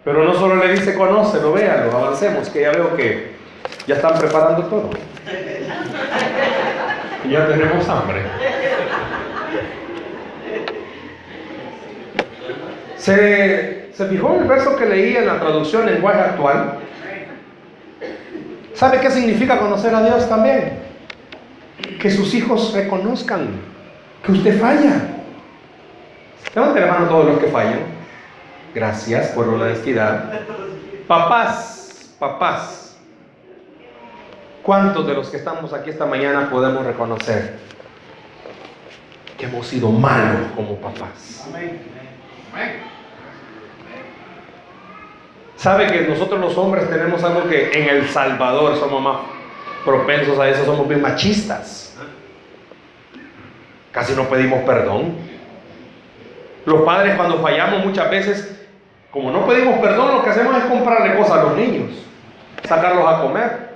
Pero 0.05 0.23
no 0.25 0.35
solo 0.35 0.57
le 0.57 0.73
dice 0.73 0.93
conócelo, 0.93 1.53
véalo, 1.53 1.91
avancemos, 1.97 2.49
que 2.49 2.61
ya 2.61 2.71
veo 2.71 2.95
que 2.95 3.31
ya 3.87 3.95
están 3.95 4.19
preparando 4.19 4.63
todo. 4.67 4.91
Y 7.25 7.29
ya 7.31 7.47
tenemos 7.47 7.89
hambre. 7.89 8.21
¿Se, 12.97 13.89
¿Se 13.93 14.05
fijó 14.05 14.35
el 14.39 14.47
verso 14.47 14.75
que 14.75 14.85
leí 14.85 15.17
en 15.17 15.25
la 15.25 15.39
traducción 15.39 15.87
en 15.87 15.95
lenguaje 15.95 16.19
actual? 16.19 16.77
¿Sabe 18.75 18.99
qué 18.99 19.09
significa 19.09 19.57
conocer 19.57 19.95
a 19.95 20.03
Dios 20.03 20.29
también? 20.29 20.79
Que 21.99 22.11
sus 22.11 22.35
hijos 22.35 22.71
reconozcan 22.73 23.49
que 24.23 24.31
usted 24.31 24.59
falla 24.59 25.20
Levanten 26.53 26.81
la 26.81 26.91
mano 26.91 27.07
todos 27.07 27.25
los 27.25 27.39
que 27.39 27.47
fallan. 27.47 27.79
Gracias 28.73 29.29
por 29.29 29.47
la 29.47 29.65
honestidad. 29.65 30.31
Papás, 31.07 32.15
papás, 32.19 32.97
¿cuántos 34.61 35.07
de 35.07 35.13
los 35.13 35.29
que 35.29 35.37
estamos 35.37 35.73
aquí 35.73 35.89
esta 35.89 36.05
mañana 36.05 36.49
podemos 36.49 36.85
reconocer 36.85 37.59
que 39.37 39.45
hemos 39.45 39.67
sido 39.67 39.89
malos 39.89 40.51
como 40.55 40.75
papás? 40.75 41.45
¿Sabe 45.55 45.87
que 45.87 46.01
nosotros 46.01 46.39
los 46.39 46.57
hombres 46.57 46.89
tenemos 46.89 47.23
algo 47.23 47.47
que 47.47 47.71
en 47.71 47.89
El 47.89 48.09
Salvador 48.09 48.77
somos 48.77 49.01
más 49.01 49.17
propensos 49.85 50.39
a 50.39 50.49
eso, 50.49 50.65
somos 50.65 50.87
bien 50.87 51.01
machistas? 51.01 51.95
Casi 53.91 54.13
no 54.13 54.27
pedimos 54.29 54.63
perdón. 54.63 55.30
Los 56.71 56.83
padres 56.83 57.15
cuando 57.17 57.39
fallamos 57.39 57.85
muchas 57.85 58.09
veces, 58.09 58.65
como 59.11 59.29
no 59.29 59.45
pedimos 59.45 59.77
perdón, 59.79 60.15
lo 60.15 60.23
que 60.23 60.29
hacemos 60.29 60.55
es 60.55 60.63
comprarle 60.63 61.17
cosas 61.17 61.39
a 61.39 61.43
los 61.43 61.57
niños, 61.57 61.91
sacarlos 62.63 63.05
a 63.05 63.21
comer, 63.21 63.71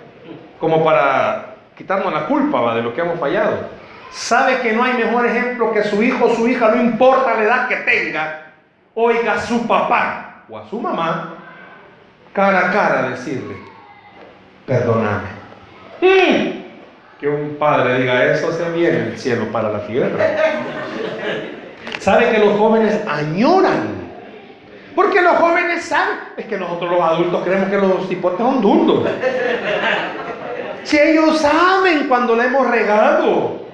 como 0.61 0.81
para 0.81 1.55
quitarnos 1.77 2.13
la 2.13 2.25
culpa 2.25 2.73
de 2.73 2.81
lo 2.81 2.93
que 2.93 3.01
hemos 3.01 3.19
fallado. 3.19 3.67
Sabe 4.11 4.61
que 4.61 4.71
no 4.71 4.81
hay 4.81 4.93
mejor 4.93 5.25
ejemplo 5.25 5.73
que 5.73 5.83
su 5.83 6.01
hijo 6.01 6.23
o 6.23 6.35
su 6.35 6.47
hija, 6.47 6.69
no 6.69 6.81
importa 6.81 7.35
la 7.35 7.43
edad 7.43 7.67
que 7.67 7.75
tenga, 7.75 8.53
oiga 8.93 9.33
a 9.33 9.41
su 9.41 9.67
papá 9.67 10.43
o 10.47 10.57
a 10.57 10.65
su 10.69 10.79
mamá 10.79 11.33
cara 12.31 12.69
a 12.69 12.71
cara 12.71 13.09
decirle, 13.09 13.57
perdóname. 14.65 15.27
Mm. 15.99 16.63
Que 17.19 17.27
un 17.27 17.57
padre 17.59 17.99
diga 17.99 18.23
eso 18.23 18.53
se 18.53 18.69
viene 18.69 19.07
el 19.07 19.19
cielo 19.19 19.47
para 19.51 19.69
la 19.69 19.85
tierra. 19.85 20.17
¿Sabe 21.99 22.31
que 22.31 22.39
los 22.39 22.57
jóvenes 22.57 22.99
añoran? 23.07 24.05
Porque 24.95 25.21
los 25.21 25.35
jóvenes 25.35 25.83
saben, 25.83 26.17
es 26.37 26.45
que 26.45 26.57
nosotros 26.57 26.91
los 26.91 27.01
adultos 27.01 27.43
creemos 27.43 27.69
que 27.69 27.77
los 27.77 28.11
hipotes 28.11 28.39
son 28.39 28.61
dundos. 28.61 29.09
Si 30.83 30.97
ellos 30.97 31.39
saben 31.39 32.07
cuando 32.07 32.35
le 32.35 32.45
hemos 32.45 32.69
regado. 32.69 33.65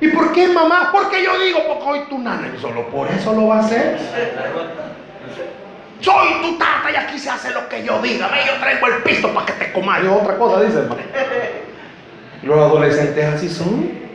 ¿Y 0.00 0.08
por 0.08 0.32
qué 0.32 0.46
mamá? 0.48 0.90
Porque 0.92 1.22
yo 1.24 1.38
digo, 1.40 1.58
porque 1.66 1.84
hoy 1.84 2.00
tu 2.08 2.18
nana, 2.18 2.48
y 2.56 2.60
solo 2.60 2.86
por 2.86 3.08
eso 3.08 3.32
lo 3.32 3.48
va 3.48 3.56
a 3.56 3.60
hacer. 3.60 3.98
Soy 6.00 6.28
tu 6.40 6.56
tata 6.56 6.92
y 6.92 6.96
aquí 6.96 7.18
se 7.18 7.28
hace 7.28 7.50
lo 7.50 7.68
que 7.68 7.82
yo 7.82 8.00
diga. 8.00 8.30
Yo 8.46 8.52
traigo 8.60 8.86
el 8.86 9.02
pisto 9.02 9.34
para 9.34 9.46
que 9.46 9.52
te 9.54 9.72
comas. 9.72 10.02
Yo 10.02 10.14
otra 10.14 10.38
cosa, 10.38 10.62
dice 10.62 10.78
hermano. 10.78 11.02
Los 12.44 12.56
adolescentes 12.56 13.24
así 13.24 13.48
son. 13.48 14.07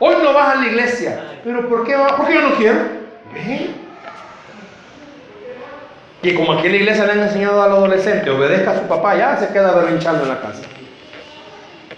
Hoy 0.00 0.16
no 0.22 0.32
vas 0.32 0.56
a 0.56 0.60
la 0.60 0.66
iglesia. 0.66 1.20
¿Pero 1.42 1.68
por 1.68 1.84
qué 1.84 1.96
va? 1.96 2.16
Porque 2.16 2.34
yo 2.34 2.42
no 2.42 2.54
quiero. 2.54 2.78
Y 6.22 6.34
como 6.34 6.52
aquí 6.52 6.66
en 6.66 6.72
la 6.72 6.78
iglesia 6.78 7.06
le 7.06 7.12
han 7.12 7.20
enseñado 7.20 7.62
al 7.62 7.70
adolescente, 7.70 8.30
obedezca 8.30 8.72
a 8.72 8.78
su 8.78 8.86
papá, 8.86 9.16
ya 9.16 9.36
se 9.36 9.48
queda 9.48 9.72
berrinchando 9.72 10.24
en 10.24 10.28
la 10.28 10.40
casa. 10.40 10.62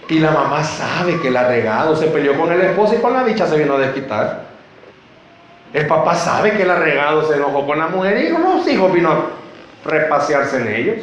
Y 0.09 0.19
la 0.19 0.31
mamá 0.31 0.63
sabe 0.63 1.19
que 1.21 1.31
la 1.31 1.41
ha 1.41 1.47
regado, 1.47 1.95
se 1.95 2.07
peleó 2.07 2.37
con 2.37 2.51
el 2.51 2.61
esposo 2.61 2.95
y 2.95 2.97
con 2.97 3.13
la 3.13 3.23
dicha 3.23 3.47
se 3.47 3.57
vino 3.57 3.75
a 3.75 3.79
desquitar. 3.79 4.41
El 5.73 5.87
papá 5.87 6.15
sabe 6.15 6.51
que 6.51 6.65
la 6.65 6.73
ha 6.73 6.79
regado, 6.79 7.27
se 7.27 7.35
enojó 7.35 7.65
con 7.65 7.79
la 7.79 7.87
mujer 7.87 8.17
y 8.17 8.29
los 8.29 8.67
hijos 8.67 8.91
vino 8.91 9.09
a 9.09 9.21
repasearse 9.85 10.57
en 10.57 10.67
ellos. 10.67 10.97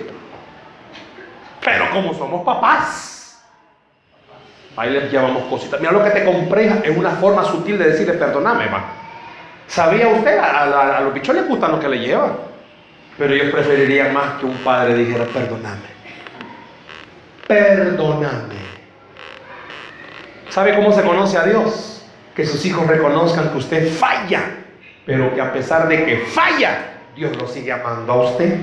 Pero 1.64 1.90
como 1.90 2.14
somos 2.14 2.44
papás, 2.44 3.17
Ahí 4.78 4.90
les 4.90 5.10
llevamos 5.10 5.42
cositas. 5.50 5.80
Mira 5.80 5.90
lo 5.90 6.04
que 6.04 6.10
te 6.10 6.24
compré 6.24 6.66
es 6.84 6.96
una 6.96 7.10
forma 7.10 7.42
sutil 7.44 7.76
de 7.76 7.90
decirle 7.90 8.12
perdóname, 8.12 8.66
va. 8.66 8.84
¿Sabía 9.66 10.06
usted? 10.06 10.38
A, 10.38 11.00
los 11.00 11.12
bichos 11.12 11.34
les 11.34 11.48
gustan 11.48 11.72
lo 11.72 11.80
que 11.80 11.88
le 11.88 11.98
llevan. 11.98 12.34
Pero 13.18 13.34
ellos 13.34 13.50
preferirían 13.50 14.14
más 14.14 14.38
que 14.38 14.46
un 14.46 14.56
padre 14.58 14.94
dijera 14.94 15.24
perdóname. 15.24 15.98
Perdóname. 17.48 18.54
¿Sabe 20.48 20.76
cómo 20.76 20.92
se 20.92 21.02
conoce 21.02 21.36
a 21.38 21.42
Dios? 21.42 22.06
Que 22.36 22.46
sus 22.46 22.64
hijos 22.64 22.86
reconozcan 22.86 23.50
que 23.50 23.58
usted 23.58 23.92
falla, 23.92 24.42
pero 25.04 25.34
que 25.34 25.40
a 25.40 25.52
pesar 25.52 25.88
de 25.88 26.04
que 26.04 26.18
falla, 26.18 27.00
Dios 27.16 27.36
lo 27.36 27.48
sigue 27.48 27.72
amando 27.72 28.12
a 28.12 28.30
usted. 28.30 28.56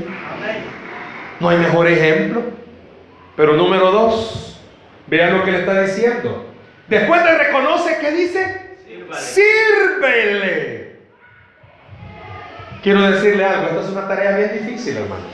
No 1.42 1.50
hay 1.50 1.58
mejor 1.58 1.88
ejemplo. 1.88 2.42
Pero 3.36 3.58
número 3.58 3.92
dos, 3.92 4.55
Vean 5.08 5.38
lo 5.38 5.44
que 5.44 5.52
le 5.52 5.60
está 5.60 5.82
diciendo. 5.82 6.46
Después 6.88 7.24
de 7.24 7.38
reconoce, 7.38 7.98
¿qué 8.00 8.12
dice? 8.12 8.78
Sírvele. 9.14 10.96
Quiero 12.82 13.02
decirle 13.12 13.44
algo, 13.44 13.68
esta 13.68 13.82
es 13.82 13.90
una 13.90 14.08
tarea 14.08 14.38
bien 14.38 14.66
difícil, 14.66 14.98
hermano. 14.98 15.26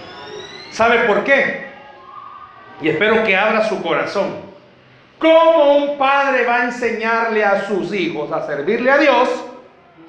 ¿Sabe 0.71 0.99
por 0.99 1.23
qué? 1.23 1.65
Y 2.81 2.89
espero 2.89 3.23
que 3.23 3.35
abra 3.35 3.67
su 3.67 3.81
corazón. 3.81 4.51
¿Cómo 5.19 5.75
un 5.75 5.97
padre 5.97 6.45
va 6.45 6.61
a 6.61 6.63
enseñarle 6.65 7.43
a 7.43 7.67
sus 7.67 7.93
hijos 7.93 8.31
a 8.31 8.45
servirle 8.47 8.89
a 8.89 8.97
Dios 8.97 9.29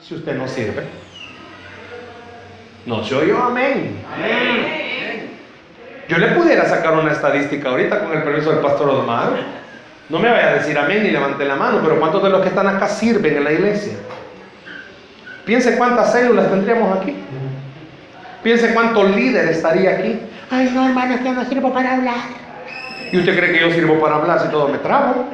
si 0.00 0.14
usted 0.14 0.34
no 0.34 0.48
sirve? 0.48 0.84
No 2.86 3.04
se 3.04 3.14
oyó 3.14 3.42
amén. 3.42 4.02
amén. 4.14 4.91
Yo 6.12 6.18
le 6.18 6.26
pudiera 6.32 6.66
sacar 6.66 6.92
una 6.92 7.10
estadística 7.10 7.70
ahorita 7.70 8.00
con 8.00 8.12
el 8.12 8.22
permiso 8.22 8.50
del 8.50 8.58
pastor 8.58 8.86
Osmar. 8.90 9.30
No 10.10 10.18
me 10.18 10.28
vaya 10.28 10.48
a 10.50 10.54
decir 10.56 10.76
amén 10.76 11.04
ni 11.04 11.10
levante 11.10 11.42
la 11.42 11.56
mano, 11.56 11.80
pero 11.82 11.98
¿cuántos 11.98 12.22
de 12.22 12.28
los 12.28 12.42
que 12.42 12.48
están 12.48 12.66
acá 12.66 12.86
sirven 12.86 13.34
en 13.34 13.44
la 13.44 13.52
iglesia? 13.52 13.94
Piense 15.46 15.78
cuántas 15.78 16.12
células 16.12 16.50
tendríamos 16.50 16.98
aquí. 16.98 17.16
Piense 18.42 18.74
cuántos 18.74 19.10
líderes 19.16 19.56
estaría 19.56 19.92
aquí. 19.92 20.20
Ay, 20.50 20.70
no, 20.74 20.86
hermano, 20.86 21.14
es 21.14 21.22
que 21.22 21.30
no 21.30 21.44
sirvo 21.46 21.72
para 21.72 21.94
hablar. 21.94 22.16
¿Y 23.10 23.18
usted 23.18 23.34
cree 23.34 23.52
que 23.52 23.60
yo 23.60 23.70
sirvo 23.70 23.98
para 23.98 24.16
hablar 24.16 24.38
si 24.40 24.48
todo 24.48 24.68
me 24.68 24.76
trabo? 24.78 25.30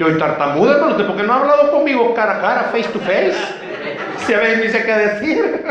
Yo 0.00 0.08
soy 0.08 0.18
tartamudo, 0.18 0.72
hermano. 0.72 0.92
¿Usted 0.96 1.06
por 1.06 1.16
qué 1.16 1.22
no 1.22 1.32
ha 1.32 1.36
hablado 1.36 1.70
conmigo 1.70 2.12
cara 2.12 2.38
a 2.38 2.40
cara, 2.40 2.62
face 2.72 2.88
to 2.88 2.98
face? 2.98 3.36
Si 4.26 4.34
a 4.34 4.38
veces 4.40 4.58
me 4.58 4.64
dice 4.64 4.82
qué 4.82 4.92
decir. 4.92 5.64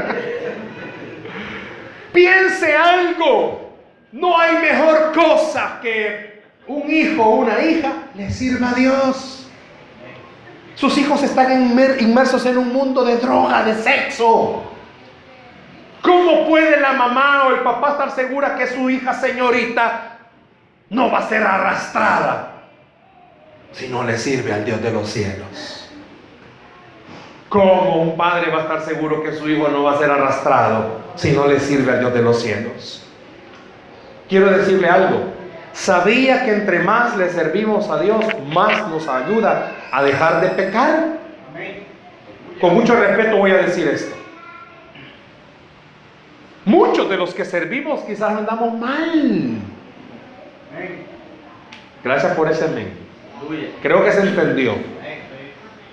Piense 2.11 2.75
algo. 2.75 3.69
No 4.11 4.39
hay 4.39 4.57
mejor 4.57 5.13
cosa 5.13 5.79
que 5.81 6.41
un 6.67 6.89
hijo 6.89 7.23
o 7.23 7.35
una 7.37 7.61
hija 7.61 7.93
le 8.15 8.31
sirva 8.31 8.71
a 8.71 8.73
Dios. 8.73 9.47
Sus 10.75 10.97
hijos 10.97 11.21
están 11.23 11.77
inmersos 11.99 12.45
en 12.45 12.57
un 12.57 12.71
mundo 12.71 13.03
de 13.03 13.17
droga, 13.17 13.63
de 13.63 13.75
sexo. 13.75 14.63
¿Cómo 16.01 16.47
puede 16.47 16.79
la 16.79 16.93
mamá 16.93 17.47
o 17.47 17.55
el 17.55 17.59
papá 17.59 17.91
estar 17.91 18.11
segura 18.11 18.55
que 18.55 18.67
su 18.67 18.89
hija 18.89 19.13
señorita 19.13 20.17
no 20.89 21.11
va 21.11 21.19
a 21.19 21.29
ser 21.29 21.43
arrastrada 21.43 22.53
si 23.73 23.89
no 23.89 24.03
le 24.03 24.17
sirve 24.17 24.53
al 24.53 24.63
Dios 24.63 24.81
de 24.81 24.91
los 24.91 25.09
cielos? 25.09 25.78
¿Cómo 27.49 28.03
un 28.03 28.15
padre 28.15 28.51
va 28.51 28.59
a 28.59 28.61
estar 28.61 28.81
seguro 28.81 29.23
que 29.23 29.33
su 29.33 29.49
hijo 29.49 29.67
no 29.69 29.83
va 29.83 29.93
a 29.93 29.97
ser 29.97 30.11
arrastrado 30.11 30.99
si 31.15 31.31
no 31.31 31.47
le 31.47 31.59
sirve 31.59 31.91
al 31.91 31.99
Dios 31.99 32.13
de 32.13 32.21
los 32.21 32.41
cielos? 32.41 33.03
Quiero 34.29 34.51
decirle 34.51 34.87
algo. 34.87 35.33
¿Sabía 35.73 36.45
que 36.45 36.53
entre 36.53 36.79
más 36.79 37.17
le 37.17 37.29
servimos 37.29 37.89
a 37.89 37.99
Dios, 37.99 38.23
más 38.53 38.87
nos 38.89 39.07
ayuda 39.07 39.71
a 39.91 40.03
dejar 40.03 40.41
de 40.41 40.49
pecar? 40.49 41.19
Con 42.61 42.75
mucho 42.75 42.95
respeto 42.95 43.37
voy 43.37 43.51
a 43.51 43.57
decir 43.57 43.87
esto. 43.87 44.15
Muchos 46.65 47.09
de 47.09 47.17
los 47.17 47.33
que 47.33 47.45
servimos 47.45 48.01
quizás 48.01 48.31
andamos 48.37 48.77
mal. 48.77 49.57
Gracias 52.03 52.35
por 52.35 52.51
ese 52.51 52.65
amén. 52.65 52.93
Creo 53.81 54.03
que 54.03 54.11
se 54.11 54.21
entendió. 54.21 54.73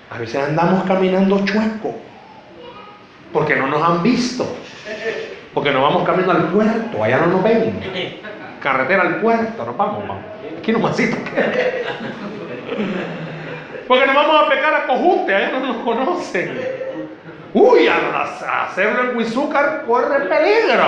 A 0.09 0.17
veces 0.17 0.41
andamos 0.41 0.83
caminando 0.85 1.43
chueco. 1.45 1.95
Porque 3.33 3.55
no 3.55 3.67
nos 3.67 3.81
han 3.81 4.01
visto. 4.03 4.45
Porque 5.53 5.71
no 5.71 5.81
vamos 5.81 6.03
camino 6.03 6.31
al 6.31 6.49
puerto. 6.49 7.03
Allá 7.03 7.17
no 7.17 7.27
nos 7.27 7.43
ven. 7.43 7.79
Carretera 8.61 9.03
al 9.03 9.15
puerto. 9.17 9.65
Nos 9.65 9.75
vamos, 9.75 10.07
vamos. 10.07 10.23
Aquí 10.57 10.71
nomasito. 10.71 11.17
Porque 13.87 14.05
nos 14.05 14.15
vamos 14.15 14.43
a 14.43 14.49
pecar 14.49 14.73
a 14.73 14.87
cojute. 14.87 15.35
Allá 15.35 15.51
no 15.51 15.59
nos 15.59 15.77
conocen. 15.83 16.57
Uy, 17.53 17.87
a, 17.87 18.65
hacerlo 18.65 19.09
en 19.09 19.17
Huizúcar 19.17 19.83
corre 19.85 20.19
peligro. 20.21 20.85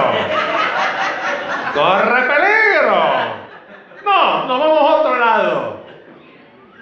Corre 1.74 2.22
peligro. 2.22 3.03
No, 4.05 4.45
nos 4.45 4.59
vamos 4.59 4.80
a 4.80 4.95
otro 4.95 5.17
lado. 5.17 5.89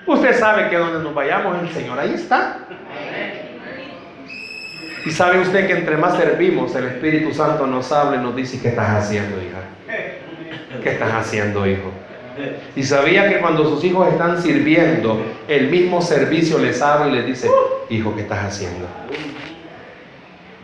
Usted 0.07 0.39
sabe 0.39 0.69
que 0.69 0.77
donde 0.77 1.03
nos 1.03 1.13
vayamos, 1.13 1.61
el 1.61 1.69
Señor 1.69 1.99
ahí 1.99 2.13
está. 2.13 2.59
Y 5.05 5.11
sabe 5.11 5.41
usted 5.41 5.67
que 5.67 5.73
entre 5.73 5.97
más 5.97 6.17
servimos, 6.17 6.73
el 6.75 6.85
Espíritu 6.85 7.33
Santo 7.33 7.67
nos 7.67 7.91
habla 7.91 8.17
y 8.17 8.23
nos 8.23 8.35
dice, 8.35 8.59
¿qué 8.61 8.69
estás 8.69 8.89
haciendo, 8.89 9.37
hija? 9.37 9.59
¿Qué 10.81 10.89
estás 10.91 11.13
haciendo, 11.13 11.67
hijo? 11.67 11.91
Y 12.75 12.83
sabía 12.83 13.27
que 13.29 13.39
cuando 13.39 13.67
sus 13.67 13.83
hijos 13.83 14.07
están 14.07 14.41
sirviendo, 14.41 15.21
el 15.47 15.67
mismo 15.67 16.01
servicio 16.01 16.57
les 16.57 16.81
habla 16.81 17.07
y 17.07 17.11
les 17.11 17.25
dice, 17.25 17.49
hijo, 17.89 18.15
¿qué 18.15 18.21
estás 18.21 18.45
haciendo? 18.45 18.87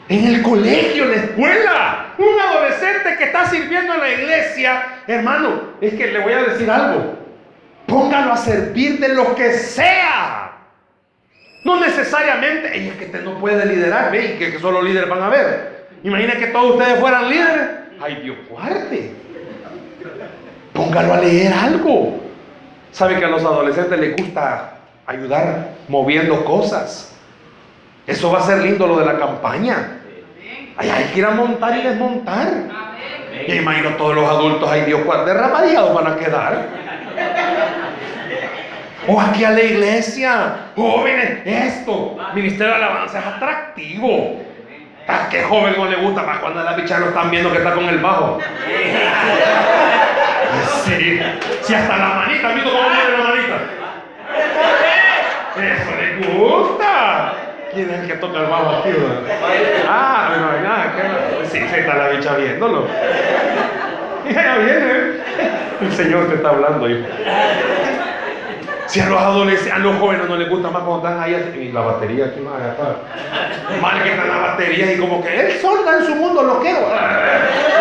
En 0.08 0.28
el 0.28 0.42
colegio, 0.42 1.06
en 1.06 1.12
la 1.12 1.18
escuela, 1.18 2.14
un 2.18 2.40
adolescente 2.40 3.16
que 3.18 3.24
está 3.26 3.46
sirviendo 3.50 3.94
en 3.96 4.00
la 4.00 4.10
iglesia, 4.10 4.84
hermano, 5.08 5.74
es 5.82 5.94
que 5.96 6.08
le 6.08 6.20
voy 6.20 6.34
a 6.34 6.44
decir 6.44 6.70
algo. 6.70 7.23
Póngalo 7.94 8.34
a 8.34 8.38
servir 8.38 9.00
de 9.00 9.10
lo 9.10 9.36
que 9.36 9.54
sea. 9.54 10.52
No 11.64 11.80
necesariamente, 11.80 12.76
ella 12.76 12.92
es 12.94 12.98
que 12.98 13.06
usted 13.06 13.24
no 13.24 13.38
puede 13.40 13.68
liderar, 13.68 14.12
ve, 14.12 14.36
que, 14.40 14.52
que 14.52 14.60
solo 14.60 14.82
líderes 14.82 15.08
van 15.08 15.22
a 15.22 15.30
ver. 15.30 15.90
Imagina 16.04 16.34
que 16.34 16.48
todos 16.48 16.76
ustedes 16.76 17.00
fueran 17.00 17.30
líderes. 17.30 17.70
Ay, 18.02 18.16
Dios 18.24 18.36
guarde. 18.50 19.12
Póngalo 20.74 21.14
a 21.14 21.18
leer 21.20 21.54
algo. 21.54 22.20
¿Sabe 22.92 23.20
que 23.20 23.26
a 23.26 23.28
los 23.28 23.44
adolescentes 23.44 24.00
les 24.00 24.18
gusta 24.18 24.72
ayudar 25.06 25.70
moviendo 25.88 26.44
cosas? 26.46 27.16
Eso 28.08 28.32
va 28.32 28.40
a 28.40 28.44
ser 28.44 28.58
lindo 28.58 28.88
lo 28.88 28.98
de 28.98 29.06
la 29.06 29.20
campaña. 29.20 30.00
Ay, 30.78 30.90
hay 30.90 31.04
que 31.14 31.20
ir 31.20 31.26
a 31.26 31.32
montar 31.32 31.78
y 31.78 31.84
desmontar. 31.84 32.48
Y 33.48 33.54
imagino 33.54 33.92
todos 33.98 34.16
los 34.16 34.28
adultos, 34.28 34.68
ay 34.72 34.82
Dios, 34.82 35.02
¿cuál 35.06 35.26
derramadiados 35.26 35.94
van 35.94 36.08
a 36.08 36.16
quedar? 36.18 36.84
O 39.08 39.20
aquí 39.20 39.44
a 39.44 39.52
la 39.52 39.62
iglesia, 39.62 40.56
jóvenes, 40.76 41.42
esto, 41.46 42.18
ministerio 42.34 42.74
de 42.74 42.84
alabanza 42.84 43.20
es 43.20 43.26
atractivo. 43.26 44.42
¿A 45.08 45.28
qué 45.28 45.44
joven 45.44 45.74
no 45.78 45.86
le 45.86 45.98
gusta 45.98 46.24
más 46.24 46.40
cuando 46.40 46.64
la 46.64 46.74
bicha 46.74 47.00
lo 47.00 47.08
están 47.08 47.30
viendo 47.30 47.52
que 47.52 47.58
está 47.58 47.74
con 47.74 47.86
el 47.86 48.00
bajo? 48.00 48.40
Sí, 50.86 51.20
si 51.62 51.74
hasta 51.74 51.98
la 51.98 52.08
manita, 52.10 52.50
¿visto 52.50 52.70
cómo 52.70 52.90
mueve 52.90 53.18
la 53.18 53.24
manita? 53.24 53.56
Eso 55.56 55.92
le 56.00 56.28
gusta. 56.28 57.34
¿Quién 57.74 57.90
es 57.90 58.00
el 58.02 58.08
que 58.08 58.14
toca 58.16 58.40
el 58.40 58.46
bajo 58.46 58.70
aquí? 58.70 58.90
Ah, 59.90 60.28
bueno, 60.30 60.62
nada, 60.62 60.94
que 60.94 61.48
sí, 61.48 61.68
se 61.68 61.80
está 61.80 61.96
la 61.96 62.10
bicha 62.10 62.36
viéndolo. 62.36 62.88
Y 64.30 64.34
ya 64.34 64.58
viene. 64.58 65.24
El 65.82 65.92
Señor 65.92 66.30
te 66.30 66.36
está 66.36 66.50
hablando, 66.50 66.88
hijo. 66.88 67.08
Si 68.94 69.00
a 69.00 69.08
los 69.08 69.20
adolescentes, 69.20 69.74
a 69.74 69.80
los 69.80 69.96
jóvenes 69.96 70.30
no 70.30 70.36
les 70.36 70.48
gusta 70.48 70.70
más 70.70 70.84
cuando 70.84 71.08
están 71.08 71.20
ahí 71.20 71.34
y 71.60 71.72
la 71.72 71.82
batería 71.82 72.26
aquí 72.26 72.40
más 72.42 72.62
acá. 72.62 72.98
Mal 73.82 74.04
que 74.04 74.12
está 74.12 74.24
la 74.24 74.38
batería 74.38 74.94
y 74.94 75.00
como 75.00 75.20
que 75.24 75.36
él 75.36 75.60
solda 75.60 75.98
en 75.98 76.06
su 76.06 76.14
mundo 76.14 76.44
lo 76.44 76.60
quiero. 76.60 76.92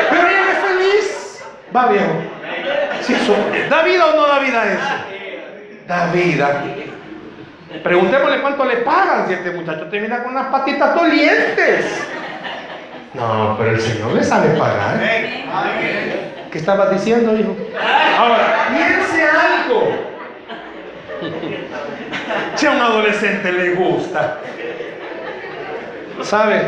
Pero 0.09 0.23
ella 0.23 0.53
es 0.53 0.59
feliz. 0.59 1.45
Va 1.77 1.89
viejo. 1.89 2.13
Si 3.03 3.13
eso, 3.13 3.37
¿Da 3.69 3.83
vida 3.83 4.07
o 4.07 4.17
no 4.17 4.27
da 4.27 4.39
vida 4.39 4.65
eso? 4.73 4.89
Da 5.87 6.07
vida. 6.13 6.65
Preguntémosle 7.83 8.41
cuánto 8.41 8.65
le 8.65 8.77
pagan 8.79 9.27
si 9.29 9.35
este 9.35 9.51
muchacho 9.51 9.89
termina 9.89 10.23
con 10.23 10.33
unas 10.33 10.47
patitas 10.47 10.95
dolientes. 10.95 12.09
No, 13.13 13.55
pero 13.59 13.73
el 13.73 13.81
Señor 13.83 14.13
le 14.13 14.25
sabe 14.25 14.59
pagar. 14.59 14.99
¿Qué 16.51 16.57
estabas 16.57 16.91
diciendo, 16.91 17.37
hijo? 17.37 17.55
Ahora, 18.19 18.69
piense 18.71 19.23
algo. 19.25 20.12
Si 22.63 22.69
a 22.69 22.71
un 22.71 22.81
adolescente 22.81 23.51
le 23.51 23.71
gusta, 23.71 24.39
¿sabe? 26.23 26.63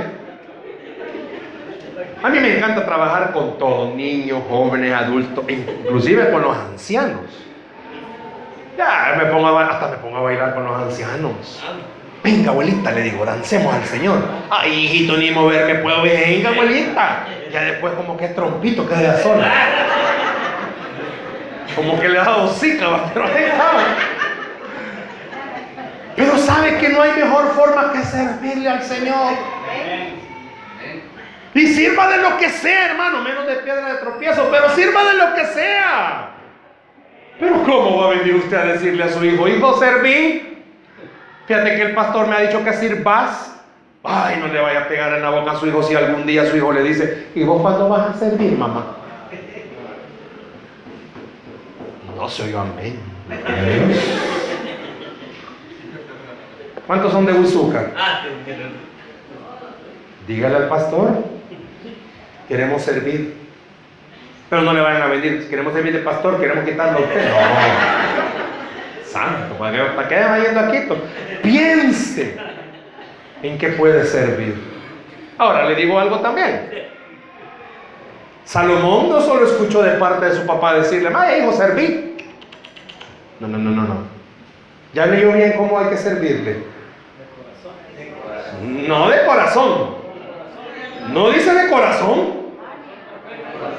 A 2.20 2.28
mí 2.28 2.40
me 2.40 2.57
encanta 2.57 2.84
trabajar 2.84 3.30
con 3.32 3.57
todos, 3.59 3.95
niños, 3.95 4.42
jóvenes, 4.49 4.92
adultos, 4.92 5.45
inclusive 5.49 6.32
con 6.32 6.42
los 6.42 6.57
ancianos. 6.57 7.20
Ya 8.76 9.14
me 9.18 9.26
pongo 9.26 9.57
a, 9.57 9.68
hasta 9.68 9.86
me 9.86 9.97
pongo 9.99 10.16
a 10.16 10.22
bailar 10.22 10.57
con 10.57 10.64
los 10.64 10.82
ancianos. 10.82 11.62
Venga, 12.24 12.51
abuelita, 12.51 12.90
le 12.90 13.03
digo, 13.03 13.24
dancemos 13.24 13.72
al 13.72 13.84
Señor. 13.84 14.18
Ay, 14.51 14.86
hijito, 14.86 15.16
ni 15.16 15.30
moverme 15.30 15.76
puedo. 15.76 16.03
Venga, 16.03 16.49
abuelita. 16.49 17.26
Ya 17.53 17.62
después 17.62 17.95
como 17.95 18.16
que 18.16 18.24
es 18.24 18.34
trompito, 18.34 18.84
queda 18.88 19.16
sola. 19.18 19.49
Como 21.76 22.01
que 22.01 22.09
le 22.09 22.18
ha 22.18 22.24
dado 22.24 22.49
zika, 22.49 23.12
pero 23.14 23.26
ahí 23.26 23.45
estaba. 23.45 23.78
Pero 26.16 26.38
sabe 26.38 26.78
que 26.78 26.88
no 26.90 27.02
hay 27.02 27.12
mejor 27.12 27.48
forma 27.52 27.92
que 27.92 28.02
servirle 28.02 28.68
al 28.68 28.82
Señor. 28.82 29.32
Y 31.54 31.66
sirva 31.68 32.08
de 32.08 32.18
lo 32.18 32.36
que 32.36 32.48
sea, 32.48 32.90
hermano, 32.90 33.22
menos 33.22 33.46
de 33.46 33.54
piedra 33.56 33.92
de 33.92 33.98
tropiezo, 33.98 34.48
pero 34.50 34.70
sirva 34.70 35.04
de 35.04 35.14
lo 35.14 35.34
que 35.34 35.44
sea. 35.46 36.30
Pero 37.38 37.62
¿cómo 37.64 37.98
va 37.98 38.06
a 38.06 38.10
venir 38.10 38.36
usted 38.36 38.56
a 38.56 38.64
decirle 38.64 39.04
a 39.04 39.08
su 39.08 39.24
hijo, 39.24 39.48
hijo, 39.48 39.78
serví? 39.78 40.64
Fíjate 41.46 41.76
que 41.76 41.82
el 41.82 41.94
pastor 41.94 42.26
me 42.26 42.36
ha 42.36 42.40
dicho 42.40 42.64
que 42.64 42.72
sirvas. 42.72 43.50
Ay, 44.02 44.36
no 44.38 44.48
le 44.48 44.60
vaya 44.60 44.80
a 44.80 44.88
pegar 44.88 45.14
en 45.14 45.22
la 45.22 45.30
boca 45.30 45.52
a 45.52 45.56
su 45.56 45.66
hijo 45.66 45.82
si 45.82 45.94
algún 45.94 46.26
día 46.26 46.44
su 46.46 46.56
hijo 46.56 46.72
le 46.72 46.82
dice, 46.82 47.28
¿y 47.34 47.42
vos 47.44 47.62
cuándo 47.62 47.88
vas 47.88 48.14
a 48.14 48.18
servir, 48.18 48.56
mamá? 48.56 48.96
No 52.16 52.28
soy 52.28 52.52
yo, 52.52 52.60
amén. 52.60 52.98
¿Cuántos 56.87 57.12
son 57.12 57.24
de 57.24 57.32
Huizúcar? 57.32 57.93
Dígale 60.26 60.57
al 60.57 60.68
pastor, 60.68 61.24
queremos 62.49 62.82
servir. 62.82 63.45
Pero 64.51 64.62
no 64.62 64.72
le 64.72 64.80
vayan 64.80 65.03
a 65.03 65.07
venir, 65.07 65.49
queremos 65.49 65.72
servir 65.72 65.93
de 65.93 66.01
pastor, 66.01 66.39
queremos 66.39 66.64
quitarlo 66.64 66.99
a 66.99 67.03
usted. 67.03 67.28
No. 67.28 67.37
Santo, 69.11 69.55
¿para 69.55 70.09
qué, 70.09 70.20
va 70.20 70.39
yendo 70.39 70.61
a 70.61 70.70
Quito? 70.70 70.97
Piense 71.43 72.37
en 73.43 73.59
qué 73.59 73.68
puede 73.68 74.05
servir. 74.05 74.55
Ahora 75.39 75.68
le 75.68 75.74
digo 75.74 75.99
algo 75.99 76.20
también. 76.20 76.85
Salomón 78.45 79.09
no 79.09 79.20
solo 79.22 79.47
escuchó 79.47 79.82
de 79.82 79.93
parte 79.93 80.26
de 80.26 80.37
su 80.37 80.47
papá 80.47 80.74
decirle, 80.74 81.09
vaya 81.09 81.39
hijo, 81.39 81.53
serví. 81.53 82.16
No, 83.41 83.49
no, 83.49 83.59
no, 83.59 83.70
no, 83.70 83.82
no. 83.82 83.97
Ya 84.93 85.07
leyó 85.07 85.32
bien 85.32 85.55
cómo 85.57 85.78
hay 85.78 85.89
que 85.89 85.97
servirle. 85.97 86.73
No 88.64 89.08
de 89.10 89.24
corazón. 89.24 89.96
No 91.12 91.30
dice 91.30 91.52
de 91.52 91.68
corazón. 91.68 92.44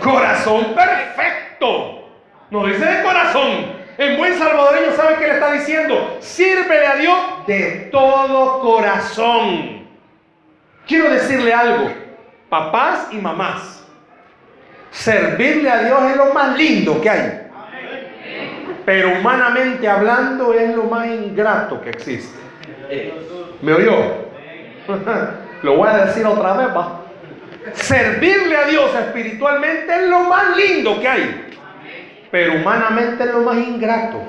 Corazón 0.03 0.75
perfecto. 0.75 2.07
No 2.51 2.65
dice 2.65 2.85
de 2.85 3.03
corazón. 3.03 3.75
En 3.97 4.17
buen 4.17 4.37
salvadoreño 4.37 4.91
sabe 4.91 5.15
que 5.15 5.27
le 5.27 5.33
está 5.35 5.53
diciendo, 5.53 6.17
sírvele 6.19 6.85
a 6.85 6.95
Dios 6.95 7.17
de 7.47 7.89
todo 7.91 8.59
corazón. 8.59 9.87
Quiero 10.85 11.09
decirle 11.09 11.53
algo, 11.53 11.89
papás 12.49 13.07
y 13.11 13.15
mamás, 13.15 13.85
servirle 14.91 15.69
a 15.69 15.83
Dios 15.83 16.11
es 16.11 16.17
lo 16.17 16.33
más 16.33 16.57
lindo 16.57 17.01
que 17.01 17.09
hay. 17.09 17.41
Pero 18.85 19.13
humanamente 19.17 19.87
hablando 19.87 20.53
es 20.53 20.75
lo 20.75 20.83
más 20.83 21.07
ingrato 21.07 21.81
que 21.81 21.89
existe. 21.89 22.37
¿Me 23.61 23.73
oyó? 23.73 24.24
Lo 25.63 25.77
voy 25.77 25.89
a 25.89 26.05
decir 26.05 26.25
otra 26.25 26.53
vez, 26.53 26.67
va. 26.75 27.01
Servirle 27.73 28.57
a 28.57 28.67
Dios 28.67 28.93
espiritualmente 28.95 29.93
es 29.95 30.09
lo 30.09 30.19
más 30.21 30.55
lindo 30.55 30.99
que 30.99 31.07
hay. 31.07 31.57
Pero 32.29 32.55
humanamente 32.55 33.23
es 33.23 33.31
lo 33.31 33.41
más 33.41 33.57
ingrato. 33.57 34.21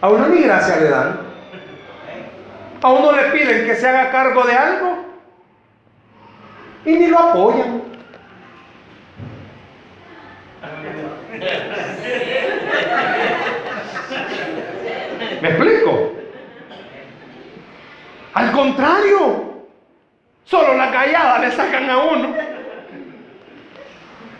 A 0.00 0.08
uno 0.08 0.28
ni 0.28 0.42
gracia 0.42 0.76
le 0.76 0.88
dan. 0.88 1.20
A 2.82 2.88
uno 2.92 3.12
le 3.12 3.24
piden 3.30 3.66
que 3.66 3.74
se 3.74 3.88
haga 3.88 4.10
cargo 4.10 4.44
de 4.44 4.52
algo 4.54 5.04
y 6.84 6.92
ni 6.92 7.06
lo 7.06 7.18
apoyan. 7.18 7.82
¿Me 15.40 15.48
explico? 15.48 16.13
Al 18.34 18.50
contrario, 18.50 19.64
solo 20.44 20.74
la 20.74 20.90
callada 20.90 21.38
le 21.38 21.52
sacan 21.52 21.88
a 21.88 21.98
uno. 21.98 22.34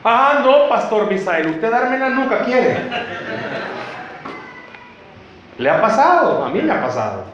Ah, 0.03 0.41
no, 0.45 0.69
Pastor 0.69 1.11
Misael, 1.11 1.47
usted 1.47 1.71
darme 1.71 1.99
la 1.99 2.11
nuca 2.11 2.45
quiere. 2.45 2.77
¿Le 5.59 5.71
ha 5.71 5.81
pasado? 5.81 6.45
A 6.45 6.49
mí 6.51 6.61
me 6.61 6.73
ha 6.73 6.83
pasado. 6.83 7.25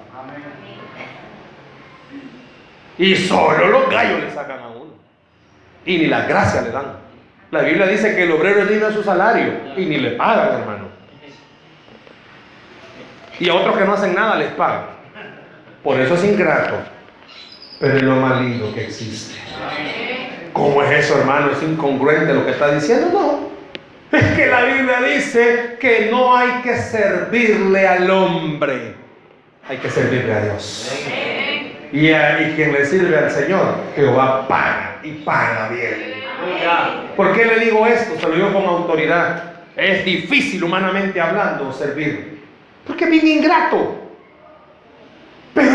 Y 2.99 3.17
solo 3.17 3.67
los 3.69 3.89
gallos 3.89 4.21
le 4.21 4.31
sacan 4.31 4.59
a 4.61 4.69
uno. 4.69 4.93
Y 5.87 5.97
ni 5.97 6.07
las 6.07 6.29
gracias 6.29 6.63
le 6.63 6.71
dan. 6.71 6.99
La 7.51 7.63
Biblia 7.63 7.87
dice 7.87 8.15
que 8.15 8.25
el 8.25 8.33
obrero 8.33 8.61
es 8.63 8.69
digno 8.69 8.87
de 8.89 8.93
su 8.93 9.03
salario 9.03 9.53
y 9.77 9.87
ni 9.87 9.97
le 9.97 10.11
pagan, 10.11 10.61
hermano. 10.61 10.85
Y 13.41 13.49
a 13.49 13.55
otros 13.55 13.79
que 13.79 13.85
no 13.85 13.95
hacen 13.95 14.15
nada 14.15 14.37
les 14.37 14.53
pagan. 14.53 15.00
Por 15.83 15.99
eso 15.99 16.15
es 16.15 16.25
ingrato. 16.25 16.77
Pero 17.79 17.97
es 17.97 18.03
lo 18.03 18.17
más 18.17 18.43
lindo 18.43 18.73
que 18.75 18.85
existe. 18.85 19.41
¿Cómo 20.53 20.83
es 20.83 21.07
eso, 21.07 21.19
hermano? 21.19 21.53
¿Es 21.53 21.63
incongruente 21.63 22.35
lo 22.35 22.45
que 22.45 22.51
está 22.53 22.75
diciendo? 22.75 23.09
No. 23.13 24.19
Es 24.19 24.25
que 24.37 24.47
la 24.47 24.65
Biblia 24.65 25.01
dice 25.03 25.77
que 25.81 26.09
no 26.11 26.37
hay 26.37 26.61
que 26.63 26.77
servirle 26.77 27.87
al 27.87 28.11
hombre. 28.11 28.95
Hay 29.69 29.79
que 29.79 29.89
servirle 29.89 30.35
a 30.35 30.41
Dios. 30.43 30.93
Y, 31.93 32.11
a, 32.11 32.43
y 32.43 32.55
quien 32.55 32.73
le 32.73 32.85
sirve 32.85 33.17
al 33.17 33.31
Señor, 33.31 33.77
Jehová 33.95 34.47
paga 34.49 34.99
y 35.03 35.13
paga 35.13 35.69
bien. 35.69 36.21
¿Por 37.17 37.35
qué 37.35 37.45
le 37.45 37.61
digo 37.61 37.87
esto? 37.87 38.19
Se 38.19 38.29
lo 38.29 38.35
digo 38.35 38.53
con 38.53 38.65
autoridad. 38.65 39.45
Es 39.77 40.05
difícil 40.05 40.63
humanamente 40.65 41.21
hablando 41.21 41.73
servir. 41.73 42.41
Porque 42.87 43.05
es 43.05 43.25
ingrato. 43.25 44.10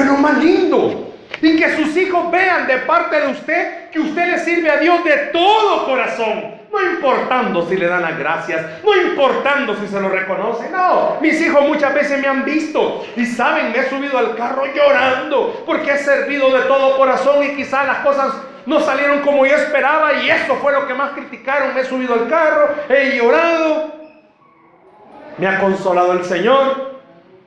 Lo 0.06 0.14
más 0.18 0.38
lindo. 0.38 1.14
Y 1.42 1.58
que 1.58 1.76
sus 1.76 1.96
hijos 1.98 2.32
vean 2.32 2.68
de 2.68 2.78
parte 2.80 3.20
de 3.20 3.28
usted 3.28 3.90
que 3.90 4.00
usted 4.00 4.28
le 4.28 4.40
sirve 4.40 4.70
a 4.70 4.78
Dios 4.78 5.04
de 5.04 5.16
todo 5.32 5.86
corazón. 5.86 6.56
No 6.72 6.82
importando 6.82 7.66
si 7.68 7.78
le 7.78 7.88
dan 7.88 8.02
las 8.02 8.18
gracias, 8.18 8.66
no 8.84 8.96
importando 9.02 9.76
si 9.76 9.88
se 9.88 10.02
lo 10.02 10.10
reconoce. 10.10 10.70
No, 10.70 11.18
mis 11.22 11.40
hijos 11.40 11.66
muchas 11.68 11.94
veces 11.94 12.20
me 12.20 12.28
han 12.28 12.44
visto 12.44 13.06
y 13.16 13.26
saben, 13.26 13.72
me 13.72 13.80
he 13.80 13.90
subido 13.90 14.18
al 14.18 14.36
carro 14.36 14.64
llorando 14.74 15.64
porque 15.66 15.92
he 15.92 15.98
servido 15.98 16.52
de 16.52 16.64
todo 16.64 16.98
corazón 16.98 17.44
y 17.46 17.56
quizás 17.56 17.88
las 17.88 18.00
cosas 18.00 18.34
no 18.66 18.80
salieron 18.82 19.22
como 19.22 19.46
yo 19.46 19.56
esperaba 19.56 20.14
y 20.14 20.30
eso 20.30 20.56
fue 20.56 20.74
lo 20.74 20.86
que 20.88 20.94
más 20.94 21.12
criticaron. 21.12 21.74
Me 21.74 21.82
he 21.82 21.86
subido 21.86 22.14
al 22.14 22.28
carro, 22.28 22.76
he 22.90 23.18
llorado, 23.18 23.94
me 25.38 25.48
ha 25.48 25.60
consolado 25.60 26.14
el 26.14 26.26
Señor 26.26 26.95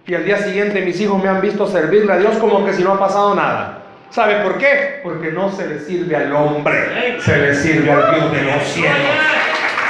y 0.08 0.14
al 0.14 0.24
día 0.24 0.38
siguiente 0.38 0.80
mis 0.80 0.98
hijos 1.02 1.22
me 1.22 1.28
han 1.28 1.42
visto 1.42 1.66
servirle 1.66 2.10
a 2.10 2.16
Dios 2.16 2.38
como 2.38 2.64
que 2.64 2.72
si 2.72 2.82
no 2.82 2.94
ha 2.94 2.98
pasado 2.98 3.34
nada. 3.34 3.82
¿Sabe 4.08 4.36
por 4.36 4.56
qué? 4.56 5.00
Porque 5.02 5.30
no 5.30 5.52
se 5.52 5.68
le 5.68 5.80
sirve 5.80 6.16
al 6.16 6.34
hombre, 6.34 7.20
se 7.20 7.36
le 7.36 7.54
sirve 7.54 7.92
al 7.92 8.14
Dios 8.14 8.32
de 8.32 8.42
los 8.42 8.62
cielos. 8.62 8.96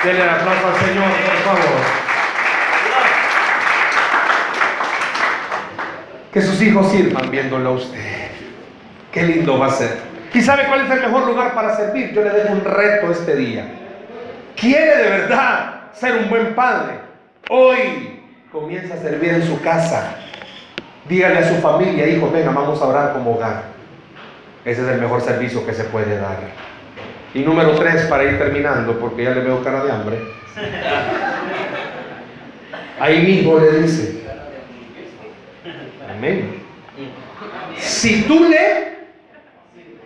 Denle 0.03 0.23
el 0.23 0.29
aplauso 0.29 0.67
al 0.67 0.75
Señor, 0.75 1.05
por 1.05 1.55
favor. 1.55 1.81
Que 6.33 6.43
sus 6.43 6.61
hijos 6.63 6.91
sirvan 6.91 7.31
viéndolo 7.31 7.69
a 7.69 7.73
usted. 7.75 8.29
Qué 9.13 9.23
lindo 9.23 9.57
va 9.57 9.67
a 9.67 9.71
ser. 9.71 9.99
¿Y 10.35 10.43
sabe 10.43 10.65
cuál 10.67 10.81
es 10.81 10.91
el 10.91 11.01
mejor 11.01 11.27
lugar 11.29 11.55
para 11.55 11.77
servir? 11.77 12.13
Yo 12.13 12.23
le 12.23 12.31
dejo 12.31 12.55
un 12.55 12.65
reto 12.65 13.13
este 13.13 13.37
día. 13.37 13.67
¿Quiere 14.57 14.97
de 14.97 15.11
verdad 15.11 15.93
ser 15.93 16.17
un 16.17 16.29
buen 16.29 16.57
padre? 16.57 16.95
Hoy 17.49 18.18
comienza 18.53 18.95
a 18.95 18.99
servir 18.99 19.31
en 19.31 19.47
su 19.47 19.61
casa. 19.61 20.17
Dígale 21.09 21.39
a 21.39 21.49
su 21.49 21.57
familia, 21.57 22.07
hijos, 22.07 22.33
venga, 22.33 22.51
vamos 22.51 22.81
a 22.81 22.87
orar 22.87 23.13
como 23.13 23.35
hogar. 23.35 23.65
Ese 24.65 24.83
es 24.83 24.89
el 24.89 25.01
mejor 25.01 25.21
servicio 25.21 25.65
que 25.67 25.73
se 25.73 25.85
puede 25.85 26.19
dar. 26.19 26.37
Y 27.35 27.41
número 27.41 27.73
tres, 27.73 28.07
para 28.07 28.25
ir 28.25 28.39
terminando, 28.39 28.99
porque 28.99 29.25
ya 29.25 29.31
le 29.31 29.41
veo 29.41 29.63
cara 29.63 29.85
de 29.85 29.93
hambre. 29.93 30.19
Ahí 33.01 33.23
mismo 33.23 33.59
le 33.59 33.83
dice, 33.83 34.25
amén. 36.11 36.63
Si 37.77 38.23
tú 38.23 38.49
le 38.49 38.99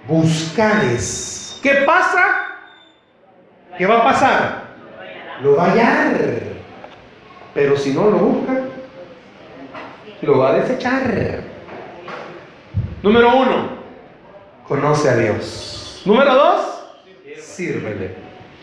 buscares, 0.07 1.59
¿qué 1.63 1.71
pasa? 1.87 2.49
¿Qué 3.79 3.87
va 3.87 3.99
a 3.99 4.05
pasar? 4.05 4.63
Lo 5.43 5.57
va 5.57 5.65
a 5.65 5.71
hallar. 5.71 6.52
Pero 7.55 7.77
si 7.77 7.93
no 7.93 8.11
lo 8.11 8.19
busca, 8.19 8.61
lo 10.23 10.39
va 10.39 10.51
a 10.51 10.53
desechar. 10.55 11.43
Número 13.03 13.37
uno, 13.37 13.69
conoce 14.67 15.11
a 15.11 15.17
Dios. 15.17 16.03
Número 16.05 16.35
dos, 16.35 16.61
sírvele. 17.39 18.15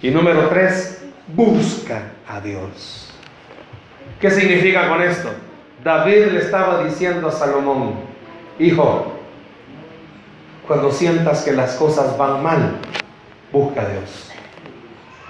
Y 0.01 0.09
número 0.11 0.47
tres, 0.49 1.03
busca 1.27 2.11
a 2.27 2.39
Dios. 2.39 3.13
¿Qué 4.19 4.31
significa 4.31 4.89
con 4.89 5.01
esto? 5.01 5.29
David 5.83 6.27
le 6.31 6.39
estaba 6.39 6.83
diciendo 6.83 7.27
a 7.27 7.31
Salomón, 7.31 7.95
hijo, 8.57 9.13
cuando 10.67 10.91
sientas 10.91 11.43
que 11.43 11.53
las 11.53 11.75
cosas 11.75 12.17
van 12.17 12.43
mal, 12.43 12.77
busca 13.51 13.81
a 13.81 13.89
Dios. 13.89 14.31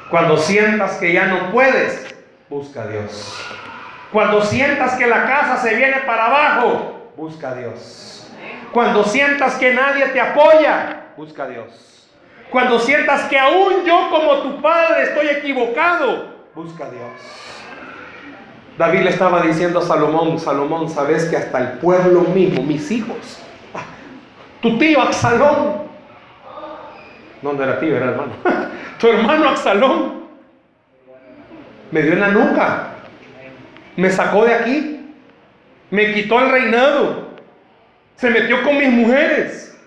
Cuando 0.10 0.38
sientas 0.38 0.94
que 0.98 1.14
ya 1.14 1.28
no 1.28 1.52
puedes, 1.52 2.16
busca 2.50 2.84
a 2.84 2.88
Dios. 2.88 3.36
Cuando 4.12 4.42
sientas 4.42 4.96
que 4.96 5.06
la 5.06 5.26
casa 5.26 5.58
se 5.58 5.76
viene 5.76 5.98
para 6.06 6.26
abajo, 6.26 7.12
busca 7.16 7.52
a 7.52 7.56
Dios. 7.56 8.28
Cuando 8.72 9.04
sientas 9.04 9.56
que 9.56 9.74
nadie 9.74 10.08
te 10.08 10.20
apoya, 10.20 11.12
busca 11.16 11.44
a 11.44 11.48
Dios. 11.48 12.08
Cuando 12.50 12.80
sientas 12.80 13.24
que 13.26 13.38
aún 13.38 13.86
yo 13.86 14.10
como 14.10 14.38
tu 14.40 14.62
padre 14.62 15.04
estoy 15.04 15.28
equivocado, 15.28 16.40
busca 16.56 16.86
a 16.86 16.90
Dios. 16.90 17.12
David 18.78 19.02
le 19.02 19.10
estaba 19.10 19.42
diciendo 19.42 19.80
a 19.80 19.82
Salomón, 19.82 20.40
Salomón, 20.40 20.90
sabes 20.90 21.26
que 21.26 21.38
hasta 21.38 21.60
el 21.60 21.68
pueblo 21.80 22.22
mismo, 22.22 22.64
mis 22.64 22.90
hijos, 22.92 23.40
tu 24.62 24.78
tío 24.78 25.02
Absalón, 25.02 25.84
no, 27.42 27.54
no 27.54 27.64
era 27.64 27.80
tío, 27.80 27.96
era 27.96 28.08
hermano, 28.08 28.32
tu 29.00 29.08
hermano 29.08 29.50
Absalón, 29.50 30.19
me 31.92 32.02
dio 32.02 32.14
en 32.14 32.20
la 32.20 32.30
nuca, 32.30 32.92
me 33.96 34.10
sacó 34.10 34.46
de 34.46 34.54
aquí, 34.54 35.14
me 35.90 36.14
quitó 36.14 36.40
el 36.40 36.52
reinado, 36.52 37.30
se 38.16 38.30
metió 38.30 38.64
con 38.64 38.78
mis 38.78 38.92
mujeres. 38.92 39.78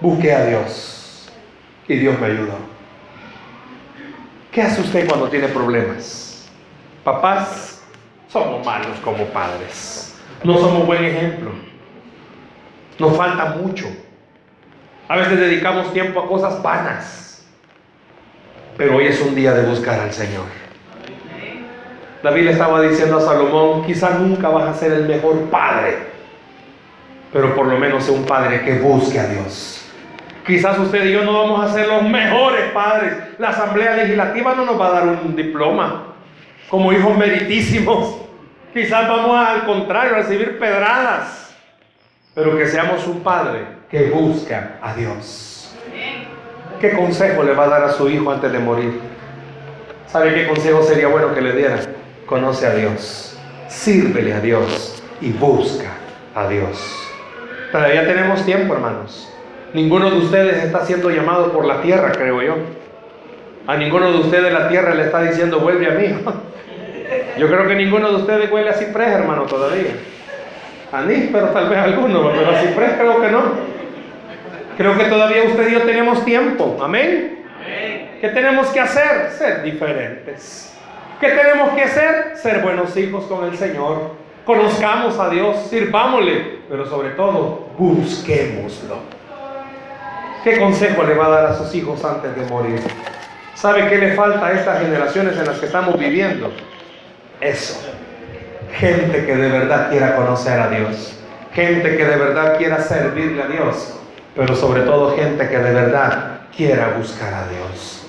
Busqué 0.00 0.32
a 0.34 0.46
Dios 0.46 1.30
y 1.88 1.96
Dios 1.96 2.18
me 2.20 2.26
ayudó. 2.26 2.58
¿Qué 4.50 4.62
hace 4.62 4.80
usted 4.80 5.08
cuando 5.08 5.28
tiene 5.28 5.48
problemas? 5.48 6.48
Papás, 7.02 7.82
somos 8.28 8.64
malos 8.64 8.98
como 9.02 9.24
padres. 9.26 10.16
No 10.42 10.58
somos 10.58 10.86
buen 10.86 11.04
ejemplo. 11.04 11.50
Nos 12.98 13.16
falta 13.16 13.56
mucho. 13.56 13.86
A 15.08 15.16
veces 15.16 15.38
dedicamos 15.38 15.92
tiempo 15.92 16.20
a 16.20 16.28
cosas 16.28 16.62
vanas. 16.62 17.33
Pero 18.76 18.96
hoy 18.96 19.06
es 19.06 19.20
un 19.20 19.34
día 19.34 19.52
de 19.52 19.66
buscar 19.66 20.00
al 20.00 20.12
Señor. 20.12 20.44
David 22.22 22.48
estaba 22.48 22.80
diciendo 22.80 23.18
a 23.18 23.20
Salomón, 23.20 23.84
quizás 23.84 24.18
nunca 24.18 24.48
vas 24.48 24.68
a 24.68 24.74
ser 24.74 24.92
el 24.92 25.06
mejor 25.06 25.38
padre, 25.50 25.98
pero 27.32 27.54
por 27.54 27.66
lo 27.66 27.78
menos 27.78 28.04
sea 28.04 28.14
un 28.14 28.24
padre 28.24 28.62
que 28.62 28.78
busque 28.78 29.20
a 29.20 29.26
Dios. 29.26 29.86
Quizás 30.46 30.78
usted 30.78 31.04
y 31.04 31.12
yo 31.12 31.24
no 31.24 31.32
vamos 31.38 31.64
a 31.64 31.72
ser 31.72 31.86
los 31.86 32.02
mejores 32.02 32.70
padres. 32.72 33.12
La 33.38 33.48
Asamblea 33.48 33.96
Legislativa 33.96 34.54
no 34.54 34.64
nos 34.64 34.80
va 34.80 34.88
a 34.88 34.90
dar 34.90 35.06
un 35.06 35.36
diploma 35.36 36.14
como 36.68 36.92
hijos 36.92 37.16
meritísimos. 37.16 38.16
Quizás 38.72 39.08
vamos 39.08 39.36
al 39.36 39.64
contrario 39.64 40.14
a 40.14 40.18
recibir 40.18 40.58
pedradas. 40.58 41.54
Pero 42.34 42.58
que 42.58 42.66
seamos 42.66 43.06
un 43.06 43.20
padre 43.20 43.60
que 43.88 44.10
busca 44.10 44.78
a 44.82 44.94
Dios. 44.94 45.53
¿Qué 46.84 46.90
consejo 46.90 47.42
le 47.42 47.54
va 47.54 47.64
a 47.64 47.68
dar 47.68 47.84
a 47.84 47.92
su 47.92 48.10
hijo 48.10 48.30
antes 48.30 48.52
de 48.52 48.58
morir? 48.58 49.00
¿Sabe 50.06 50.34
qué 50.34 50.46
consejo 50.46 50.82
sería 50.82 51.08
bueno 51.08 51.34
que 51.34 51.40
le 51.40 51.52
diera? 51.52 51.80
Conoce 52.26 52.66
a 52.66 52.74
Dios, 52.74 53.38
sírvele 53.68 54.34
a 54.34 54.40
Dios 54.40 55.02
y 55.22 55.32
busca 55.32 55.92
a 56.34 56.46
Dios. 56.46 56.94
Todavía 57.72 58.06
tenemos 58.06 58.44
tiempo, 58.44 58.74
hermanos. 58.74 59.32
Ninguno 59.72 60.10
de 60.10 60.18
ustedes 60.18 60.62
está 60.62 60.84
siendo 60.84 61.08
llamado 61.08 61.52
por 61.52 61.64
la 61.64 61.80
tierra, 61.80 62.12
creo 62.12 62.42
yo. 62.42 62.56
A 63.66 63.78
ninguno 63.78 64.12
de 64.12 64.18
ustedes 64.18 64.52
la 64.52 64.68
tierra 64.68 64.94
le 64.94 65.04
está 65.04 65.22
diciendo, 65.22 65.60
vuelve 65.60 65.86
a 65.86 65.92
mí. 65.92 66.22
Yo 67.38 67.46
creo 67.48 67.66
que 67.66 67.76
ninguno 67.76 68.10
de 68.10 68.16
ustedes 68.16 68.52
huele 68.52 68.68
a 68.68 68.74
ciprés, 68.74 69.08
hermano, 69.08 69.44
todavía. 69.44 69.92
A 70.92 71.02
pero 71.32 71.48
tal 71.48 71.70
vez 71.70 71.78
alguno, 71.78 72.30
pero 72.30 72.50
a 72.50 72.60
ciprés 72.60 72.92
creo 72.98 73.22
que 73.22 73.30
no. 73.30 73.63
Creo 74.76 74.98
que 74.98 75.04
todavía 75.04 75.44
usted 75.44 75.68
y 75.68 75.72
yo 75.72 75.82
tenemos 75.82 76.24
tiempo. 76.24 76.76
Amén. 76.82 77.44
¿Qué 78.20 78.28
tenemos 78.28 78.68
que 78.68 78.80
hacer? 78.80 79.30
Ser 79.30 79.62
diferentes. 79.62 80.74
¿Qué 81.20 81.28
tenemos 81.28 81.70
que 81.74 81.82
hacer? 81.82 82.36
Ser 82.36 82.60
buenos 82.60 82.96
hijos 82.96 83.24
con 83.24 83.44
el 83.44 83.56
Señor. 83.56 84.12
Conozcamos 84.44 85.18
a 85.18 85.30
Dios, 85.30 85.56
sirvámosle, 85.70 86.58
pero 86.68 86.86
sobre 86.86 87.10
todo, 87.10 87.68
busquémoslo. 87.78 88.98
¿Qué 90.42 90.58
consejo 90.58 91.04
le 91.04 91.14
va 91.14 91.26
a 91.26 91.30
dar 91.30 91.46
a 91.46 91.54
sus 91.54 91.74
hijos 91.74 92.04
antes 92.04 92.36
de 92.36 92.44
morir? 92.46 92.80
¿Sabe 93.54 93.88
qué 93.88 93.96
le 93.96 94.12
falta 94.14 94.46
a 94.46 94.52
estas 94.52 94.80
generaciones 94.80 95.38
en 95.38 95.46
las 95.46 95.58
que 95.58 95.66
estamos 95.66 95.98
viviendo? 95.98 96.52
Eso. 97.40 97.80
Gente 98.74 99.24
que 99.24 99.36
de 99.36 99.48
verdad 99.48 99.88
quiera 99.90 100.16
conocer 100.16 100.58
a 100.60 100.68
Dios. 100.68 101.18
Gente 101.54 101.96
que 101.96 102.04
de 102.04 102.16
verdad 102.16 102.58
quiera 102.58 102.80
servirle 102.80 103.42
a 103.42 103.46
Dios. 103.46 103.98
Pero 104.34 104.56
sobre 104.56 104.82
todo 104.82 105.16
gente 105.16 105.48
que 105.48 105.58
de 105.58 105.72
verdad 105.72 106.40
quiera 106.56 106.94
buscar 106.98 107.32
a 107.32 107.48
Dios. 107.48 108.06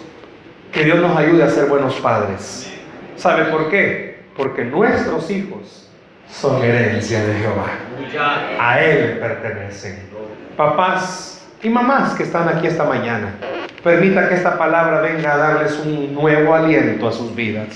Que 0.71 0.83
Dios 0.83 0.99
nos 0.99 1.15
ayude 1.15 1.43
a 1.43 1.49
ser 1.49 1.65
buenos 1.65 1.95
padres. 1.95 2.71
¿Sabe 3.15 3.45
por 3.45 3.69
qué? 3.69 4.23
Porque 4.35 4.65
nuestros 4.65 5.29
hijos 5.29 5.89
son 6.29 6.63
herencia 6.63 7.23
de 7.23 7.33
Jehová. 7.35 7.67
A 8.59 8.81
Él 8.81 9.19
pertenecen. 9.19 10.09
Papás, 10.57 11.45
y 11.61 11.69
mamás 11.69 12.13
que 12.15 12.23
están 12.23 12.49
aquí 12.49 12.67
esta 12.67 12.83
mañana. 12.83 13.35
Permita 13.83 14.27
que 14.27 14.35
esta 14.35 14.57
palabra 14.57 15.01
venga 15.01 15.33
a 15.33 15.37
darles 15.37 15.79
un 15.79 16.13
nuevo 16.13 16.55
aliento 16.55 17.07
a 17.07 17.11
sus 17.11 17.35
vidas 17.35 17.67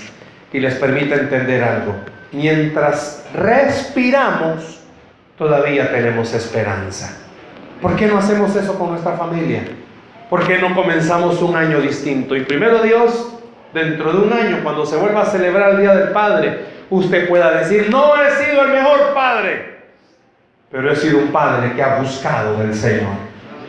y 0.52 0.58
les 0.58 0.74
permita 0.74 1.14
entender 1.14 1.62
algo. 1.62 1.94
Mientras 2.32 3.24
respiramos, 3.32 4.80
todavía 5.38 5.90
tenemos 5.92 6.34
esperanza. 6.34 7.19
¿Por 7.80 7.96
qué 7.96 8.06
no 8.06 8.18
hacemos 8.18 8.54
eso 8.54 8.78
con 8.78 8.90
nuestra 8.90 9.12
familia? 9.12 9.62
¿Por 10.28 10.46
qué 10.46 10.58
no 10.58 10.74
comenzamos 10.74 11.40
un 11.42 11.56
año 11.56 11.80
distinto? 11.80 12.36
Y 12.36 12.42
primero 12.42 12.82
Dios, 12.82 13.34
dentro 13.72 14.12
de 14.12 14.18
un 14.18 14.32
año, 14.32 14.60
cuando 14.62 14.84
se 14.84 14.96
vuelva 14.96 15.22
a 15.22 15.26
celebrar 15.26 15.70
el 15.70 15.80
Día 15.80 15.94
del 15.94 16.10
Padre, 16.10 16.66
usted 16.90 17.28
pueda 17.28 17.52
decir, 17.52 17.88
no 17.90 18.14
he 18.16 18.30
sido 18.32 18.62
el 18.62 18.72
mejor 18.72 19.14
padre, 19.14 19.78
pero 20.70 20.92
he 20.92 20.96
sido 20.96 21.18
un 21.18 21.28
padre 21.28 21.72
que 21.74 21.82
ha 21.82 21.96
buscado 21.96 22.58
del 22.58 22.74
Señor. 22.74 23.12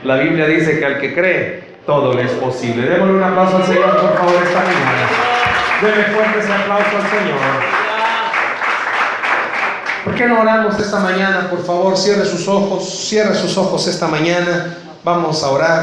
La 0.03 0.17
Biblia 0.17 0.47
dice 0.47 0.79
que 0.79 0.85
al 0.85 0.99
que 0.99 1.13
cree, 1.13 1.63
todo 1.85 2.13
le 2.13 2.23
es 2.23 2.31
posible. 2.33 2.87
Démosle 2.87 3.13
un 3.13 3.23
aplauso 3.23 3.57
al 3.57 3.63
Señor, 3.63 3.97
por 3.99 4.17
favor, 4.17 4.43
esta 4.43 4.59
mañana. 4.59 5.07
Dele 5.81 6.03
fuerte 6.15 6.39
ese 6.39 6.53
aplauso 6.53 6.97
al 6.97 7.03
Señor. 7.03 7.80
¿Por 10.03 10.15
qué 10.15 10.25
no 10.25 10.41
oramos 10.41 10.79
esta 10.79 10.99
mañana? 10.99 11.47
Por 11.49 11.63
favor, 11.63 11.95
cierre 11.95 12.25
sus 12.25 12.47
ojos, 12.47 13.07
cierre 13.07 13.35
sus 13.35 13.55
ojos 13.55 13.85
esta 13.87 14.07
mañana. 14.07 14.75
Vamos 15.03 15.43
a 15.43 15.49
orar. 15.49 15.79